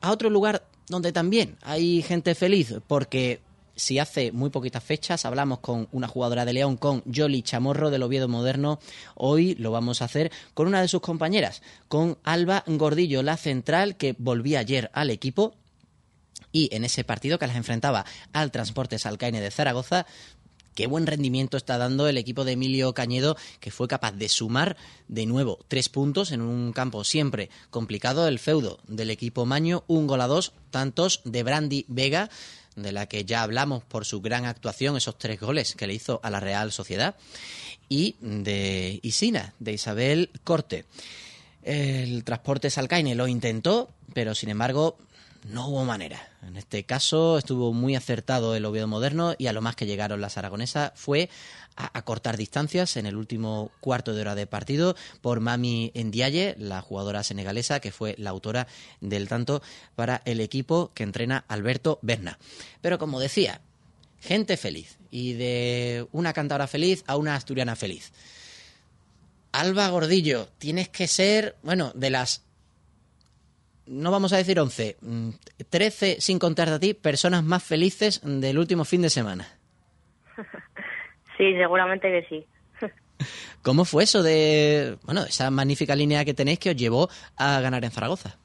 a 0.00 0.10
otro 0.10 0.30
lugar 0.30 0.66
donde 0.88 1.12
también 1.12 1.56
hay 1.62 2.02
gente 2.02 2.34
feliz, 2.34 2.74
porque 2.86 3.40
si 3.74 3.98
hace 3.98 4.32
muy 4.32 4.50
poquitas 4.50 4.84
fechas 4.84 5.24
hablamos 5.24 5.60
con 5.60 5.88
una 5.92 6.08
jugadora 6.08 6.44
de 6.44 6.52
León, 6.52 6.76
con 6.76 7.02
Yoli 7.06 7.42
Chamorro 7.42 7.90
del 7.90 8.02
Oviedo 8.02 8.28
Moderno, 8.28 8.78
hoy 9.14 9.54
lo 9.54 9.70
vamos 9.70 10.02
a 10.02 10.06
hacer 10.06 10.30
con 10.54 10.66
una 10.66 10.80
de 10.82 10.88
sus 10.88 11.00
compañeras, 11.00 11.62
con 11.88 12.18
Alba 12.24 12.64
Gordillo, 12.66 13.22
la 13.22 13.36
central 13.36 13.96
que 13.96 14.14
volvía 14.18 14.60
ayer 14.60 14.90
al 14.92 15.10
equipo 15.10 15.54
y 16.52 16.68
en 16.74 16.84
ese 16.84 17.04
partido 17.04 17.38
que 17.38 17.46
las 17.46 17.56
enfrentaba 17.56 18.04
al 18.32 18.50
Transporte 18.50 18.98
Salcaine 18.98 19.40
de 19.40 19.50
Zaragoza, 19.50 20.06
qué 20.74 20.86
buen 20.86 21.06
rendimiento 21.06 21.56
está 21.56 21.78
dando 21.78 22.08
el 22.08 22.18
equipo 22.18 22.44
de 22.44 22.52
Emilio 22.52 22.92
Cañedo, 22.94 23.36
que 23.60 23.70
fue 23.70 23.88
capaz 23.88 24.12
de 24.12 24.28
sumar 24.28 24.76
de 25.08 25.26
nuevo 25.26 25.58
tres 25.68 25.88
puntos 25.88 26.32
en 26.32 26.40
un 26.40 26.72
campo 26.72 27.04
siempre 27.04 27.50
complicado, 27.70 28.26
el 28.28 28.38
feudo 28.38 28.78
del 28.86 29.10
equipo 29.10 29.46
Maño, 29.46 29.84
un 29.86 30.06
gol 30.06 30.20
a 30.20 30.26
dos, 30.26 30.52
tantos 30.70 31.20
de 31.24 31.42
Brandy 31.42 31.84
Vega, 31.88 32.30
de 32.76 32.92
la 32.92 33.06
que 33.06 33.24
ya 33.24 33.42
hablamos 33.42 33.84
por 33.84 34.04
su 34.04 34.20
gran 34.20 34.46
actuación, 34.46 34.96
esos 34.96 35.18
tres 35.18 35.38
goles 35.40 35.74
que 35.74 35.86
le 35.86 35.94
hizo 35.94 36.20
a 36.22 36.30
la 36.30 36.40
Real 36.40 36.72
Sociedad, 36.72 37.16
y 37.88 38.16
de 38.20 39.00
Isina, 39.02 39.54
de 39.58 39.72
Isabel 39.72 40.30
Corte. 40.44 40.86
El 41.62 42.24
transporte 42.24 42.70
Salcaine 42.70 43.14
lo 43.14 43.28
intentó, 43.28 43.90
pero 44.14 44.34
sin 44.34 44.48
embargo 44.48 44.96
no 45.44 45.68
hubo 45.68 45.84
manera. 45.84 46.28
En 46.42 46.56
este 46.56 46.84
caso 46.84 47.38
estuvo 47.38 47.72
muy 47.72 47.96
acertado 47.96 48.54
el 48.54 48.64
Oviedo 48.64 48.86
Moderno 48.86 49.34
y 49.38 49.46
a 49.46 49.52
lo 49.52 49.60
más 49.60 49.76
que 49.76 49.86
llegaron 49.86 50.20
las 50.20 50.38
aragonesas 50.38 50.92
fue 50.94 51.28
a, 51.76 52.02
cortar 52.02 52.36
distancias 52.36 52.96
en 52.96 53.06
el 53.06 53.16
último 53.16 53.70
cuarto 53.80 54.14
de 54.14 54.20
hora 54.20 54.34
de 54.34 54.46
partido 54.46 54.94
por 55.20 55.40
Mami 55.40 55.92
Ndiaye, 55.94 56.54
la 56.58 56.80
jugadora 56.80 57.22
senegalesa 57.22 57.80
que 57.80 57.92
fue 57.92 58.14
la 58.18 58.30
autora 58.30 58.66
del 59.00 59.28
tanto 59.28 59.62
para 59.96 60.22
el 60.24 60.40
equipo 60.40 60.92
que 60.94 61.02
entrena 61.02 61.44
Alberto 61.48 61.98
Berna. 62.02 62.38
Pero 62.80 62.98
como 62.98 63.20
decía, 63.20 63.60
gente 64.20 64.56
feliz 64.56 64.98
y 65.10 65.32
de 65.34 66.06
una 66.12 66.32
cantadora 66.32 66.66
feliz 66.66 67.04
a 67.06 67.16
una 67.16 67.34
asturiana 67.34 67.76
feliz. 67.76 68.12
Alba 69.52 69.88
Gordillo, 69.88 70.48
tienes 70.58 70.88
que 70.88 71.06
ser, 71.06 71.56
bueno, 71.62 71.92
de 71.94 72.08
las 72.08 72.42
no 73.86 74.10
vamos 74.10 74.32
a 74.32 74.36
decir 74.36 74.58
11, 74.58 74.96
mm, 75.00 75.30
13 75.70 76.20
sin 76.20 76.38
contarte 76.38 76.74
a 76.74 76.80
ti, 76.80 76.94
personas 76.94 77.42
más 77.42 77.62
felices 77.62 78.20
del 78.24 78.58
último 78.58 78.84
fin 78.84 79.02
de 79.02 79.10
semana. 79.10 79.46
Sí, 81.38 81.54
seguramente 81.54 82.08
que 82.08 82.26
sí. 82.28 82.46
¿Cómo 83.62 83.84
fue 83.84 84.04
eso 84.04 84.22
de, 84.22 84.98
bueno, 85.04 85.22
esa 85.22 85.50
magnífica 85.50 85.96
línea 85.96 86.24
que 86.24 86.34
tenéis 86.34 86.58
que 86.58 86.70
os 86.70 86.76
llevó 86.76 87.08
a 87.36 87.58
ganar 87.60 87.82
en 87.84 87.90
Zaragoza? 87.90 88.36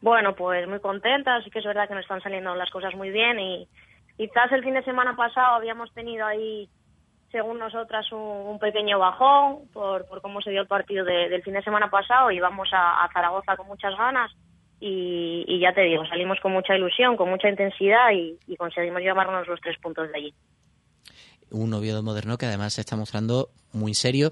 Bueno, 0.00 0.34
pues 0.34 0.66
muy 0.68 0.80
contenta, 0.80 1.42
sí 1.42 1.50
que 1.50 1.58
es 1.58 1.64
verdad 1.64 1.86
que 1.86 1.94
nos 1.94 2.02
están 2.02 2.22
saliendo 2.22 2.54
las 2.54 2.70
cosas 2.70 2.94
muy 2.94 3.10
bien 3.10 3.38
y 3.38 3.68
quizás 4.16 4.50
el 4.52 4.62
fin 4.62 4.74
de 4.74 4.82
semana 4.82 5.14
pasado 5.16 5.56
habíamos 5.56 5.92
tenido 5.92 6.24
ahí, 6.24 6.68
según 7.30 7.58
nosotras, 7.58 8.10
un, 8.12 8.18
un 8.20 8.58
pequeño 8.58 8.98
bajón 8.98 9.68
por, 9.72 10.06
por 10.06 10.20
cómo 10.22 10.40
se 10.40 10.50
dio 10.50 10.60
el 10.62 10.66
partido 10.66 11.04
de- 11.04 11.28
del 11.28 11.42
fin 11.42 11.54
de 11.54 11.62
semana 11.62 11.90
pasado 11.90 12.30
y 12.30 12.40
vamos 12.40 12.68
a, 12.72 13.06
Zaragoza 13.12 13.56
con 13.56 13.66
muchas 13.66 13.96
ganas 13.96 14.30
y, 14.80 15.44
y 15.46 15.60
ya 15.60 15.72
te 15.74 15.82
digo, 15.82 16.06
salimos 16.06 16.38
con 16.40 16.52
mucha 16.52 16.74
ilusión, 16.76 17.16
con 17.16 17.28
mucha 17.28 17.48
intensidad 17.48 18.12
y, 18.12 18.38
y 18.46 18.56
conseguimos 18.56 19.00
llevarnos 19.02 19.46
los 19.46 19.60
tres 19.60 19.76
puntos 19.78 20.08
de 20.10 20.16
allí. 20.16 20.34
Un 21.50 21.72
Oviedo 21.72 22.02
moderno 22.02 22.36
que 22.36 22.46
además 22.46 22.74
se 22.74 22.82
está 22.82 22.94
mostrando 22.96 23.48
muy 23.72 23.94
serio. 23.94 24.30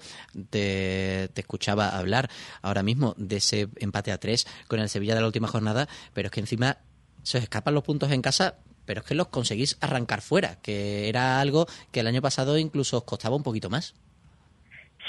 Te, 0.51 1.29
te 1.35 1.41
escuchaba 1.41 1.89
hablar 1.99 2.29
ahora 2.63 2.83
mismo 2.83 3.15
de 3.17 3.37
ese 3.37 3.69
empate 3.77 4.13
a 4.13 4.19
tres 4.19 4.47
con 4.69 4.81
el 4.81 4.89
Sevilla 4.91 5.15
de 5.15 5.21
la 5.23 5.27
última 5.27 5.49
jornada, 5.49 5.87
pero 6.13 6.27
es 6.27 6.33
que 6.33 6.41
encima 6.41 6.77
se 7.23 7.39
os 7.39 7.45
escapan 7.45 7.75
los 7.75 7.83
puntos 7.83 8.13
en 8.13 8.21
casa, 8.23 8.59
pero 8.87 9.01
es 9.01 9.07
que 9.07 9.15
los 9.15 9.29
conseguís 9.29 9.79
arrancar 9.83 10.21
fuera, 10.21 10.57
que 10.63 11.09
era 11.09 11.41
algo 11.41 11.67
que 11.93 12.01
el 12.01 12.07
año 12.07 12.23
pasado 12.23 12.59
incluso 12.59 12.99
os 12.99 13.05
costaba 13.05 13.37
un 13.37 13.43
poquito 13.43 13.69
más. 13.69 13.95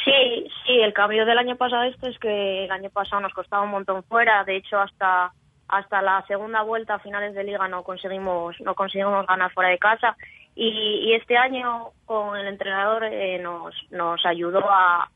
Sí, 0.04 0.48
sí, 0.66 0.80
el 0.82 0.94
cambio 0.94 1.26
del 1.26 1.38
año 1.38 1.56
pasado 1.56 1.84
este 1.84 2.10
es 2.10 2.20
que 2.20 2.66
el 2.66 2.72
año 2.72 2.90
pasado 2.90 3.22
nos 3.22 3.34
costaba 3.34 3.64
un 3.64 3.72
montón 3.72 4.04
fuera, 4.04 4.44
de 4.44 4.58
hecho 4.58 4.80
hasta 4.80 5.32
hasta 5.70 6.02
la 6.02 6.24
segunda 6.28 6.62
vuelta 6.62 6.96
a 6.96 7.00
finales 7.00 7.36
de 7.36 7.44
liga 7.44 7.68
no 7.68 7.84
conseguimos 7.84 8.56
no 8.62 8.74
conseguimos 8.74 9.28
ganar 9.28 9.52
fuera 9.52 9.70
de 9.70 9.78
casa 9.78 10.16
y, 10.56 10.70
y 10.70 11.14
este 11.14 11.36
año 11.36 11.90
con 12.06 12.38
el 12.38 12.48
entrenador 12.48 13.04
eh, 13.04 13.38
nos 13.40 13.76
nos 13.92 14.26
ayudó 14.26 14.64
a, 14.70 15.10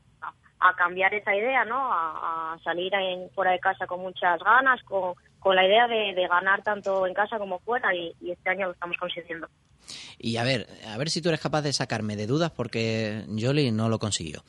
a 0.62 0.74
cambiar 0.74 1.12
esa 1.14 1.34
idea, 1.34 1.64
¿no? 1.64 1.90
A, 1.92 2.56
salir 2.62 2.92
fuera 3.34 3.52
de 3.52 3.58
casa 3.58 3.86
con 3.86 4.00
muchas 4.00 4.38
ganas, 4.42 4.82
con, 4.84 5.14
con 5.42 5.56
la 5.56 5.66
idea 5.66 5.88
de, 5.88 6.14
de 6.14 6.28
ganar 6.28 6.62
tanto 6.62 7.06
en 7.06 7.14
casa 7.14 7.38
como 7.38 7.58
fuera 7.58 7.94
y, 7.94 8.14
y 8.20 8.30
este 8.30 8.50
año 8.50 8.66
lo 8.66 8.72
estamos 8.72 8.96
consiguiendo. 8.96 9.48
Y 10.18 10.36
a 10.36 10.44
ver, 10.44 10.68
a 10.86 10.96
ver 10.96 11.10
si 11.10 11.20
tú 11.20 11.28
eres 11.28 11.40
capaz 11.40 11.62
de 11.62 11.72
sacarme 11.72 12.16
de 12.16 12.26
dudas 12.26 12.52
porque 12.52 13.24
Jolly 13.28 13.72
no 13.72 13.88
lo 13.88 13.98
consiguió. 13.98 14.44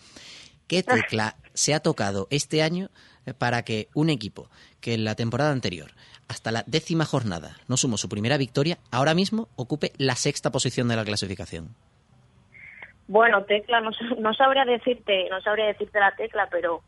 ¿Qué 0.67 0.83
tecla 0.83 1.35
se 1.53 1.73
ha 1.73 1.79
tocado 1.79 2.27
este 2.29 2.61
año 2.61 2.89
para 3.37 3.63
que 3.63 3.87
un 3.95 4.09
equipo 4.09 4.49
que 4.81 4.93
en 4.93 5.03
la 5.03 5.15
temporada 5.15 5.51
anterior, 5.51 5.91
hasta 6.27 6.51
la 6.51 6.63
décima 6.67 7.05
jornada, 7.05 7.57
no 7.67 7.77
sumó 7.77 7.97
su 7.97 8.09
primera 8.09 8.37
victoria, 8.37 8.77
ahora 8.91 9.13
mismo 9.13 9.47
ocupe 9.55 9.93
la 9.97 10.15
sexta 10.15 10.51
posición 10.51 10.87
de 10.87 10.95
la 10.95 11.05
clasificación? 11.05 11.69
Bueno, 13.07 13.43
tecla, 13.43 13.81
no, 13.81 13.91
no 14.19 14.33
sabría 14.33 14.65
decirte, 14.65 15.27
no 15.29 15.41
sabría 15.41 15.65
decirte 15.65 15.99
la 15.99 16.15
tecla, 16.15 16.47
pero 16.51 16.83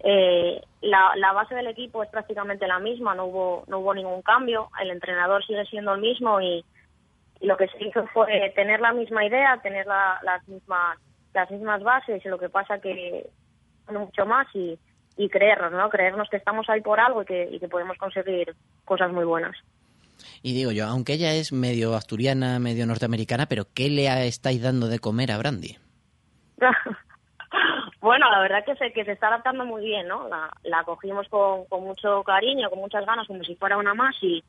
eh, 0.00 0.60
la, 0.80 1.12
la 1.16 1.32
base 1.32 1.54
del 1.54 1.66
equipo 1.66 2.02
es 2.02 2.08
prácticamente 2.10 2.66
la 2.66 2.78
misma, 2.78 3.14
no 3.14 3.26
hubo, 3.26 3.64
no 3.66 3.80
hubo 3.80 3.94
ningún 3.94 4.22
cambio, 4.22 4.68
el 4.80 4.90
entrenador 4.90 5.44
sigue 5.44 5.64
siendo 5.66 5.92
el 5.94 6.00
mismo 6.00 6.40
y, 6.40 6.64
y 7.40 7.46
lo 7.46 7.56
que 7.56 7.68
se 7.68 7.84
hizo 7.84 8.06
fue 8.08 8.52
tener 8.54 8.80
la 8.80 8.92
misma 8.92 9.24
idea, 9.24 9.60
tener 9.62 9.86
la- 9.86 10.18
las 10.22 10.46
mismas 10.48 10.98
las 11.34 11.50
mismas 11.50 11.82
bases, 11.82 12.24
y 12.24 12.28
lo 12.28 12.38
que 12.38 12.48
pasa 12.48 12.80
que 12.80 13.28
mucho 13.92 14.24
más 14.26 14.46
y, 14.54 14.78
y 15.16 15.28
creernos, 15.28 15.72
¿no? 15.72 15.88
Creernos 15.90 16.28
que 16.30 16.36
estamos 16.38 16.68
ahí 16.68 16.80
por 16.80 16.98
algo 16.98 17.22
y 17.22 17.26
que, 17.26 17.48
y 17.52 17.60
que 17.60 17.68
podemos 17.68 17.96
conseguir 17.98 18.54
cosas 18.84 19.12
muy 19.12 19.24
buenas. 19.24 19.54
Y 20.42 20.54
digo 20.54 20.72
yo, 20.72 20.86
aunque 20.86 21.12
ella 21.12 21.32
es 21.34 21.52
medio 21.52 21.94
asturiana, 21.94 22.58
medio 22.58 22.86
norteamericana, 22.86 23.46
pero 23.46 23.66
¿qué 23.74 23.88
le 23.90 24.26
estáis 24.26 24.62
dando 24.62 24.88
de 24.88 24.98
comer 24.98 25.30
a 25.30 25.38
Brandy? 25.38 25.76
bueno, 28.00 28.30
la 28.30 28.40
verdad 28.40 28.64
que 28.64 28.76
se, 28.76 28.92
que 28.92 29.04
se 29.04 29.12
está 29.12 29.28
adaptando 29.28 29.64
muy 29.64 29.84
bien, 29.84 30.06
¿no? 30.06 30.28
La, 30.28 30.50
la 30.62 30.84
cogimos 30.84 31.28
con, 31.28 31.64
con 31.66 31.84
mucho 31.84 32.22
cariño, 32.22 32.70
con 32.70 32.78
muchas 32.78 33.04
ganas, 33.04 33.26
como 33.26 33.42
si 33.42 33.56
fuera 33.56 33.76
una 33.76 33.94
más 33.94 34.14
y, 34.22 34.42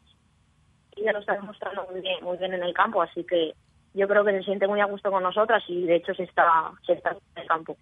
y 0.95 1.03
ya 1.03 1.11
lo 1.11 1.19
está 1.19 1.33
demostrando 1.33 1.87
muy 1.91 2.01
bien, 2.01 2.23
muy 2.23 2.37
bien 2.37 2.53
en 2.53 2.63
el 2.63 2.73
campo, 2.73 3.01
así 3.01 3.23
que 3.23 3.53
yo 3.93 4.07
creo 4.07 4.23
que 4.23 4.33
se 4.33 4.43
siente 4.43 4.67
muy 4.67 4.81
a 4.81 4.85
gusto 4.85 5.09
con 5.09 5.23
nosotras 5.23 5.63
y 5.67 5.83
de 5.83 5.95
hecho 5.95 6.13
se 6.13 6.23
está, 6.23 6.71
se 6.85 6.93
está 6.93 7.11
en 7.11 7.41
el 7.41 7.47
campo. 7.47 7.75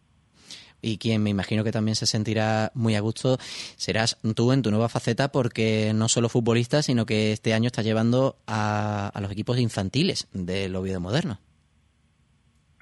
Y 0.81 0.99
quien 0.99 1.23
me 1.23 1.31
imagino 1.31 1.63
que 1.63 1.71
también 1.71 1.95
se 1.95 2.05
sentirá 2.05 2.71
muy 2.75 2.95
a 2.95 3.01
gusto 3.01 3.37
serás 3.39 4.17
tú 4.35 4.51
en 4.51 4.61
tu 4.61 4.69
nueva 4.69 4.89
faceta 4.89 5.31
porque 5.31 5.91
no 5.93 6.07
solo 6.07 6.29
futbolista, 6.29 6.83
sino 6.83 7.05
que 7.05 7.31
este 7.31 7.53
año 7.53 7.67
estás 7.67 7.83
llevando 7.83 8.37
a, 8.45 9.09
a 9.09 9.21
los 9.21 9.31
equipos 9.31 9.57
infantiles 9.57 10.27
del 10.33 10.75
Oviedo 10.75 10.99
Moderno. 10.99 11.39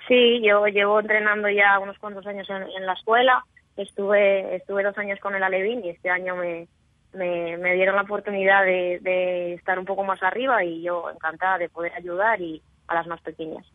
Sí, 0.08 0.42
yo 0.44 0.66
llevo 0.68 1.00
entrenando 1.00 1.50
ya 1.50 1.80
unos 1.80 1.98
cuantos 1.98 2.26
años 2.28 2.50
en, 2.50 2.64
en 2.64 2.86
la 2.86 2.94
escuela. 2.94 3.44
Estuve 3.76 4.56
estuve 4.56 4.84
dos 4.84 4.98
años 4.98 5.20
con 5.20 5.36
el 5.36 5.44
Alevín 5.44 5.84
y 5.84 5.90
este 5.90 6.10
año 6.10 6.36
me, 6.36 6.68
me, 7.14 7.58
me 7.58 7.74
dieron 7.74 7.96
la 7.96 8.04
oportunidad 8.04 8.64
de, 8.64 9.00
de 9.02 9.54
estar 9.54 9.80
un 9.80 9.86
poco 9.86 10.04
más 10.04 10.22
arriba 10.24 10.64
y 10.64 10.82
yo 10.82 11.10
encantada 11.10 11.58
de 11.58 11.70
poder 11.70 11.94
ayudar 11.94 12.40
y 12.42 12.62
a 12.88 12.96
las 12.96 13.08
más 13.08 13.22
pequeñas. 13.22 13.66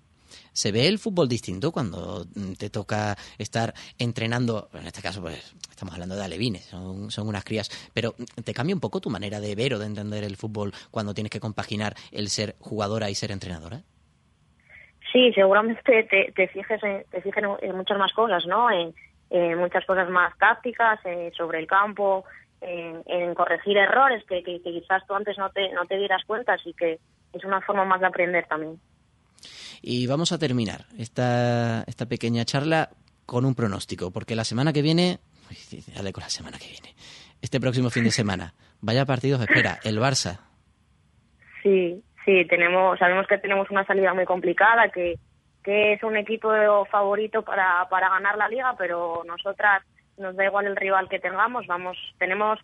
¿Se 0.53 0.72
ve 0.72 0.87
el 0.87 0.99
fútbol 0.99 1.28
distinto 1.28 1.72
cuando 1.72 2.26
mm, 2.35 2.53
te 2.53 2.70
toca 2.70 3.16
estar 3.39 3.74
entrenando? 3.99 4.68
En 4.74 4.87
este 4.87 5.03
caso, 5.03 5.20
pues 5.20 5.55
estamos 5.68 5.95
hablando 5.95 6.16
de 6.16 6.24
alevines, 6.24 6.64
son, 6.66 7.11
son 7.11 7.28
unas 7.28 7.45
crías, 7.45 7.70
pero 7.93 8.14
mm, 8.16 8.43
¿te 8.43 8.55
cambia 8.55 8.74
un 8.74 8.81
poco 8.81 9.01
tu 9.01 9.11
manera 9.11 9.41
de 9.41 9.55
ver 9.55 9.74
o 9.74 9.78
de 9.78 9.87
entender 9.87 10.24
el 10.24 10.37
fútbol 10.37 10.72
cuando 10.91 11.14
tienes 11.14 11.31
que 11.31 11.41
compaginar 11.41 11.97
el 12.12 12.31
ser 12.31 12.57
jugadora 12.61 13.11
y 13.11 13.14
ser 13.14 13.33
entrenadora? 13.33 13.83
Sí, 15.13 15.33
seguramente 15.33 15.83
te, 16.05 16.33
te 16.33 16.49
fijes 16.49 16.83
en, 16.83 17.05
te 17.11 17.21
fijes 17.21 17.43
en, 17.43 17.51
en 17.69 17.77
muchas 17.77 17.99
más 17.99 18.13
cosas, 18.13 18.47
¿no? 18.47 18.71
En, 18.71 18.95
en 19.31 19.59
muchas 19.59 19.85
cosas 19.85 20.09
más 20.09 20.37
tácticas, 20.39 21.01
eh, 21.05 21.33
sobre 21.37 21.59
el 21.59 21.67
campo, 21.67 22.25
en, 22.61 23.03
en 23.07 23.35
corregir 23.35 23.77
errores 23.77 24.25
que, 24.25 24.43
que, 24.43 24.61
que 24.63 24.71
quizás 24.71 25.07
tú 25.07 25.15
antes 25.15 25.39
no 25.39 25.51
te, 25.51 25.73
no 25.73 25.87
te 25.87 25.97
dieras 25.97 26.25
cuenta, 26.27 26.55
así 26.55 26.75
que 26.75 26.99
es 27.33 27.45
una 27.45 27.61
forma 27.61 27.85
más 27.85 28.01
de 28.01 28.07
aprender 28.07 28.47
también. 28.47 28.81
Y 29.83 30.07
vamos 30.07 30.33
a 30.33 30.39
terminar 30.39 30.85
esta, 30.99 31.83
esta 31.85 32.07
pequeña 32.07 32.45
charla 32.45 32.91
con 33.25 33.45
un 33.45 33.55
pronóstico, 33.55 34.11
porque 34.11 34.35
la 34.35 34.45
semana 34.45 34.73
que 34.73 34.83
viene, 34.83 35.21
uy, 35.49 35.83
dale 35.95 36.13
con 36.13 36.23
la 36.23 36.29
semana 36.29 36.59
que 36.59 36.67
viene, 36.67 36.95
este 37.41 37.61
próximo 37.61 37.89
fin 37.89 38.05
de 38.05 38.11
semana, 38.11 38.55
vaya 38.81 39.07
partidos 39.07 39.41
espera, 39.41 39.79
el 39.85 39.99
Barça. 39.99 40.41
Sí, 41.63 42.03
sí, 42.25 42.45
tenemos, 42.47 42.99
sabemos 42.99 43.27
que 43.27 43.39
tenemos 43.39 43.71
una 43.71 43.85
salida 43.85 44.14
muy 44.14 44.25
complicada, 44.25 44.89
que, 44.89 45.16
que 45.62 45.95
es 45.95 46.03
un 46.03 46.16
equipo 46.16 46.51
favorito 46.87 47.43
para, 47.43 47.89
para 47.89 48.09
ganar 48.09 48.37
la 48.37 48.49
liga, 48.49 48.75
pero 48.79 49.23
nosotras 49.27 49.83
nos 50.16 50.37
da 50.37 50.45
igual 50.45 50.66
el 50.66 50.77
rival 50.77 51.09
que 51.09 51.18
tengamos, 51.18 51.66
vamos, 51.66 51.97
tenemos 52.18 52.59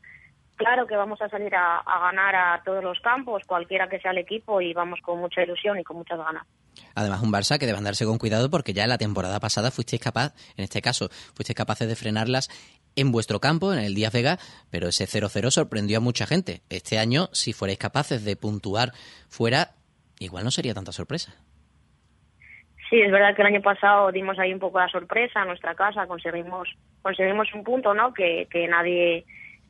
claro 0.57 0.87
que 0.87 0.97
vamos 0.97 1.21
a 1.23 1.29
salir 1.29 1.55
a, 1.55 1.83
ganar 2.01 2.35
a 2.35 2.63
todos 2.65 2.83
los 2.83 2.99
campos, 3.01 3.43
cualquiera 3.47 3.89
que 3.89 4.01
sea 4.01 4.11
el 4.11 4.19
equipo, 4.19 4.61
y 4.61 4.73
vamos 4.73 5.01
con 5.03 5.21
mucha 5.21 5.43
ilusión 5.43 5.79
y 5.79 5.85
con 5.85 5.99
muchas 5.99 6.19
ganas. 6.19 6.47
Además, 6.95 7.23
un 7.23 7.33
Barça 7.33 7.59
que 7.59 7.67
debe 7.67 7.79
andarse 7.79 8.05
con 8.05 8.19
cuidado 8.19 8.51
porque 8.51 8.73
ya 8.73 8.87
la 8.87 8.99
temporada 8.99 9.39
pasada 9.41 9.71
fuisteis 9.71 10.03
capaz, 10.03 10.35
en 10.57 10.65
este 10.65 10.83
caso, 10.83 11.09
fuisteis 11.35 11.57
capaces 11.57 11.89
de 11.89 11.97
frenarlas 11.97 12.49
en 12.97 13.13
vuestro 13.13 13.41
campo, 13.41 13.73
en 13.73 13.79
el 13.79 13.95
Díaz 13.95 14.13
Vega, 14.13 14.39
pero 14.71 14.89
ese 14.89 15.05
0-0 15.05 15.51
sorprendió 15.51 15.99
a 15.99 16.01
mucha 16.01 16.27
gente. 16.27 16.63
Este 16.71 16.99
año, 16.99 17.29
si 17.33 17.53
fuerais 17.53 17.79
capaces 17.79 18.25
de 18.25 18.37
puntuar 18.37 18.93
fuera, 19.29 19.75
igual 20.19 20.45
no 20.45 20.51
sería 20.51 20.75
tanta 20.75 20.93
sorpresa. 20.93 21.35
Sí, 22.89 23.01
es 23.01 23.11
verdad 23.11 23.35
que 23.35 23.43
el 23.43 23.49
año 23.49 23.63
pasado 23.63 24.13
dimos 24.13 24.39
ahí 24.39 24.53
un 24.53 24.61
poco 24.61 24.79
la 24.79 24.89
sorpresa 24.89 25.43
en 25.43 25.49
nuestra 25.49 25.75
casa, 25.75 26.07
conseguimos 26.07 26.69
conseguimos 27.03 27.53
un 27.55 27.65
punto, 27.65 27.95
¿no? 27.95 28.15
Que, 28.15 28.47
que 28.51 28.69
nadie 28.69 29.25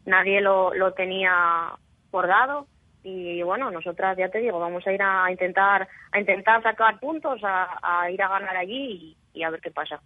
nadie 0.04 0.40
lo, 0.40 0.74
lo 0.74 0.92
tenía 0.92 1.72
por 2.10 2.26
dado 2.26 2.66
y 3.02 3.42
bueno, 3.42 3.70
nosotras 3.70 4.16
ya 4.18 4.28
te 4.28 4.38
digo, 4.38 4.58
vamos 4.58 4.86
a 4.86 4.92
ir 4.92 5.00
a 5.02 5.30
intentar 5.30 5.88
a 6.12 6.20
intentar 6.20 6.62
sacar 6.62 7.00
puntos, 7.00 7.40
a, 7.42 7.78
a 7.82 8.10
ir 8.10 8.20
a 8.22 8.28
ganar 8.28 8.56
allí 8.56 9.16
y 9.32 9.42
a 9.42 9.50
ver 9.50 9.60
qué 9.60 9.70
pasa. 9.70 10.00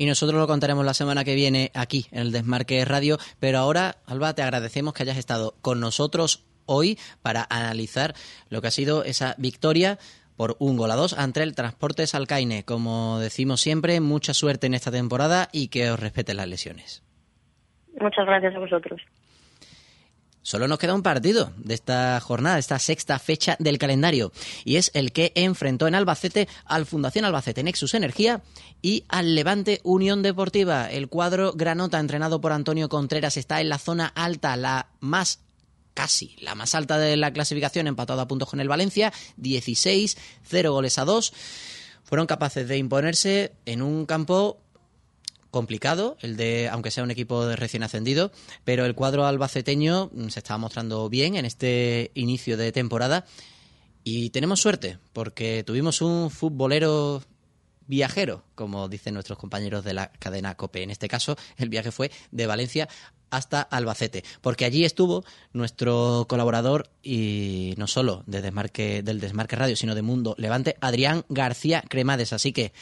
Y 0.00 0.06
nosotros 0.06 0.40
lo 0.40 0.46
contaremos 0.46 0.82
la 0.86 0.94
semana 0.94 1.24
que 1.24 1.34
viene 1.34 1.70
aquí 1.74 2.06
en 2.10 2.20
el 2.20 2.32
Desmarque 2.32 2.82
Radio. 2.86 3.18
Pero 3.38 3.58
ahora, 3.58 3.96
Alba, 4.06 4.32
te 4.32 4.40
agradecemos 4.40 4.94
que 4.94 5.02
hayas 5.02 5.18
estado 5.18 5.56
con 5.60 5.78
nosotros 5.78 6.46
hoy 6.64 6.98
para 7.20 7.46
analizar 7.50 8.14
lo 8.48 8.62
que 8.62 8.68
ha 8.68 8.70
sido 8.70 9.04
esa 9.04 9.34
victoria 9.36 9.98
por 10.38 10.56
un 10.58 10.78
gol 10.78 10.90
a 10.90 10.96
dos 10.96 11.12
ante 11.12 11.42
el 11.42 11.54
Transportes 11.54 12.14
Alcaine. 12.14 12.64
Como 12.64 13.18
decimos 13.18 13.60
siempre, 13.60 14.00
mucha 14.00 14.32
suerte 14.32 14.68
en 14.68 14.72
esta 14.72 14.90
temporada 14.90 15.50
y 15.52 15.68
que 15.68 15.90
os 15.90 16.00
respeten 16.00 16.38
las 16.38 16.48
lesiones. 16.48 17.04
Muchas 18.00 18.24
gracias 18.24 18.54
a 18.54 18.58
vosotros. 18.58 19.02
Solo 20.42 20.68
nos 20.68 20.78
queda 20.78 20.94
un 20.94 21.02
partido 21.02 21.52
de 21.56 21.74
esta 21.74 22.18
jornada, 22.20 22.56
de 22.56 22.60
esta 22.60 22.78
sexta 22.78 23.18
fecha 23.18 23.56
del 23.58 23.78
calendario, 23.78 24.32
y 24.64 24.76
es 24.76 24.90
el 24.94 25.12
que 25.12 25.32
enfrentó 25.34 25.86
en 25.86 25.94
Albacete 25.94 26.48
al 26.64 26.86
Fundación 26.86 27.26
Albacete 27.26 27.62
Nexus 27.62 27.94
Energía 27.94 28.42
y 28.80 29.04
al 29.08 29.34
Levante 29.34 29.80
Unión 29.82 30.22
Deportiva. 30.22 30.90
El 30.90 31.08
cuadro 31.08 31.52
Granota, 31.52 32.00
entrenado 32.00 32.40
por 32.40 32.52
Antonio 32.52 32.88
Contreras, 32.88 33.36
está 33.36 33.60
en 33.60 33.68
la 33.68 33.78
zona 33.78 34.06
alta, 34.06 34.56
la 34.56 34.88
más 35.00 35.40
casi 35.92 36.36
la 36.40 36.54
más 36.54 36.74
alta 36.74 36.98
de 36.98 37.16
la 37.16 37.32
clasificación, 37.32 37.86
empatado 37.86 38.22
a 38.22 38.28
puntos 38.28 38.48
con 38.48 38.60
el 38.60 38.68
Valencia, 38.68 39.12
16, 39.36 40.16
0 40.44 40.72
goles 40.72 40.98
a 40.98 41.04
2. 41.04 41.32
Fueron 42.04 42.26
capaces 42.26 42.66
de 42.66 42.78
imponerse 42.78 43.52
en 43.66 43.82
un 43.82 44.06
campo 44.06 44.62
complicado, 45.50 46.16
el 46.20 46.36
de, 46.36 46.68
aunque 46.68 46.90
sea 46.90 47.04
un 47.04 47.10
equipo 47.10 47.46
de 47.46 47.56
recién 47.56 47.82
ascendido, 47.82 48.32
pero 48.64 48.84
el 48.84 48.94
cuadro 48.94 49.26
albaceteño 49.26 50.10
mm, 50.12 50.28
se 50.28 50.40
estaba 50.40 50.58
mostrando 50.58 51.08
bien 51.08 51.36
en 51.36 51.44
este 51.44 52.10
inicio 52.14 52.56
de 52.56 52.72
temporada 52.72 53.24
y 54.04 54.30
tenemos 54.30 54.60
suerte 54.60 54.98
porque 55.12 55.62
tuvimos 55.64 56.00
un 56.00 56.30
futbolero 56.30 57.22
viajero, 57.86 58.44
como 58.54 58.88
dicen 58.88 59.14
nuestros 59.14 59.38
compañeros 59.38 59.84
de 59.84 59.94
la 59.94 60.12
cadena 60.12 60.56
COPE. 60.56 60.84
En 60.84 60.90
este 60.90 61.08
caso, 61.08 61.36
el 61.56 61.68
viaje 61.68 61.90
fue 61.90 62.10
de 62.30 62.46
Valencia 62.46 62.88
hasta 63.30 63.62
Albacete, 63.62 64.24
porque 64.40 64.64
allí 64.64 64.84
estuvo 64.84 65.24
nuestro 65.52 66.26
colaborador 66.28 66.90
y 67.02 67.74
no 67.78 67.86
solo 67.86 68.22
de 68.26 68.42
Desmarque, 68.42 69.02
del 69.02 69.20
Desmarque 69.20 69.56
Radio, 69.56 69.76
sino 69.76 69.94
de 69.94 70.02
Mundo 70.02 70.34
Levante, 70.38 70.76
Adrián 70.80 71.24
García 71.28 71.82
Cremades. 71.88 72.32
Así 72.32 72.52
que, 72.52 72.72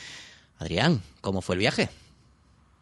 Adrián, 0.58 1.02
¿cómo 1.20 1.40
fue 1.40 1.54
el 1.54 1.60
viaje? 1.60 1.88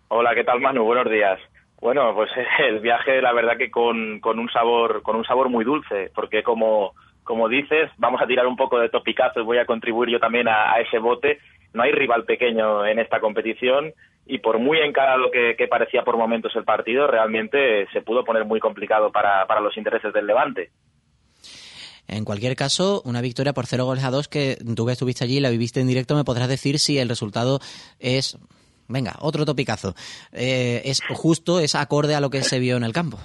Hola, 0.08 0.34
¿qué 0.36 0.44
tal 0.44 0.60
Manu? 0.60 0.84
Buenos 0.84 1.10
días. 1.10 1.40
Bueno, 1.80 2.14
pues 2.14 2.30
el 2.66 2.80
viaje, 2.80 3.20
la 3.20 3.32
verdad 3.32 3.56
que 3.56 3.70
con, 3.70 4.20
un 4.22 4.50
sabor, 4.52 5.02
con 5.02 5.16
un 5.16 5.24
sabor 5.24 5.48
muy 5.48 5.64
dulce, 5.64 6.10
porque 6.14 6.42
como, 6.42 6.94
como 7.24 7.48
dices, 7.48 7.90
vamos 7.98 8.20
a 8.22 8.26
tirar 8.26 8.46
un 8.46 8.56
poco 8.56 8.78
de 8.78 8.88
topicazo 8.88 9.40
y 9.40 9.44
voy 9.44 9.58
a 9.58 9.66
contribuir 9.66 10.10
yo 10.10 10.20
también 10.20 10.46
a, 10.48 10.72
a 10.72 10.80
ese 10.80 10.98
bote. 10.98 11.38
No 11.74 11.82
hay 11.82 11.92
rival 11.92 12.24
pequeño 12.24 12.86
en 12.86 13.00
esta 13.00 13.20
competición 13.20 13.92
y 14.26 14.38
por 14.38 14.58
muy 14.58 14.78
encarado 14.78 15.30
que, 15.30 15.56
que, 15.56 15.68
parecía 15.68 16.02
por 16.02 16.16
momentos 16.16 16.54
el 16.54 16.64
partido, 16.64 17.06
realmente 17.06 17.86
se 17.92 18.00
pudo 18.00 18.24
poner 18.24 18.44
muy 18.44 18.60
complicado 18.60 19.10
para, 19.10 19.46
para 19.46 19.60
los 19.60 19.76
intereses 19.76 20.12
del 20.12 20.26
Levante. 20.26 20.70
En 22.08 22.24
cualquier 22.24 22.54
caso, 22.54 23.02
una 23.04 23.20
victoria 23.20 23.52
por 23.52 23.66
cero 23.66 23.84
goles 23.84 24.04
a 24.04 24.10
dos 24.10 24.28
que 24.28 24.56
tú 24.76 24.86
que 24.86 24.92
estuviste 24.92 25.24
allí 25.24 25.38
y 25.38 25.40
la 25.40 25.50
viviste 25.50 25.80
en 25.80 25.88
directo, 25.88 26.14
me 26.14 26.24
podrás 26.24 26.48
decir 26.48 26.78
si 26.78 26.98
el 26.98 27.08
resultado 27.08 27.58
es 27.98 28.38
Venga, 28.88 29.14
otro 29.20 29.44
topicazo. 29.44 29.94
Eh, 30.32 30.82
¿Es 30.84 31.02
justo, 31.08 31.60
es 31.60 31.74
acorde 31.74 32.14
a 32.14 32.20
lo 32.20 32.30
que 32.30 32.42
se 32.42 32.58
vio 32.58 32.76
en 32.76 32.84
el 32.84 32.92
campo? 32.92 33.18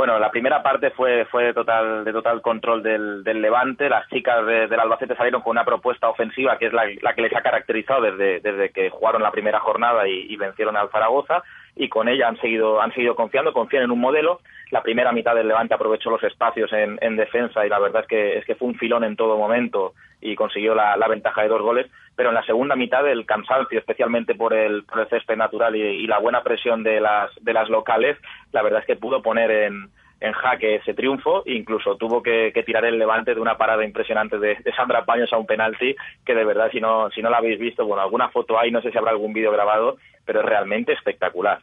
Bueno, 0.00 0.18
la 0.18 0.30
primera 0.30 0.62
parte 0.62 0.90
fue, 0.92 1.26
fue 1.26 1.44
de, 1.44 1.52
total, 1.52 2.06
de 2.06 2.12
total 2.12 2.40
control 2.40 2.82
del, 2.82 3.22
del 3.22 3.42
Levante. 3.42 3.90
Las 3.90 4.08
chicas 4.08 4.46
de, 4.46 4.66
del 4.66 4.80
Albacete 4.80 5.14
salieron 5.14 5.42
con 5.42 5.50
una 5.50 5.64
propuesta 5.66 6.08
ofensiva 6.08 6.56
que 6.56 6.68
es 6.68 6.72
la, 6.72 6.86
que 7.14 7.20
les 7.20 7.36
ha 7.36 7.42
caracterizado 7.42 8.00
desde, 8.00 8.40
desde, 8.40 8.70
que 8.70 8.88
jugaron 8.88 9.22
la 9.22 9.30
primera 9.30 9.60
jornada 9.60 10.08
y, 10.08 10.32
y, 10.32 10.36
vencieron 10.36 10.74
al 10.78 10.90
Zaragoza. 10.90 11.42
Y 11.76 11.88
con 11.88 12.08
ella 12.08 12.28
han 12.28 12.40
seguido, 12.40 12.80
han 12.80 12.92
seguido 12.92 13.14
confiando, 13.14 13.52
confían 13.52 13.84
en 13.84 13.90
un 13.90 14.00
modelo. 14.00 14.40
La 14.70 14.82
primera 14.82 15.12
mitad 15.12 15.34
del 15.34 15.48
Levante 15.48 15.74
aprovechó 15.74 16.10
los 16.10 16.22
espacios 16.22 16.72
en, 16.72 16.98
en 17.00 17.16
defensa 17.16 17.64
y 17.64 17.68
la 17.68 17.78
verdad 17.78 18.02
es 18.02 18.08
que, 18.08 18.38
es 18.38 18.44
que 18.44 18.54
fue 18.54 18.68
un 18.68 18.74
filón 18.74 19.04
en 19.04 19.16
todo 19.16 19.36
momento 19.36 19.94
y 20.20 20.34
consiguió 20.34 20.74
la, 20.74 20.96
ventaja 21.08 21.42
de 21.42 21.48
dos 21.48 21.62
goles, 21.62 21.90
pero 22.14 22.28
en 22.28 22.34
la 22.34 22.44
segunda 22.44 22.76
mitad 22.76 23.08
el 23.08 23.24
cansancio, 23.24 23.78
especialmente 23.78 24.34
por 24.34 24.52
el, 24.52 24.84
por 24.84 25.00
el 25.00 25.08
césped 25.08 25.36
natural 25.36 25.74
y, 25.74 25.80
y, 25.80 26.06
la 26.06 26.18
buena 26.18 26.42
presión 26.42 26.82
de 26.82 27.00
las, 27.00 27.30
de 27.42 27.54
las 27.54 27.70
locales, 27.70 28.18
la 28.52 28.62
verdad 28.62 28.80
es 28.80 28.86
que 28.86 28.96
pudo 28.96 29.22
poner 29.22 29.50
en, 29.50 29.90
en 30.20 30.32
jaque 30.32 30.76
ese 30.76 30.94
triunfo, 30.94 31.42
incluso 31.46 31.96
tuvo 31.96 32.22
que, 32.22 32.52
que, 32.54 32.62
tirar 32.62 32.84
el 32.84 32.98
levante 32.98 33.34
de 33.34 33.40
una 33.40 33.56
parada 33.56 33.84
impresionante 33.84 34.38
de, 34.38 34.56
de, 34.56 34.72
Sandra 34.74 35.04
Paños 35.04 35.32
a 35.32 35.38
un 35.38 35.46
penalti, 35.46 35.96
que 36.24 36.34
de 36.34 36.44
verdad, 36.44 36.70
si 36.70 36.80
no, 36.80 37.10
si 37.10 37.22
no 37.22 37.30
la 37.30 37.38
habéis 37.38 37.58
visto, 37.58 37.86
bueno, 37.86 38.02
alguna 38.02 38.28
foto 38.28 38.58
hay, 38.58 38.70
no 38.70 38.82
sé 38.82 38.90
si 38.90 38.98
habrá 38.98 39.10
algún 39.12 39.32
vídeo 39.32 39.50
grabado, 39.50 39.96
pero 40.24 40.40
es 40.40 40.46
realmente 40.46 40.92
espectacular. 40.92 41.60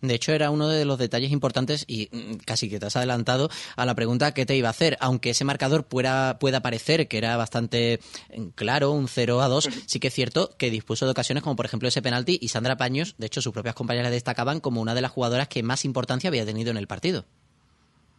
De 0.00 0.14
hecho, 0.14 0.32
era 0.32 0.50
uno 0.50 0.68
de 0.68 0.84
los 0.84 0.98
detalles 0.98 1.32
importantes 1.32 1.84
y 1.86 2.08
mm, 2.12 2.36
casi 2.44 2.68
que 2.68 2.78
te 2.78 2.86
has 2.86 2.96
adelantado 2.96 3.48
a 3.76 3.86
la 3.86 3.94
pregunta 3.94 4.34
que 4.34 4.46
te 4.46 4.56
iba 4.56 4.68
a 4.68 4.72
hacer. 4.72 4.96
Aunque 5.00 5.30
ese 5.30 5.44
marcador 5.44 5.84
pueda, 5.84 6.38
pueda 6.38 6.60
parecer 6.60 7.08
que 7.08 7.18
era 7.18 7.36
bastante 7.36 8.00
mm, 8.36 8.48
claro, 8.48 8.92
un 8.92 9.08
0 9.08 9.40
a 9.40 9.48
2, 9.48 9.68
sí 9.86 10.00
que 10.00 10.08
es 10.08 10.14
cierto 10.14 10.50
que 10.58 10.70
dispuso 10.70 11.06
de 11.06 11.12
ocasiones 11.12 11.42
como 11.42 11.56
por 11.56 11.66
ejemplo 11.66 11.88
ese 11.88 12.02
penalti 12.02 12.38
y 12.40 12.48
Sandra 12.48 12.76
Paños, 12.76 13.14
de 13.18 13.26
hecho 13.26 13.40
sus 13.40 13.52
propias 13.52 13.74
compañeras 13.74 14.10
destacaban 14.10 14.60
como 14.60 14.80
una 14.80 14.94
de 14.94 15.02
las 15.02 15.10
jugadoras 15.10 15.48
que 15.48 15.62
más 15.62 15.84
importancia 15.84 16.28
había 16.28 16.44
tenido 16.44 16.70
en 16.70 16.76
el 16.76 16.86
partido. 16.86 17.24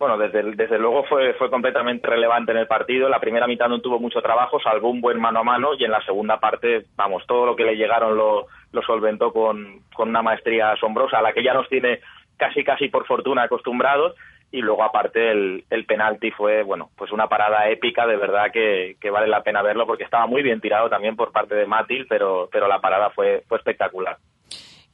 Bueno, 0.04 0.18
desde, 0.18 0.44
desde 0.58 0.78
luego 0.78 1.06
fue, 1.06 1.34
fue 1.36 1.50
completamente 1.50 2.06
relevante 2.06 2.52
en 2.52 2.58
el 2.58 2.68
partido. 2.68 3.08
La 3.08 3.22
primera 3.22 3.48
mitad 3.48 3.70
no 3.70 3.80
tuvo 3.80 4.00
mucho 4.00 4.22
trabajo, 4.22 4.60
salvo 4.60 4.90
un 4.90 5.00
buen 5.00 5.18
mano 5.18 5.40
a 5.40 5.44
mano, 5.44 5.70
y 5.80 5.86
en 5.86 5.92
la 5.92 6.04
segunda 6.04 6.42
parte, 6.42 6.88
vamos, 6.98 7.26
todo 7.26 7.46
lo 7.46 7.56
que 7.56 7.64
le 7.64 7.78
llegaron 7.78 8.18
lo, 8.18 8.48
lo 8.74 8.82
solventó 8.82 9.32
con, 9.32 9.80
con 9.96 10.10
una 10.10 10.22
maestría 10.22 10.72
asombrosa, 10.72 11.20
a 11.20 11.22
la 11.22 11.32
que 11.32 11.42
ya 11.42 11.54
nos 11.54 11.70
tiene 11.70 12.02
casi 12.36 12.66
casi 12.66 12.90
por 12.90 13.06
fortuna 13.06 13.44
acostumbrados 13.44 14.14
y 14.52 14.60
luego 14.60 14.84
aparte 14.84 15.32
el, 15.32 15.64
el 15.70 15.86
penalti 15.86 16.32
fue 16.32 16.64
bueno 16.64 16.90
pues 16.98 17.14
una 17.14 17.30
parada 17.30 17.70
épica 17.70 18.06
de 18.06 18.18
verdad 18.18 18.52
que, 18.52 18.98
que, 19.00 19.10
vale 19.10 19.28
la 19.28 19.44
pena 19.44 19.62
verlo 19.62 19.88
porque 19.88 20.04
estaba 20.04 20.26
muy 20.28 20.42
bien 20.42 20.60
tirado 20.60 20.90
también 20.90 21.16
por 21.16 21.32
parte 21.32 21.56
de 21.56 21.68
Matil 21.68 22.08
pero 22.10 22.50
pero 22.52 22.68
la 22.68 22.82
parada 22.82 23.12
fue 23.12 23.44
fue 23.48 23.60
espectacular 23.60 24.18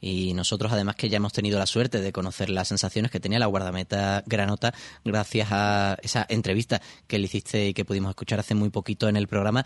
y 0.00 0.32
nosotros 0.34 0.72
además 0.72 0.96
que 0.96 1.08
ya 1.08 1.18
hemos 1.18 1.32
tenido 1.32 1.58
la 1.58 1.66
suerte 1.66 2.00
de 2.00 2.12
conocer 2.12 2.50
las 2.50 2.68
sensaciones 2.68 3.10
que 3.10 3.20
tenía 3.20 3.38
la 3.38 3.46
guardameta 3.46 4.22
Granota 4.26 4.72
gracias 5.04 5.48
a 5.50 5.98
esa 6.02 6.26
entrevista 6.28 6.80
que 7.06 7.18
le 7.18 7.26
hiciste 7.26 7.68
y 7.68 7.74
que 7.74 7.84
pudimos 7.84 8.10
escuchar 8.10 8.40
hace 8.40 8.54
muy 8.54 8.70
poquito 8.70 9.08
en 9.08 9.16
el 9.16 9.28
programa. 9.28 9.64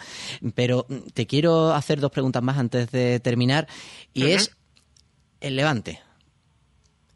Pero 0.54 0.86
te 1.12 1.26
quiero 1.26 1.72
hacer 1.72 2.00
dos 2.00 2.10
preguntas 2.10 2.42
más 2.42 2.58
antes 2.58 2.90
de 2.90 3.20
terminar 3.20 3.68
y 4.12 4.30
es 4.30 4.50
el 5.40 5.56
Levante. 5.56 6.00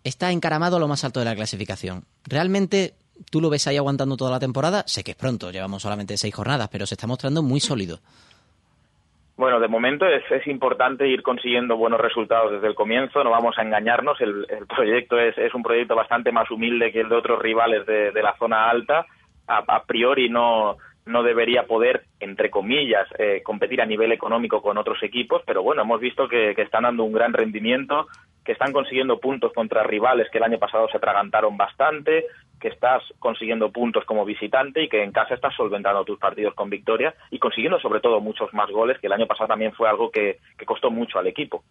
Está 0.05 0.31
encaramado 0.31 0.77
a 0.77 0.81
lo 0.81 0.89
más 0.89 1.03
alto 1.05 1.19
de 1.19 1.27
la 1.27 1.35
clasificación. 1.35 2.05
¿Realmente 2.25 2.95
tú 3.31 3.41
lo 3.41 3.51
ves 3.51 3.67
ahí 3.67 3.77
aguantando 3.77 4.17
toda 4.17 4.31
la 4.31 4.39
temporada? 4.39 4.85
Sé 4.87 5.03
que 5.03 5.11
es 5.11 5.17
pronto, 5.17 5.51
llevamos 5.51 5.83
solamente 5.83 6.17
seis 6.17 6.35
jornadas, 6.35 6.69
pero 6.71 6.87
se 6.87 6.95
está 6.95 7.07
mostrando 7.07 7.43
muy 7.43 7.61
sólido. 7.61 8.01
Bueno, 9.39 9.61
de 9.61 9.69
momento 9.69 10.05
es, 10.05 10.45
importante 10.49 11.07
ir 11.07 11.23
consiguiendo 11.23 11.77
buenos 11.77 12.01
resultados 12.01 12.51
desde 12.51 12.67
el 12.67 12.75
comienzo, 12.75 13.23
no 13.23 13.31
vamos 13.31 13.57
a 13.57 13.63
engañarnos, 13.63 14.21
el, 14.21 14.45
el 14.49 14.67
proyecto 14.67 15.17
es, 15.17 15.55
un 15.55 15.63
proyecto 15.63 15.95
bastante 15.95 16.33
más 16.33 16.51
humilde 16.51 16.91
que 16.91 17.03
el 17.03 17.09
de 17.09 17.15
otros 17.15 17.41
rivales 17.41 17.87
de, 17.87 18.21
la 18.21 18.35
zona 18.37 18.69
alta, 18.69 19.07
a, 19.47 19.83
priori 19.85 20.29
no, 20.29 20.77
no 21.07 21.23
debería 21.23 21.69
poder, 21.69 22.03
entre 22.19 22.51
comillas, 22.51 23.07
eh, 23.17 23.41
competir 23.45 23.81
a 23.81 23.87
nivel 23.87 24.11
económico 24.11 24.61
con 24.61 24.77
otros 24.77 25.01
equipos, 25.05 25.41
pero 25.47 25.63
bueno, 25.63 25.83
hemos 25.83 26.01
visto 26.01 26.27
que, 26.27 26.57
que 26.57 26.63
están 26.63 26.83
dando 26.83 27.05
un 27.05 27.13
gran 27.13 27.33
rendimiento, 27.33 28.09
que 28.45 28.53
están 28.53 28.73
consiguiendo 28.73 29.21
puntos 29.21 29.53
contra 29.53 29.85
rivales 29.85 30.29
que 30.33 30.39
el 30.39 30.45
año 30.45 30.59
pasado 30.59 30.89
se 30.89 30.97
atragantaron 30.97 31.57
bastante, 31.57 32.25
que 32.61 32.69
estás 32.69 33.03
consiguiendo 33.19 33.71
puntos 33.71 34.05
como 34.05 34.25
visitante 34.25 34.83
y 34.83 34.89
que 34.89 35.03
en 35.03 35.13
casa 35.13 35.35
estás 35.35 35.55
solventando 35.55 36.05
tus 36.05 36.19
partidos 36.19 36.55
con 36.55 36.71
victoria 36.71 37.15
y 37.31 37.39
consiguiendo 37.39 37.79
sobre 37.81 38.01
todo 38.01 38.21
muchos 38.21 38.53
más 38.53 38.71
goles, 38.71 38.99
que 38.99 39.07
el 39.07 39.13
año 39.13 39.27
pasado 39.27 39.49
también 39.49 39.73
fue 39.73 39.89
algo 39.89 40.11
que, 40.11 40.39
que 40.57 40.67
costó 40.67 40.91
mucho 40.91 41.19
al 41.19 41.27
equipo. 41.27 41.63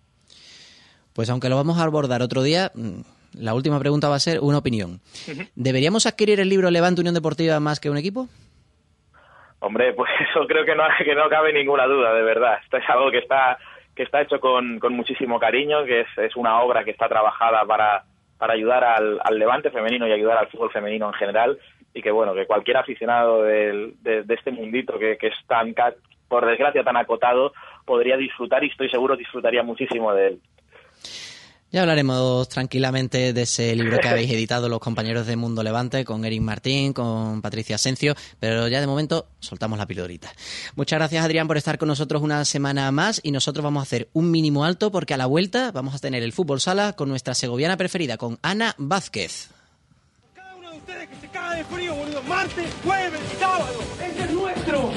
Pues 1.14 1.30
aunque 1.30 1.50
lo 1.50 1.56
vamos 1.56 1.80
a 1.80 1.84
abordar 1.84 2.22
otro 2.22 2.44
día, 2.44 2.72
la 3.34 3.54
última 3.54 3.80
pregunta 3.80 4.10
va 4.10 4.16
a 4.16 4.20
ser 4.20 4.40
una 4.40 4.60
opinión. 4.60 5.00
¿Deberíamos 5.56 6.06
adquirir 6.06 6.40
el 6.40 6.50
libro 6.50 6.70
Levante 6.70 7.02
Unión 7.02 7.16
Deportiva 7.16 7.60
más 7.60 7.80
que 7.80 7.90
un 7.90 7.98
equipo? 7.98 8.28
Hombre, 9.60 9.94
pues 9.94 10.12
eso 10.30 10.46
creo 10.48 10.66
que 10.66 10.76
no, 10.76 10.84
que 11.04 11.16
no 11.16 11.30
cabe 11.30 11.54
ninguna 11.54 11.86
duda, 11.86 12.14
de 12.14 12.22
verdad. 12.22 12.60
Esto 12.64 12.78
es 12.78 12.90
algo 12.90 13.12
que 13.12 13.20
está, 13.20 13.58
que 13.96 14.04
está 14.04 14.22
hecho 14.22 14.40
con, 14.40 14.80
con 14.80 14.94
muchísimo 14.94 15.40
cariño, 15.40 15.86
que 15.86 16.02
es, 16.02 16.08
es 16.18 16.36
una 16.36 16.62
obra 16.62 16.84
que 16.84 16.92
está 16.92 17.08
trabajada 17.08 17.66
para, 17.66 18.04
para 18.38 18.54
ayudar 18.54 18.84
al, 18.84 19.20
al, 19.24 19.40
levante 19.40 19.72
femenino 19.72 20.08
y 20.08 20.12
ayudar 20.12 20.38
al 20.38 20.48
fútbol 20.48 20.72
femenino 20.72 21.08
en 21.08 21.14
general 21.14 21.58
y 21.94 22.02
que 22.02 22.12
bueno 22.12 22.34
que 22.34 22.46
cualquier 22.46 22.78
aficionado 22.78 23.44
de, 23.44 23.94
este 24.30 24.52
mundito 24.52 25.00
que, 25.00 25.18
que, 25.18 25.28
es 25.28 25.36
tan 25.48 25.74
por 26.28 26.46
desgracia 26.46 26.84
tan 26.84 26.98
acotado 26.98 27.54
podría 27.86 28.18
disfrutar 28.18 28.64
y 28.64 28.68
estoy 28.68 28.90
seguro 28.90 29.16
disfrutaría 29.16 29.64
muchísimo 29.64 30.14
de 30.14 30.28
él 30.28 30.42
ya 31.72 31.82
hablaremos 31.82 32.48
tranquilamente 32.48 33.34
de 33.34 33.42
ese 33.42 33.76
libro 33.76 34.00
que 34.00 34.08
habéis 34.08 34.32
editado 34.32 34.70
los 34.70 34.80
compañeros 34.80 35.28
de 35.28 35.36
Mundo 35.36 35.64
Levante 35.64 36.06
con 36.06 36.24
Eric 36.24 36.42
Martín, 36.42 36.94
con 36.94 37.42
Patricia 37.42 37.76
Asencio, 37.76 38.16
pero 38.40 38.68
ya 38.70 38.80
de 38.80 38.88
momento 38.88 39.28
soltamos 39.40 39.78
la 39.78 39.86
pildorita. 39.86 40.32
Muchas 40.76 40.98
gracias 40.98 41.26
Adrián 41.26 41.48
por 41.48 41.58
estar 41.58 41.78
con 41.78 41.90
nosotros 41.90 42.22
una 42.22 42.46
semana 42.46 42.90
más 42.92 43.20
y 43.22 43.32
nosotros 43.32 43.64
vamos 43.64 43.82
a 43.82 43.84
hacer 43.84 44.10
un 44.14 44.32
mínimo 44.32 44.64
alto 44.64 44.92
porque 44.92 45.14
a 45.14 45.18
la 45.18 45.26
vuelta 45.26 45.72
vamos 45.72 45.96
a 45.96 46.00
tener 46.00 46.24
el 46.24 46.32
fútbol 46.32 46.62
sala 46.62 46.94
con 46.94 47.10
nuestra 47.10 47.36
segoviana 47.36 47.76
preferida, 47.76 48.18
con 48.18 48.40
Ana 48.42 48.74
Vázquez. 48.78 49.50
Cada 50.36 50.56
uno 50.56 50.72
de 50.72 50.78
ustedes 50.78 51.10
que 51.10 51.16
se 51.18 51.28
caga 51.28 51.56
de 51.56 51.66
frío, 51.66 51.96
boludo, 51.96 52.24
martes, 52.24 52.74
jueves, 52.84 53.20
sábado, 53.40 53.80
ese 54.02 54.24
es 54.24 54.32
nuestro. 54.32 54.92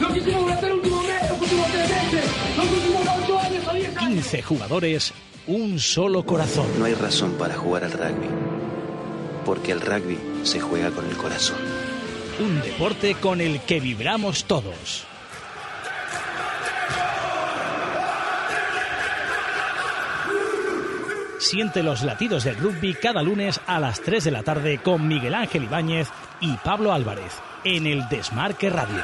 Lo 0.00 0.12
que 0.12 0.18
hicimos 0.18 0.42
durante 0.42 0.66
el 0.66 0.72
último 0.72 1.02
mes, 1.04 1.30
los 1.30 1.40
últimos 1.40 1.66
tres 1.68 1.88
meses, 1.88 2.24
los 2.56 2.66
últimos 2.68 3.02
ocho 3.22 3.38
años. 3.38 3.98
15 3.98 4.42
jugadores 4.42 5.12
un 5.46 5.78
solo 5.78 6.24
corazón. 6.24 6.66
No 6.78 6.84
hay 6.84 6.94
razón 6.94 7.34
para 7.34 7.54
jugar 7.54 7.84
al 7.84 7.92
rugby, 7.92 8.28
porque 9.44 9.72
el 9.72 9.80
rugby 9.80 10.18
se 10.42 10.60
juega 10.60 10.90
con 10.90 11.06
el 11.06 11.16
corazón. 11.16 11.58
Un 12.40 12.60
deporte 12.60 13.14
con 13.14 13.40
el 13.40 13.60
que 13.60 13.80
vibramos 13.80 14.44
todos. 14.44 15.06
Siente 21.38 21.82
los 21.82 22.02
latidos 22.02 22.44
del 22.44 22.56
rugby 22.56 22.94
cada 22.94 23.22
lunes 23.22 23.60
a 23.66 23.78
las 23.78 24.00
3 24.00 24.24
de 24.24 24.30
la 24.30 24.42
tarde 24.42 24.78
con 24.78 25.06
Miguel 25.06 25.34
Ángel 25.34 25.64
Ibáñez 25.64 26.08
y 26.40 26.56
Pablo 26.56 26.92
Álvarez 26.92 27.32
en 27.62 27.86
el 27.86 28.08
Desmarque 28.08 28.68
Radio. 28.68 29.02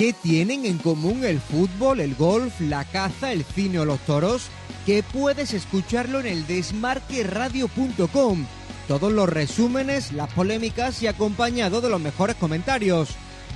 ¿Qué 0.00 0.14
tienen 0.14 0.64
en 0.64 0.78
común 0.78 1.26
el 1.26 1.40
fútbol, 1.40 2.00
el 2.00 2.14
golf, 2.14 2.58
la 2.58 2.86
caza, 2.86 3.32
el 3.32 3.44
cine 3.44 3.80
o 3.80 3.84
los 3.84 4.00
toros? 4.06 4.44
Que 4.86 5.02
puedes 5.02 5.52
escucharlo 5.52 6.20
en 6.20 6.26
el 6.26 6.46
desmarqueradio.com. 6.46 8.46
Todos 8.88 9.12
los 9.12 9.28
resúmenes, 9.28 10.12
las 10.12 10.32
polémicas 10.32 11.02
y 11.02 11.06
acompañado 11.06 11.82
de 11.82 11.90
los 11.90 12.00
mejores 12.00 12.36
comentarios. 12.36 13.10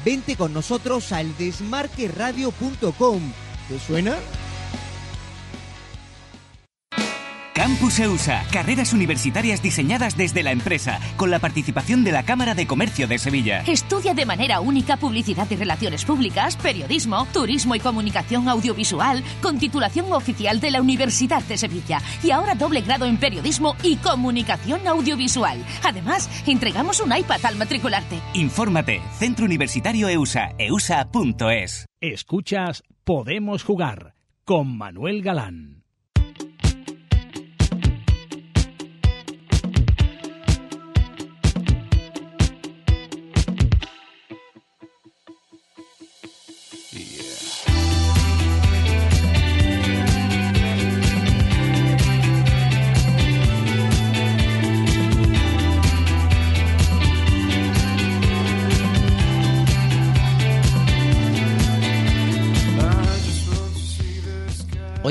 Vente 0.05 0.37
con 0.37 0.53
nosotros 0.53 1.13
al 1.13 1.35
desmarqueradio.com. 1.39 3.33
¿Te 3.71 3.81
suena? 3.81 4.15
Campus 7.75 7.99
EUSA, 7.99 8.45
carreras 8.53 8.93
universitarias 8.93 9.61
diseñadas 9.61 10.17
desde 10.17 10.45
la 10.45 10.53
empresa, 10.53 11.01
con 11.17 11.33
la 11.33 11.41
participación 11.41 12.05
de 12.05 12.13
la 12.13 12.23
Cámara 12.23 12.55
de 12.55 12.69
Comercio 12.69 13.09
de 13.09 13.19
Sevilla. 13.19 13.65
Estudia 13.67 14.15
de 14.15 14.25
manera 14.25 14.61
única 14.61 14.97
publicidad 14.97 15.51
y 15.51 15.57
relaciones 15.57 16.05
públicas, 16.05 16.57
periodismo, 16.57 17.27
turismo 17.33 17.75
y 17.75 17.81
comunicación 17.81 18.49
audiovisual, 18.49 19.25
con 19.43 19.59
titulación 19.59 20.13
oficial 20.13 20.61
de 20.61 20.71
la 20.71 20.81
Universidad 20.81 21.43
de 21.43 21.57
Sevilla. 21.59 21.99
Y 22.23 22.31
ahora 22.31 22.55
doble 22.55 22.81
grado 22.81 23.07
en 23.07 23.17
periodismo 23.17 23.75
y 23.83 23.97
comunicación 23.97 24.87
audiovisual. 24.87 25.59
Además, 25.83 26.31
entregamos 26.47 27.01
un 27.01 27.13
iPad 27.13 27.45
al 27.45 27.57
matricularte. 27.57 28.21
Infórmate, 28.35 29.03
Centro 29.19 29.47
Universitario 29.47 30.09
EUSA, 30.09 30.51
eusa.es. 30.59 31.87
Escuchas 32.01 32.85
Podemos 33.03 33.65
Jugar 33.65 34.15
con 34.45 34.79
Manuel 34.79 35.23
Galán. 35.23 35.84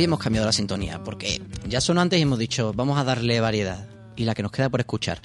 Hemos 0.04 0.20
cambiado 0.20 0.46
la 0.46 0.52
sintonía 0.52 1.02
porque 1.02 1.42
ya 1.66 1.80
sonó 1.80 2.02
antes 2.02 2.20
y 2.20 2.24
hemos 2.24 2.38
dicho 2.38 2.74
vamos 2.74 3.00
a 3.00 3.06
darle 3.06 3.40
variedad 3.40 3.88
y 4.18 4.26
la 4.26 4.36
que 4.36 4.44
nos 4.44 4.52
queda 4.52 4.70
por 4.70 4.82
escuchar. 4.82 5.22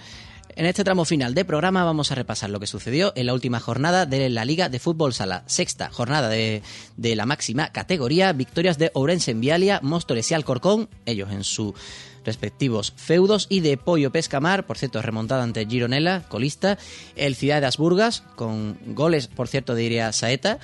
En 0.54 0.66
este 0.66 0.84
tramo 0.84 1.04
final 1.04 1.34
de 1.34 1.44
programa 1.44 1.82
vamos 1.82 2.12
a 2.12 2.14
repasar 2.14 2.50
lo 2.50 2.60
que 2.60 2.68
sucedió 2.68 3.12
en 3.16 3.26
la 3.26 3.34
última 3.34 3.58
jornada 3.58 4.06
de 4.06 4.28
la 4.28 4.44
Liga 4.44 4.68
de 4.68 4.78
Fútbol 4.78 5.14
Sala. 5.14 5.42
Sexta 5.46 5.90
jornada 5.90 6.28
de, 6.28 6.62
de 6.96 7.16
la 7.16 7.26
máxima 7.26 7.72
categoría. 7.72 8.32
Victorias 8.32 8.78
de 8.78 8.92
Ourense 8.94 9.32
en 9.32 9.40
Vialia, 9.40 9.80
Móstoles 9.82 10.30
y 10.30 10.34
Alcorcón, 10.34 10.88
ellos 11.06 11.32
en 11.32 11.42
su 11.42 11.74
respectivos 12.24 12.92
feudos 12.96 13.46
y 13.48 13.60
de 13.60 13.78
Pollo 13.78 14.12
Pescamar, 14.12 14.64
por 14.64 14.78
cierto, 14.78 15.02
remontada 15.02 15.42
ante 15.42 15.66
Gironella, 15.66 16.22
colista, 16.28 16.78
el 17.16 17.34
Ciudad 17.34 17.60
de 17.60 17.66
Asburgas, 17.66 18.22
con 18.36 18.78
goles, 18.94 19.26
por 19.26 19.48
cierto, 19.48 19.74
diría 19.74 20.12
Saeta, 20.12 20.60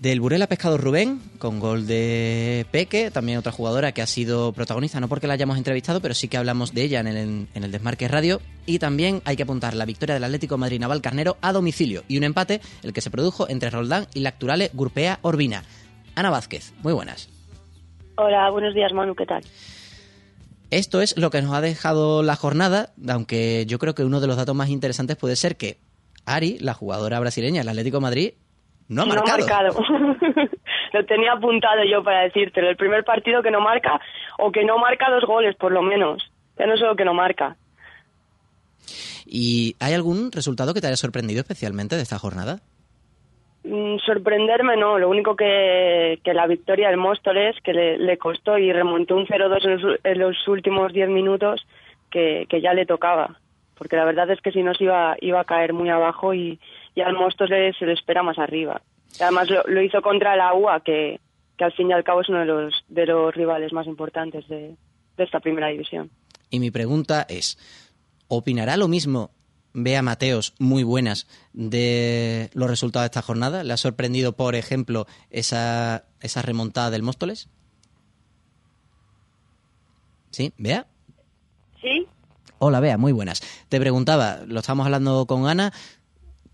del 0.00 0.20
Burela 0.20 0.46
Pescado 0.46 0.76
Rubén, 0.76 1.20
con 1.38 1.58
gol 1.58 1.86
de 1.86 2.66
Peque, 2.70 3.10
también 3.10 3.38
otra 3.38 3.52
jugadora 3.52 3.92
que 3.92 4.02
ha 4.02 4.06
sido 4.06 4.52
protagonista, 4.52 5.00
no 5.00 5.08
porque 5.08 5.26
la 5.26 5.34
hayamos 5.34 5.56
entrevistado, 5.56 6.00
pero 6.00 6.14
sí 6.14 6.28
que 6.28 6.36
hablamos 6.36 6.74
de 6.74 6.82
ella 6.82 7.00
en 7.00 7.06
el, 7.06 7.48
en 7.54 7.64
el 7.64 7.72
Desmarque 7.72 8.08
Radio. 8.08 8.40
Y 8.66 8.78
también 8.78 9.22
hay 9.24 9.36
que 9.36 9.44
apuntar 9.44 9.74
la 9.74 9.86
victoria 9.86 10.14
del 10.14 10.24
Atlético 10.24 10.58
Madrid 10.58 10.80
Naval 10.80 11.00
Carnero 11.00 11.38
a 11.40 11.52
domicilio 11.52 12.04
y 12.08 12.18
un 12.18 12.24
empate, 12.24 12.60
el 12.82 12.92
que 12.92 13.00
se 13.00 13.10
produjo 13.10 13.48
entre 13.48 13.70
Roldán 13.70 14.06
y 14.12 14.20
la 14.20 14.30
actual 14.30 14.68
Gurpea 14.72 15.18
Orbina. 15.22 15.64
Ana 16.14 16.30
Vázquez, 16.30 16.72
muy 16.82 16.92
buenas. 16.92 17.28
Hola, 18.16 18.50
buenos 18.50 18.74
días, 18.74 18.92
Manu, 18.92 19.14
¿qué 19.14 19.26
tal? 19.26 19.42
Esto 20.70 21.00
es 21.00 21.16
lo 21.16 21.30
que 21.30 21.42
nos 21.42 21.54
ha 21.54 21.60
dejado 21.60 22.22
la 22.22 22.34
jornada, 22.34 22.92
aunque 23.08 23.64
yo 23.68 23.78
creo 23.78 23.94
que 23.94 24.04
uno 24.04 24.20
de 24.20 24.26
los 24.26 24.36
datos 24.36 24.56
más 24.56 24.68
interesantes 24.68 25.16
puede 25.16 25.36
ser 25.36 25.56
que 25.56 25.78
Ari, 26.24 26.58
la 26.58 26.74
jugadora 26.74 27.20
brasileña 27.20 27.60
del 27.60 27.68
Atlético 27.68 27.98
de 27.98 28.02
Madrid, 28.02 28.32
no 28.88 29.02
ha 29.02 29.06
marcado. 29.06 29.38
No 29.38 29.94
ha 29.94 29.98
marcado. 30.00 30.48
lo 30.92 31.04
tenía 31.06 31.32
apuntado 31.32 31.82
yo 31.84 32.02
para 32.02 32.22
decírtelo. 32.22 32.68
El 32.68 32.76
primer 32.76 33.04
partido 33.04 33.42
que 33.42 33.50
no 33.50 33.60
marca 33.60 34.00
o 34.38 34.52
que 34.52 34.64
no 34.64 34.78
marca 34.78 35.10
dos 35.10 35.24
goles, 35.24 35.56
por 35.56 35.72
lo 35.72 35.82
menos. 35.82 36.30
Ya 36.58 36.66
no 36.66 36.76
solo 36.76 36.96
que 36.96 37.04
no 37.04 37.14
marca. 37.14 37.56
¿Y 39.26 39.74
hay 39.80 39.94
algún 39.94 40.30
resultado 40.30 40.72
que 40.72 40.80
te 40.80 40.86
haya 40.86 40.96
sorprendido 40.96 41.40
especialmente 41.40 41.96
de 41.96 42.02
esta 42.02 42.18
jornada? 42.18 42.60
Mm, 43.64 43.98
sorprenderme 43.98 44.76
no, 44.76 44.96
lo 44.98 45.08
único 45.08 45.34
que, 45.34 46.20
que 46.22 46.32
la 46.32 46.46
victoria 46.46 46.88
del 46.88 46.98
Móstoles, 46.98 47.56
que 47.64 47.72
le, 47.72 47.98
le, 47.98 48.16
costó 48.16 48.56
y 48.58 48.72
remontó 48.72 49.16
un 49.16 49.26
0-2 49.26 49.64
en, 49.64 49.82
los, 49.82 50.00
en 50.04 50.18
los 50.20 50.48
últimos 50.48 50.92
10 50.92 51.08
minutos, 51.08 51.66
que, 52.08 52.46
que, 52.48 52.60
ya 52.60 52.74
le 52.74 52.86
tocaba. 52.86 53.40
Porque 53.76 53.96
la 53.96 54.04
verdad 54.04 54.30
es 54.30 54.40
que 54.40 54.52
si 54.52 54.62
no 54.62 54.72
se 54.74 54.84
iba, 54.84 55.16
iba 55.20 55.40
a 55.40 55.44
caer 55.44 55.72
muy 55.72 55.90
abajo 55.90 56.32
y, 56.32 56.60
y 56.96 57.02
al 57.02 57.14
Móstoles 57.14 57.76
se 57.78 57.86
le 57.86 57.92
espera 57.92 58.24
más 58.24 58.38
arriba. 58.38 58.82
Además 59.20 59.48
lo, 59.50 59.62
lo, 59.64 59.82
hizo 59.82 60.02
contra 60.02 60.34
la 60.34 60.54
UA, 60.54 60.80
que, 60.80 61.20
que 61.56 61.64
al 61.64 61.72
fin 61.72 61.90
y 61.90 61.92
al 61.92 62.02
cabo 62.02 62.22
es 62.22 62.28
uno 62.28 62.40
de 62.40 62.46
los, 62.46 62.84
de 62.88 63.06
los 63.06 63.34
rivales 63.34 63.72
más 63.72 63.86
importantes 63.86 64.48
de, 64.48 64.74
de 65.16 65.24
esta 65.24 65.38
primera 65.38 65.68
división. 65.68 66.10
Y 66.50 66.58
mi 66.58 66.70
pregunta 66.70 67.26
es, 67.28 67.58
¿opinará 68.28 68.78
lo 68.78 68.88
mismo 68.88 69.30
Bea 69.74 70.00
Mateos 70.00 70.54
muy 70.58 70.84
buenas 70.84 71.28
de 71.52 72.48
los 72.54 72.68
resultados 72.68 73.04
de 73.04 73.08
esta 73.08 73.22
jornada? 73.22 73.62
¿Le 73.62 73.74
ha 73.74 73.76
sorprendido, 73.76 74.32
por 74.32 74.54
ejemplo, 74.54 75.06
esa, 75.30 76.06
esa 76.22 76.40
remontada 76.40 76.90
del 76.90 77.02
Móstoles? 77.02 77.50
¿Sí? 80.30 80.54
¿Bea? 80.56 80.86
Sí. 81.82 82.06
Hola, 82.58 82.80
Bea, 82.80 82.96
muy 82.96 83.12
buenas. 83.12 83.42
Te 83.68 83.78
preguntaba, 83.78 84.40
lo 84.46 84.60
estábamos 84.60 84.86
hablando 84.86 85.26
con 85.26 85.46
Ana, 85.46 85.74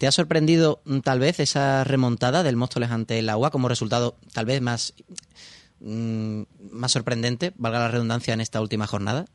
¿te 0.03 0.09
ha 0.09 0.11
sorprendido 0.11 0.80
mm, 0.84 0.98
tal 0.98 1.20
vez 1.20 1.38
esa 1.38 1.84
remontada 1.84 2.42
del 2.42 2.57
Móstoles 2.57 2.90
ante 2.90 3.20
el 3.20 3.28
agua 3.28 3.53
como 3.53 3.68
resultado 3.68 4.16
tal 4.34 4.46
vez 4.46 4.61
más, 4.61 4.94
mmm, 5.78 6.42
más 6.72 6.90
sorprendente, 6.90 7.53
valga 7.55 7.78
la 7.78 7.86
redundancia, 7.86 8.34
en 8.34 8.40
esta 8.40 8.61
última 8.61 8.88
jornada? 8.88 9.26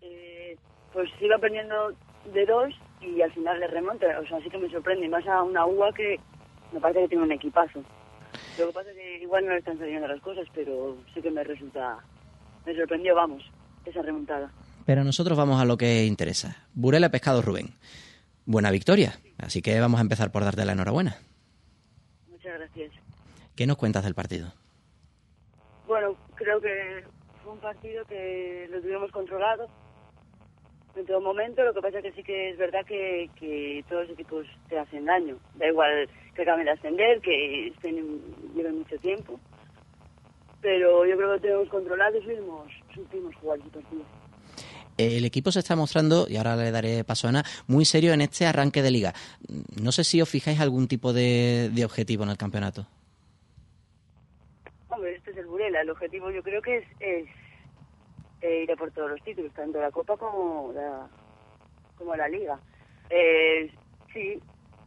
Eh, 0.00 0.56
pues 0.92 1.08
sigo 1.20 1.36
aprendiendo 1.36 1.92
de 2.34 2.46
dos 2.46 2.74
y 3.00 3.22
al 3.22 3.32
final 3.32 3.60
le 3.60 3.68
remonta. 3.68 4.06
O 4.18 4.26
sea, 4.26 4.40
sí 4.40 4.50
que 4.50 4.58
me 4.58 4.68
sorprende. 4.70 5.08
Más 5.08 5.24
a 5.28 5.44
una 5.44 5.64
UA 5.64 5.92
que 5.92 6.18
me 6.72 6.80
parece 6.80 7.02
que 7.02 7.08
tiene 7.10 7.22
un 7.22 7.30
equipazo. 7.30 7.78
Lo 8.58 8.66
que 8.66 8.72
pasa 8.72 8.90
es 8.90 8.96
que 8.96 9.22
igual 9.22 9.46
no 9.46 9.52
le 9.52 9.58
están 9.58 9.78
saliendo 9.78 10.08
las 10.08 10.20
cosas, 10.20 10.48
pero 10.52 10.96
sí 11.14 11.22
que 11.22 11.30
me 11.30 11.44
resulta. 11.44 11.98
Me 12.66 12.74
sorprendió, 12.74 13.14
vamos, 13.14 13.44
esa 13.84 14.02
remontada. 14.02 14.50
Pero 14.84 15.04
nosotros 15.04 15.38
vamos 15.38 15.62
a 15.62 15.64
lo 15.64 15.76
que 15.76 16.06
interesa. 16.06 16.56
Burela 16.74 17.10
Pescado 17.10 17.40
Rubén. 17.40 17.76
Buena 18.46 18.70
victoria. 18.70 19.14
Así 19.38 19.62
que 19.62 19.78
vamos 19.80 19.98
a 19.98 20.02
empezar 20.02 20.30
por 20.30 20.44
darte 20.44 20.64
la 20.64 20.72
enhorabuena. 20.72 21.16
Muchas 22.28 22.58
gracias. 22.58 22.92
¿Qué 23.56 23.66
nos 23.66 23.76
cuentas 23.76 24.04
del 24.04 24.14
partido? 24.14 24.52
Bueno, 25.86 26.16
creo 26.34 26.60
que 26.60 27.04
fue 27.42 27.52
un 27.52 27.60
partido 27.60 28.04
que 28.06 28.68
lo 28.70 28.80
tuvimos 28.80 29.10
controlado 29.12 29.68
en 30.96 31.06
todo 31.06 31.20
momento. 31.20 31.62
Lo 31.62 31.74
que 31.74 31.80
pasa 31.80 31.98
es 31.98 32.04
que 32.04 32.12
sí 32.12 32.22
que 32.22 32.50
es 32.50 32.58
verdad 32.58 32.84
que, 32.86 33.30
que 33.38 33.84
todos 33.88 34.02
los 34.02 34.12
equipos 34.12 34.46
te 34.68 34.78
hacen 34.78 35.06
daño. 35.06 35.38
Da 35.54 35.68
igual 35.68 36.08
que 36.34 36.42
acaben 36.42 36.64
de 36.64 36.72
ascender, 36.72 37.20
que 37.20 37.68
estén, 37.68 38.20
lleven 38.54 38.78
mucho 38.78 38.96
tiempo. 38.98 39.40
Pero 40.60 41.04
yo 41.04 41.16
creo 41.16 41.28
que 41.28 41.34
lo 41.34 41.40
tenemos 41.40 41.68
controlado 41.68 42.18
y 42.18 42.22
supimos, 42.22 42.72
supimos 42.94 43.34
jugar 43.36 43.58
el 43.60 43.70
partido. 43.70 44.04
El 44.96 45.24
equipo 45.24 45.50
se 45.50 45.58
está 45.58 45.74
mostrando, 45.74 46.26
y 46.28 46.36
ahora 46.36 46.56
le 46.56 46.70
daré 46.70 47.02
paso 47.04 47.26
a 47.26 47.30
Ana, 47.30 47.44
muy 47.66 47.84
serio 47.84 48.12
en 48.12 48.20
este 48.20 48.46
arranque 48.46 48.82
de 48.82 48.90
liga. 48.90 49.12
No 49.80 49.90
sé 49.90 50.04
si 50.04 50.22
os 50.22 50.28
fijáis 50.28 50.60
algún 50.60 50.86
tipo 50.86 51.12
de, 51.12 51.70
de 51.72 51.84
objetivo 51.84 52.22
en 52.22 52.30
el 52.30 52.36
campeonato. 52.36 52.86
Hombre, 54.88 55.16
este 55.16 55.32
es 55.32 55.36
el 55.38 55.46
Burela. 55.46 55.80
El 55.80 55.90
objetivo 55.90 56.30
yo 56.30 56.42
creo 56.42 56.62
que 56.62 56.78
es, 56.78 56.84
es 57.00 57.28
eh, 58.40 58.62
ir 58.62 58.70
a 58.70 58.76
por 58.76 58.92
todos 58.92 59.10
los 59.10 59.22
títulos, 59.22 59.52
tanto 59.52 59.80
la 59.80 59.90
Copa 59.90 60.16
como 60.16 60.72
la, 60.72 61.08
como 61.98 62.14
la 62.14 62.28
Liga. 62.28 62.60
Eh, 63.10 63.72
sí, 64.12 64.40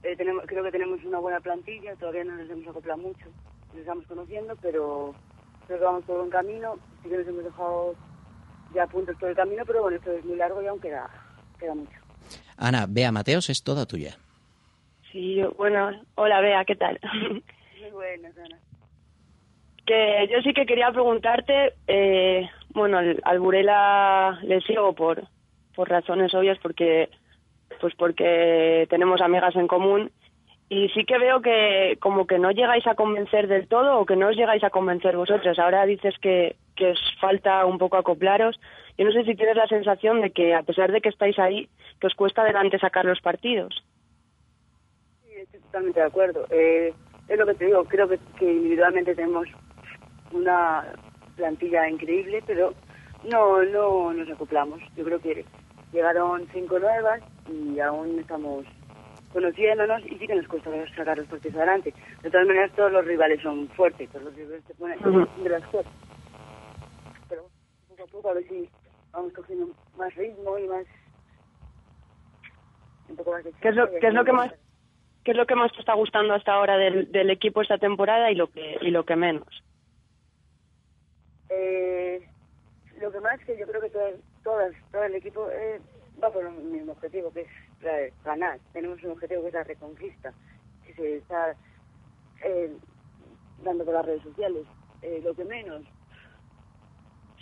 eh, 0.03 0.16
tenemos, 0.16 0.45
creo 0.47 0.64
que 0.64 0.72
tenemos 0.72 1.03
una 1.03 1.20
buena 1.20 1.41
plantilla, 1.41 1.95
todavía 1.95 2.24
no 2.24 2.38
nos 2.38 2.49
hemos 2.49 2.68
acoplado 2.68 2.99
mucho, 2.99 3.26
nos 3.70 3.78
estamos 3.78 4.05
conociendo, 4.08 4.55
pero 4.62 5.14
creo 5.66 5.80
que 5.80 5.86
vamos 5.86 6.05
por 6.05 6.18
buen 6.20 6.30
camino, 6.30 6.80
sí 7.03 7.10
que 7.10 7.18
nos 7.18 7.28
hemos 7.28 7.43
dejado 7.43 7.95
ya 8.74 8.88
puntos 8.88 9.18
todo 9.18 9.30
el 9.30 9.36
camino, 9.36 9.63
pero 9.65 9.82
bueno, 9.82 9.97
esto 9.97 10.11
es 10.11 10.24
muy 10.26 10.38
largo 10.38 10.61
y 10.61 10.68
aún 10.68 10.80
queda, 10.80 11.09
queda 11.59 11.76
mucho. 11.76 11.99
Ana, 12.57 12.86
Bea 12.88 13.11
Mateos 13.11 13.49
es 13.49 13.63
toda 13.63 13.86
tuya. 13.86 14.18
Sí, 15.11 15.36
yo, 15.36 15.51
bueno, 15.51 15.91
hola 16.15 16.41
Bea, 16.41 16.65
¿qué 16.65 16.76
tal? 16.76 16.99
Muy 17.82 17.91
buenas, 17.91 18.38
Ana. 18.38 18.59
Que 19.86 20.28
yo 20.30 20.41
sí 20.41 20.53
que 20.53 20.65
quería 20.65 20.91
preguntarte, 20.91 21.76
eh, 21.88 22.49
bueno, 22.70 22.97
al, 22.97 23.22
al 23.24 23.39
Burela 23.39 24.39
le 24.43 24.59
sigo 24.61 24.93
por, 24.93 25.24
por 25.74 25.89
razones 25.89 26.34
obvias, 26.34 26.57
porque 26.61 27.09
pues 27.80 27.93
porque 27.95 28.88
tenemos 28.89 29.22
amigas 29.22 29.55
en 29.55 29.68
común 29.68 30.11
y 30.70 30.89
sí 30.89 31.05
que 31.05 31.18
veo 31.18 31.41
que 31.41 31.97
como 32.01 32.28
que 32.28 32.39
no 32.39 32.51
llegáis 32.51 32.86
a 32.88 32.95
convencer 32.95 33.47
del 33.47 33.68
todo 33.68 33.99
o 33.99 34.05
que 34.05 34.15
no 34.15 34.28
os 34.28 34.36
llegáis 34.36 34.63
a 34.63 34.70
convencer 34.70 35.15
vosotros. 35.15 35.57
Ahora 35.59 35.86
dices 35.86 36.15
que, 36.22 36.55
que 36.78 36.92
os 36.92 37.00
falta 37.20 37.66
un 37.66 37.78
poco 37.78 37.98
acoplaros. 37.98 38.60
Yo 38.98 39.06
no 39.06 39.12
sé 39.12 39.24
si 39.26 39.36
tienes 39.36 39.58
la 39.58 39.68
sensación 39.68 40.22
de 40.22 40.32
que 40.32 40.56
a 40.56 40.64
pesar 40.64 40.92
de 40.92 41.02
que 41.02 41.10
estáis 41.10 41.38
ahí, 41.40 41.68
que 42.00 42.08
os 42.08 42.16
cuesta 42.16 42.44
adelante 42.44 42.80
sacar 42.80 43.06
los 43.06 43.20
partidos. 43.20 43.84
Sí, 45.24 45.34
estoy 45.36 45.60
totalmente 45.60 46.00
de 46.00 46.06
acuerdo. 46.06 46.46
Eh, 46.50 46.94
es 47.28 47.38
lo 47.38 47.46
que 47.46 47.56
te 47.56 47.66
digo, 47.66 47.84
creo 47.84 48.08
que, 48.08 48.18
que 48.40 48.46
individualmente 48.46 49.16
tenemos 49.16 49.48
una 50.32 50.86
plantilla 51.36 51.90
increíble, 51.90 52.42
pero 52.46 52.74
no, 53.24 53.64
no 53.64 54.14
nos 54.14 54.30
acoplamos. 54.30 54.80
Yo 54.96 55.04
creo 55.04 55.20
que 55.20 55.46
llegaron 55.92 56.48
cinco 56.54 56.80
nuevas 56.80 57.22
y 57.50 57.80
aún 57.80 58.20
estamos 58.20 58.66
conociéndonos 59.34 60.06
y 60.06 60.18
sí 60.18 60.28
que 60.28 60.36
nos 60.36 60.48
cuesta 60.48 60.72
sacar 60.96 61.18
los 61.18 61.28
partidos 61.28 61.58
adelante. 61.58 61.94
De 62.24 62.32
todas 62.32 62.48
maneras, 62.48 62.72
todos 62.76 62.92
los 62.92 63.06
rivales 63.06 63.42
son 63.42 63.68
fuertes, 63.70 64.10
todos 64.10 64.26
los 64.26 64.36
rivales 64.36 64.64
te 64.66 64.74
ponen 64.76 64.98
uh 65.00 65.04
-huh. 65.04 65.44
de 65.44 65.50
las 65.50 65.64
fuertes. 65.66 65.94
A 68.24 68.34
ver 68.34 68.47
si 68.47 68.70
vamos 69.11 69.34
cogiendo 69.34 69.74
más 69.97 70.13
ritmo 70.15 70.57
y 70.57 70.68
más... 70.68 70.86
Un 73.09 73.15
poco 73.15 73.32
más 73.32 73.43
de 73.43 73.51
¿Qué 73.53 73.70
es 73.70 73.76
lo, 73.76 73.89
qué 73.89 74.07
es 74.07 74.13
lo 74.13 74.26
que 74.26 74.34
más 74.34 74.53
qué 75.24 75.32
es 75.32 75.38
lo 75.38 75.45
que 75.45 75.55
más 75.55 75.72
te 75.74 75.80
está 75.80 75.93
gustando 75.93 76.34
hasta 76.34 76.53
ahora 76.53 76.78
del, 76.78 77.11
del 77.11 77.30
equipo 77.30 77.61
esta 77.61 77.78
temporada 77.78 78.32
y 78.32 78.36
lo 78.36 78.47
que 78.47 78.78
y 78.82 78.91
lo 78.91 79.05
que 79.05 79.15
menos? 79.15 79.63
Eh, 81.49 82.28
lo 82.99 83.11
que 83.11 83.20
más 83.20 83.39
que 83.45 83.57
yo 83.57 83.68
creo 83.68 83.82
que 83.82 83.89
todo, 83.89 84.09
todas, 84.43 84.74
todo 84.91 85.03
el 85.03 85.15
equipo 85.15 85.49
eh, 85.51 85.80
va 86.22 86.32
por 86.32 86.45
un 86.45 86.72
mismo 86.72 86.93
objetivo, 86.93 87.32
que 87.32 87.41
es 87.41 88.13
ganar. 88.24 88.59
Tenemos 88.74 89.01
un 89.03 89.11
objetivo 89.11 89.41
que 89.41 89.47
es 89.49 89.53
la 89.53 89.63
reconquista, 89.63 90.34
que 90.86 90.93
se 90.93 91.18
está 91.18 91.55
eh, 92.43 92.76
dando 93.63 93.86
por 93.86 93.93
las 93.93 94.05
redes 94.05 94.24
sociales. 94.24 94.65
Eh, 95.01 95.22
lo 95.24 95.34
que 95.36 95.45
menos, 95.45 95.84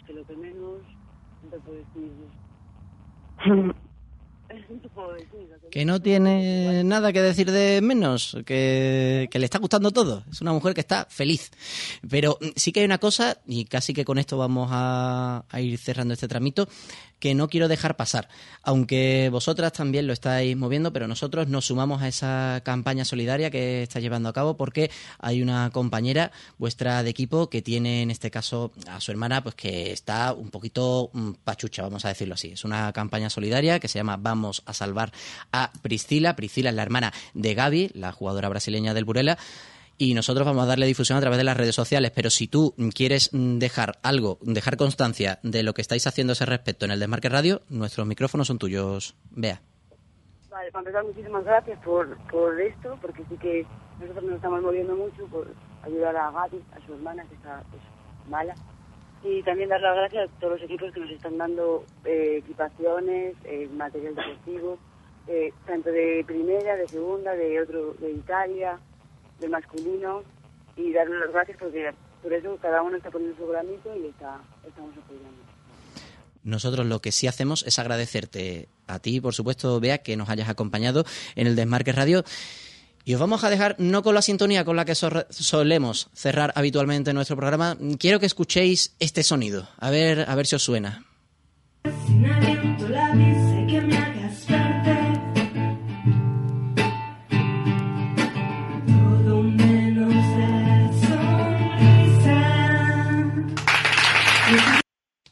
que 0.05 0.13
lo 0.13 0.25
que 0.25 0.35
menos, 0.35 0.81
no 1.43 1.49
te 1.49 1.59
puedo 1.59 1.77
decir. 1.77 2.11
que 5.71 5.85
no 5.85 5.99
tiene 5.99 6.83
nada 6.83 7.11
que 7.11 7.21
decir 7.21 7.51
de 7.51 7.81
menos, 7.81 8.37
que, 8.45 9.27
que 9.31 9.39
le 9.39 9.45
está 9.45 9.59
gustando 9.59 9.91
todo. 9.91 10.23
Es 10.31 10.41
una 10.41 10.53
mujer 10.53 10.73
que 10.73 10.81
está 10.81 11.05
feliz. 11.09 11.51
Pero 12.09 12.37
sí 12.55 12.71
que 12.71 12.81
hay 12.81 12.85
una 12.85 12.99
cosa, 12.99 13.39
y 13.45 13.65
casi 13.65 13.93
que 13.93 14.05
con 14.05 14.17
esto 14.17 14.37
vamos 14.37 14.69
a, 14.71 15.45
a 15.49 15.61
ir 15.61 15.77
cerrando 15.77 16.13
este 16.13 16.27
tramito. 16.27 16.67
Que 17.19 17.33
no 17.33 17.47
quiero 17.47 17.67
dejar 17.67 17.95
pasar. 17.95 18.27
Aunque 18.61 19.29
vosotras 19.31 19.73
también 19.73 20.07
lo 20.07 20.13
estáis 20.13 20.55
moviendo, 20.57 20.93
pero 20.93 21.07
nosotros 21.07 21.47
nos 21.47 21.65
sumamos 21.65 22.01
a 22.01 22.07
esa 22.07 22.61
campaña 22.63 23.05
solidaria 23.05 23.51
que 23.51 23.83
está 23.83 23.99
llevando 23.99 24.29
a 24.29 24.33
cabo 24.33 24.57
porque 24.57 24.91
hay 25.19 25.41
una 25.41 25.69
compañera 25.71 26.31
vuestra 26.57 27.03
de 27.03 27.09
equipo 27.09 27.49
que 27.49 27.61
tiene 27.61 28.01
en 28.01 28.11
este 28.11 28.31
caso 28.31 28.71
a 28.87 28.99
su 28.99 29.11
hermana 29.11 29.43
pues 29.43 29.55
que 29.55 29.91
está 29.91 30.33
un 30.33 30.49
poquito 30.49 31.09
mm, 31.13 31.31
pachucha, 31.43 31.83
vamos 31.83 32.05
a 32.05 32.09
decirlo 32.09 32.35
así. 32.35 32.51
Es 32.51 32.65
una 32.65 32.91
campaña 32.93 33.29
solidaria 33.29 33.79
que 33.79 33.87
se 33.87 33.99
llama 33.99 34.17
Vamos 34.17 34.63
a 34.65 34.73
salvar 34.73 35.11
a 35.51 35.71
Priscila. 35.81 36.35
Priscila 36.35 36.69
es 36.69 36.75
la 36.75 36.83
hermana 36.83 37.13
de 37.33 37.53
Gaby, 37.53 37.91
la 37.93 38.11
jugadora 38.11 38.49
brasileña 38.49 38.93
del 38.93 39.05
Burela 39.05 39.37
y 39.97 40.13
nosotros 40.13 40.45
vamos 40.45 40.63
a 40.63 40.67
darle 40.67 40.85
difusión 40.85 41.17
a 41.17 41.21
través 41.21 41.37
de 41.37 41.43
las 41.43 41.57
redes 41.57 41.75
sociales. 41.75 42.11
Pero 42.13 42.29
si 42.29 42.47
tú 42.47 42.73
quieres 42.93 43.29
dejar 43.31 43.99
algo, 44.03 44.39
dejar 44.41 44.77
constancia 44.77 45.39
de 45.43 45.63
lo 45.63 45.73
que 45.73 45.81
estáis 45.81 46.07
haciendo 46.07 46.33
ese 46.33 46.45
respecto 46.45 46.85
en 46.85 46.91
el 46.91 46.99
Desmarque 46.99 47.29
Radio, 47.29 47.61
nuestros 47.69 48.05
micrófonos 48.05 48.47
son 48.47 48.57
tuyos. 48.57 49.15
Vea. 49.31 49.61
Vale, 50.49 50.71
para 50.71 50.81
empezar, 50.81 51.03
muchísimas 51.03 51.43
gracias 51.43 51.79
por, 51.83 52.17
por 52.29 52.59
esto, 52.61 52.97
porque 53.01 53.23
sí 53.29 53.35
que 53.37 53.65
nosotros 53.99 54.23
nos 54.23 54.35
estamos 54.35 54.61
moviendo 54.61 54.95
mucho 54.95 55.25
por 55.27 55.47
ayudar 55.83 56.15
a 56.15 56.31
Gaby, 56.31 56.61
a 56.71 56.85
su 56.85 56.93
hermana, 56.93 57.25
que 57.25 57.35
está 57.35 57.63
pues, 57.69 57.81
mala. 58.29 58.55
Y 59.23 59.43
también 59.43 59.69
dar 59.69 59.81
las 59.81 59.95
gracias 59.95 60.29
a 60.29 60.39
todos 60.39 60.53
los 60.53 60.63
equipos 60.63 60.93
que 60.93 60.99
nos 60.99 61.09
están 61.09 61.37
dando 61.37 61.83
eh, 62.03 62.37
equipaciones, 62.37 63.35
eh, 63.43 63.67
material 63.73 64.15
deportivo, 64.15 64.77
eh, 65.27 65.51
tanto 65.65 65.89
de 65.89 66.23
primera, 66.27 66.75
de 66.75 66.87
segunda, 66.87 67.33
de 67.33 67.61
otro, 67.61 67.93
de 67.95 68.11
Italia, 68.11 68.79
del 69.39 69.49
masculino, 69.49 70.23
y 70.77 70.91
darles 70.93 71.19
las 71.19 71.31
gracias 71.31 71.57
porque 71.59 71.91
por 72.21 72.33
eso 72.33 72.57
cada 72.61 72.81
uno 72.81 72.97
está 72.97 73.09
poniendo 73.11 73.37
su 73.37 73.47
granito 73.47 73.95
y 73.95 74.07
está, 74.07 74.41
estamos 74.67 74.91
apoyando. 74.97 75.29
Nosotros 76.43 76.85
lo 76.85 76.99
que 77.01 77.11
sí 77.11 77.27
hacemos 77.27 77.63
es 77.65 77.79
agradecerte 77.79 78.67
a 78.87 78.99
ti, 78.99 79.19
por 79.19 79.33
supuesto, 79.33 79.79
Bea, 79.79 79.99
que 79.99 80.15
nos 80.17 80.29
hayas 80.29 80.47
acompañado 80.49 81.03
en 81.35 81.47
el 81.47 81.55
Desmarque 81.55 81.91
Radio. 81.91 82.23
Y 83.03 83.13
os 83.13 83.19
vamos 83.19 83.43
a 83.43 83.49
dejar, 83.49 83.75
no 83.79 84.03
con 84.03 84.15
la 84.15 84.21
sintonía 84.21 84.65
con 84.65 84.75
la 84.75 84.85
que 84.85 84.95
so- 84.95 85.25
solemos 85.29 86.09
cerrar 86.13 86.51
habitualmente 86.55 87.13
nuestro 87.13 87.35
programa, 87.35 87.77
quiero 87.99 88.19
que 88.19 88.25
escuchéis 88.25 88.95
este 88.99 89.23
sonido, 89.23 89.67
a 89.77 89.89
ver, 89.91 90.25
a 90.27 90.35
ver 90.35 90.45
si 90.47 90.55
os 90.55 90.63
suena. 90.63 91.05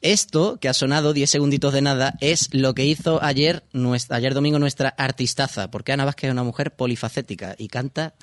Esto, 0.03 0.57
que 0.59 0.67
ha 0.67 0.73
sonado 0.73 1.13
10 1.13 1.29
segunditos 1.29 1.71
de 1.71 1.81
nada, 1.81 2.15
es 2.19 2.49
lo 2.53 2.73
que 2.75 2.85
hizo 2.85 3.23
ayer, 3.23 3.63
ayer 4.09 4.33
domingo 4.33 4.59
nuestra 4.59 4.89
artistaza, 4.89 5.71
porque 5.71 5.93
Ana 5.93 6.03
Vázquez 6.03 6.27
es 6.27 6.33
una 6.33 6.43
mujer 6.43 6.71
polifacética 6.71 7.55
y 7.57 7.69
canta 7.69 8.13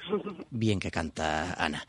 bien 0.51 0.79
que 0.79 0.91
canta 0.91 1.55
Ana. 1.55 1.87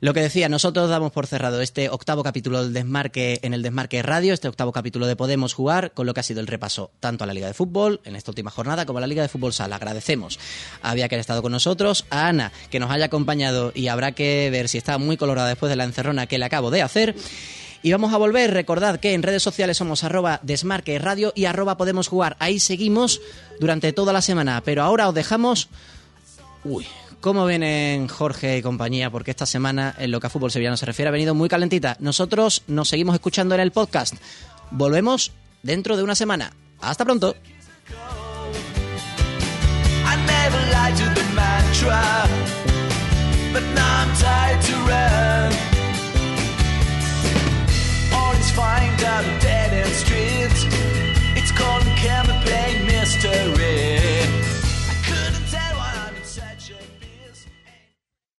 Lo 0.00 0.14
que 0.14 0.22
decía, 0.22 0.48
nosotros 0.48 0.88
damos 0.88 1.12
por 1.12 1.26
cerrado 1.26 1.60
este 1.60 1.90
octavo 1.90 2.22
capítulo 2.22 2.62
del 2.62 2.72
Desmarque 2.72 3.38
en 3.42 3.52
el 3.52 3.60
Desmarque 3.60 4.02
Radio, 4.02 4.32
este 4.32 4.48
octavo 4.48 4.72
capítulo 4.72 5.06
de 5.06 5.14
Podemos 5.14 5.52
Jugar, 5.52 5.92
con 5.92 6.06
lo 6.06 6.14
que 6.14 6.20
ha 6.20 6.22
sido 6.22 6.40
el 6.40 6.46
repaso 6.46 6.90
tanto 6.98 7.24
a 7.24 7.26
la 7.26 7.34
Liga 7.34 7.48
de 7.48 7.54
Fútbol 7.54 8.00
en 8.04 8.16
esta 8.16 8.30
última 8.30 8.50
jornada 8.50 8.86
como 8.86 8.96
a 8.96 9.02
la 9.02 9.06
Liga 9.06 9.20
de 9.20 9.28
Fútbol 9.28 9.52
Sala. 9.52 9.76
Agradecemos 9.76 10.38
a 10.80 10.94
Bea 10.94 11.06
que 11.06 11.16
haya 11.16 11.20
estado 11.20 11.42
con 11.42 11.52
nosotros, 11.52 12.06
a 12.08 12.28
Ana 12.28 12.50
que 12.70 12.80
nos 12.80 12.90
haya 12.90 13.04
acompañado 13.04 13.72
y 13.74 13.88
habrá 13.88 14.12
que 14.12 14.48
ver 14.50 14.70
si 14.70 14.78
está 14.78 14.96
muy 14.96 15.18
colorada 15.18 15.48
después 15.48 15.68
de 15.68 15.76
la 15.76 15.84
encerrona 15.84 16.26
que 16.26 16.38
le 16.38 16.46
acabo 16.46 16.70
de 16.70 16.80
hacer. 16.80 17.14
Y 17.82 17.92
vamos 17.92 18.12
a 18.12 18.16
volver, 18.16 18.52
recordad 18.52 18.98
que 18.98 19.14
en 19.14 19.22
redes 19.22 19.42
sociales 19.42 19.76
somos 19.76 20.02
arroba 20.04 20.40
desmarque 20.42 20.98
radio 20.98 21.32
y 21.34 21.44
arroba 21.44 21.76
podemos 21.76 22.08
jugar. 22.08 22.36
Ahí 22.40 22.58
seguimos 22.58 23.20
durante 23.60 23.92
toda 23.92 24.12
la 24.12 24.22
semana, 24.22 24.62
pero 24.64 24.82
ahora 24.82 25.08
os 25.08 25.14
dejamos... 25.14 25.68
Uy, 26.64 26.86
¿cómo 27.20 27.46
vienen 27.46 28.08
Jorge 28.08 28.58
y 28.58 28.62
compañía? 28.62 29.10
Porque 29.10 29.30
esta 29.30 29.46
semana, 29.46 29.94
en 29.98 30.10
lo 30.10 30.20
que 30.20 30.26
a 30.26 30.30
fútbol 30.30 30.50
sevillano 30.50 30.76
se 30.76 30.86
refiere, 30.86 31.08
ha 31.08 31.12
venido 31.12 31.34
muy 31.34 31.48
calentita. 31.48 31.96
Nosotros 32.00 32.62
nos 32.66 32.88
seguimos 32.88 33.14
escuchando 33.14 33.54
en 33.54 33.60
el 33.60 33.70
podcast. 33.70 34.14
Volvemos 34.70 35.32
dentro 35.62 35.96
de 35.96 36.02
una 36.02 36.16
semana. 36.16 36.52
Hasta 36.80 37.04
pronto. 37.04 37.36
find 48.58 49.00
out 49.04 49.24
dead 49.40 49.72
end 49.72 49.94
streets. 50.02 50.60
It's 51.38 51.52
called 51.52 51.84
Can 52.02 52.26
Mystery? 52.86 53.77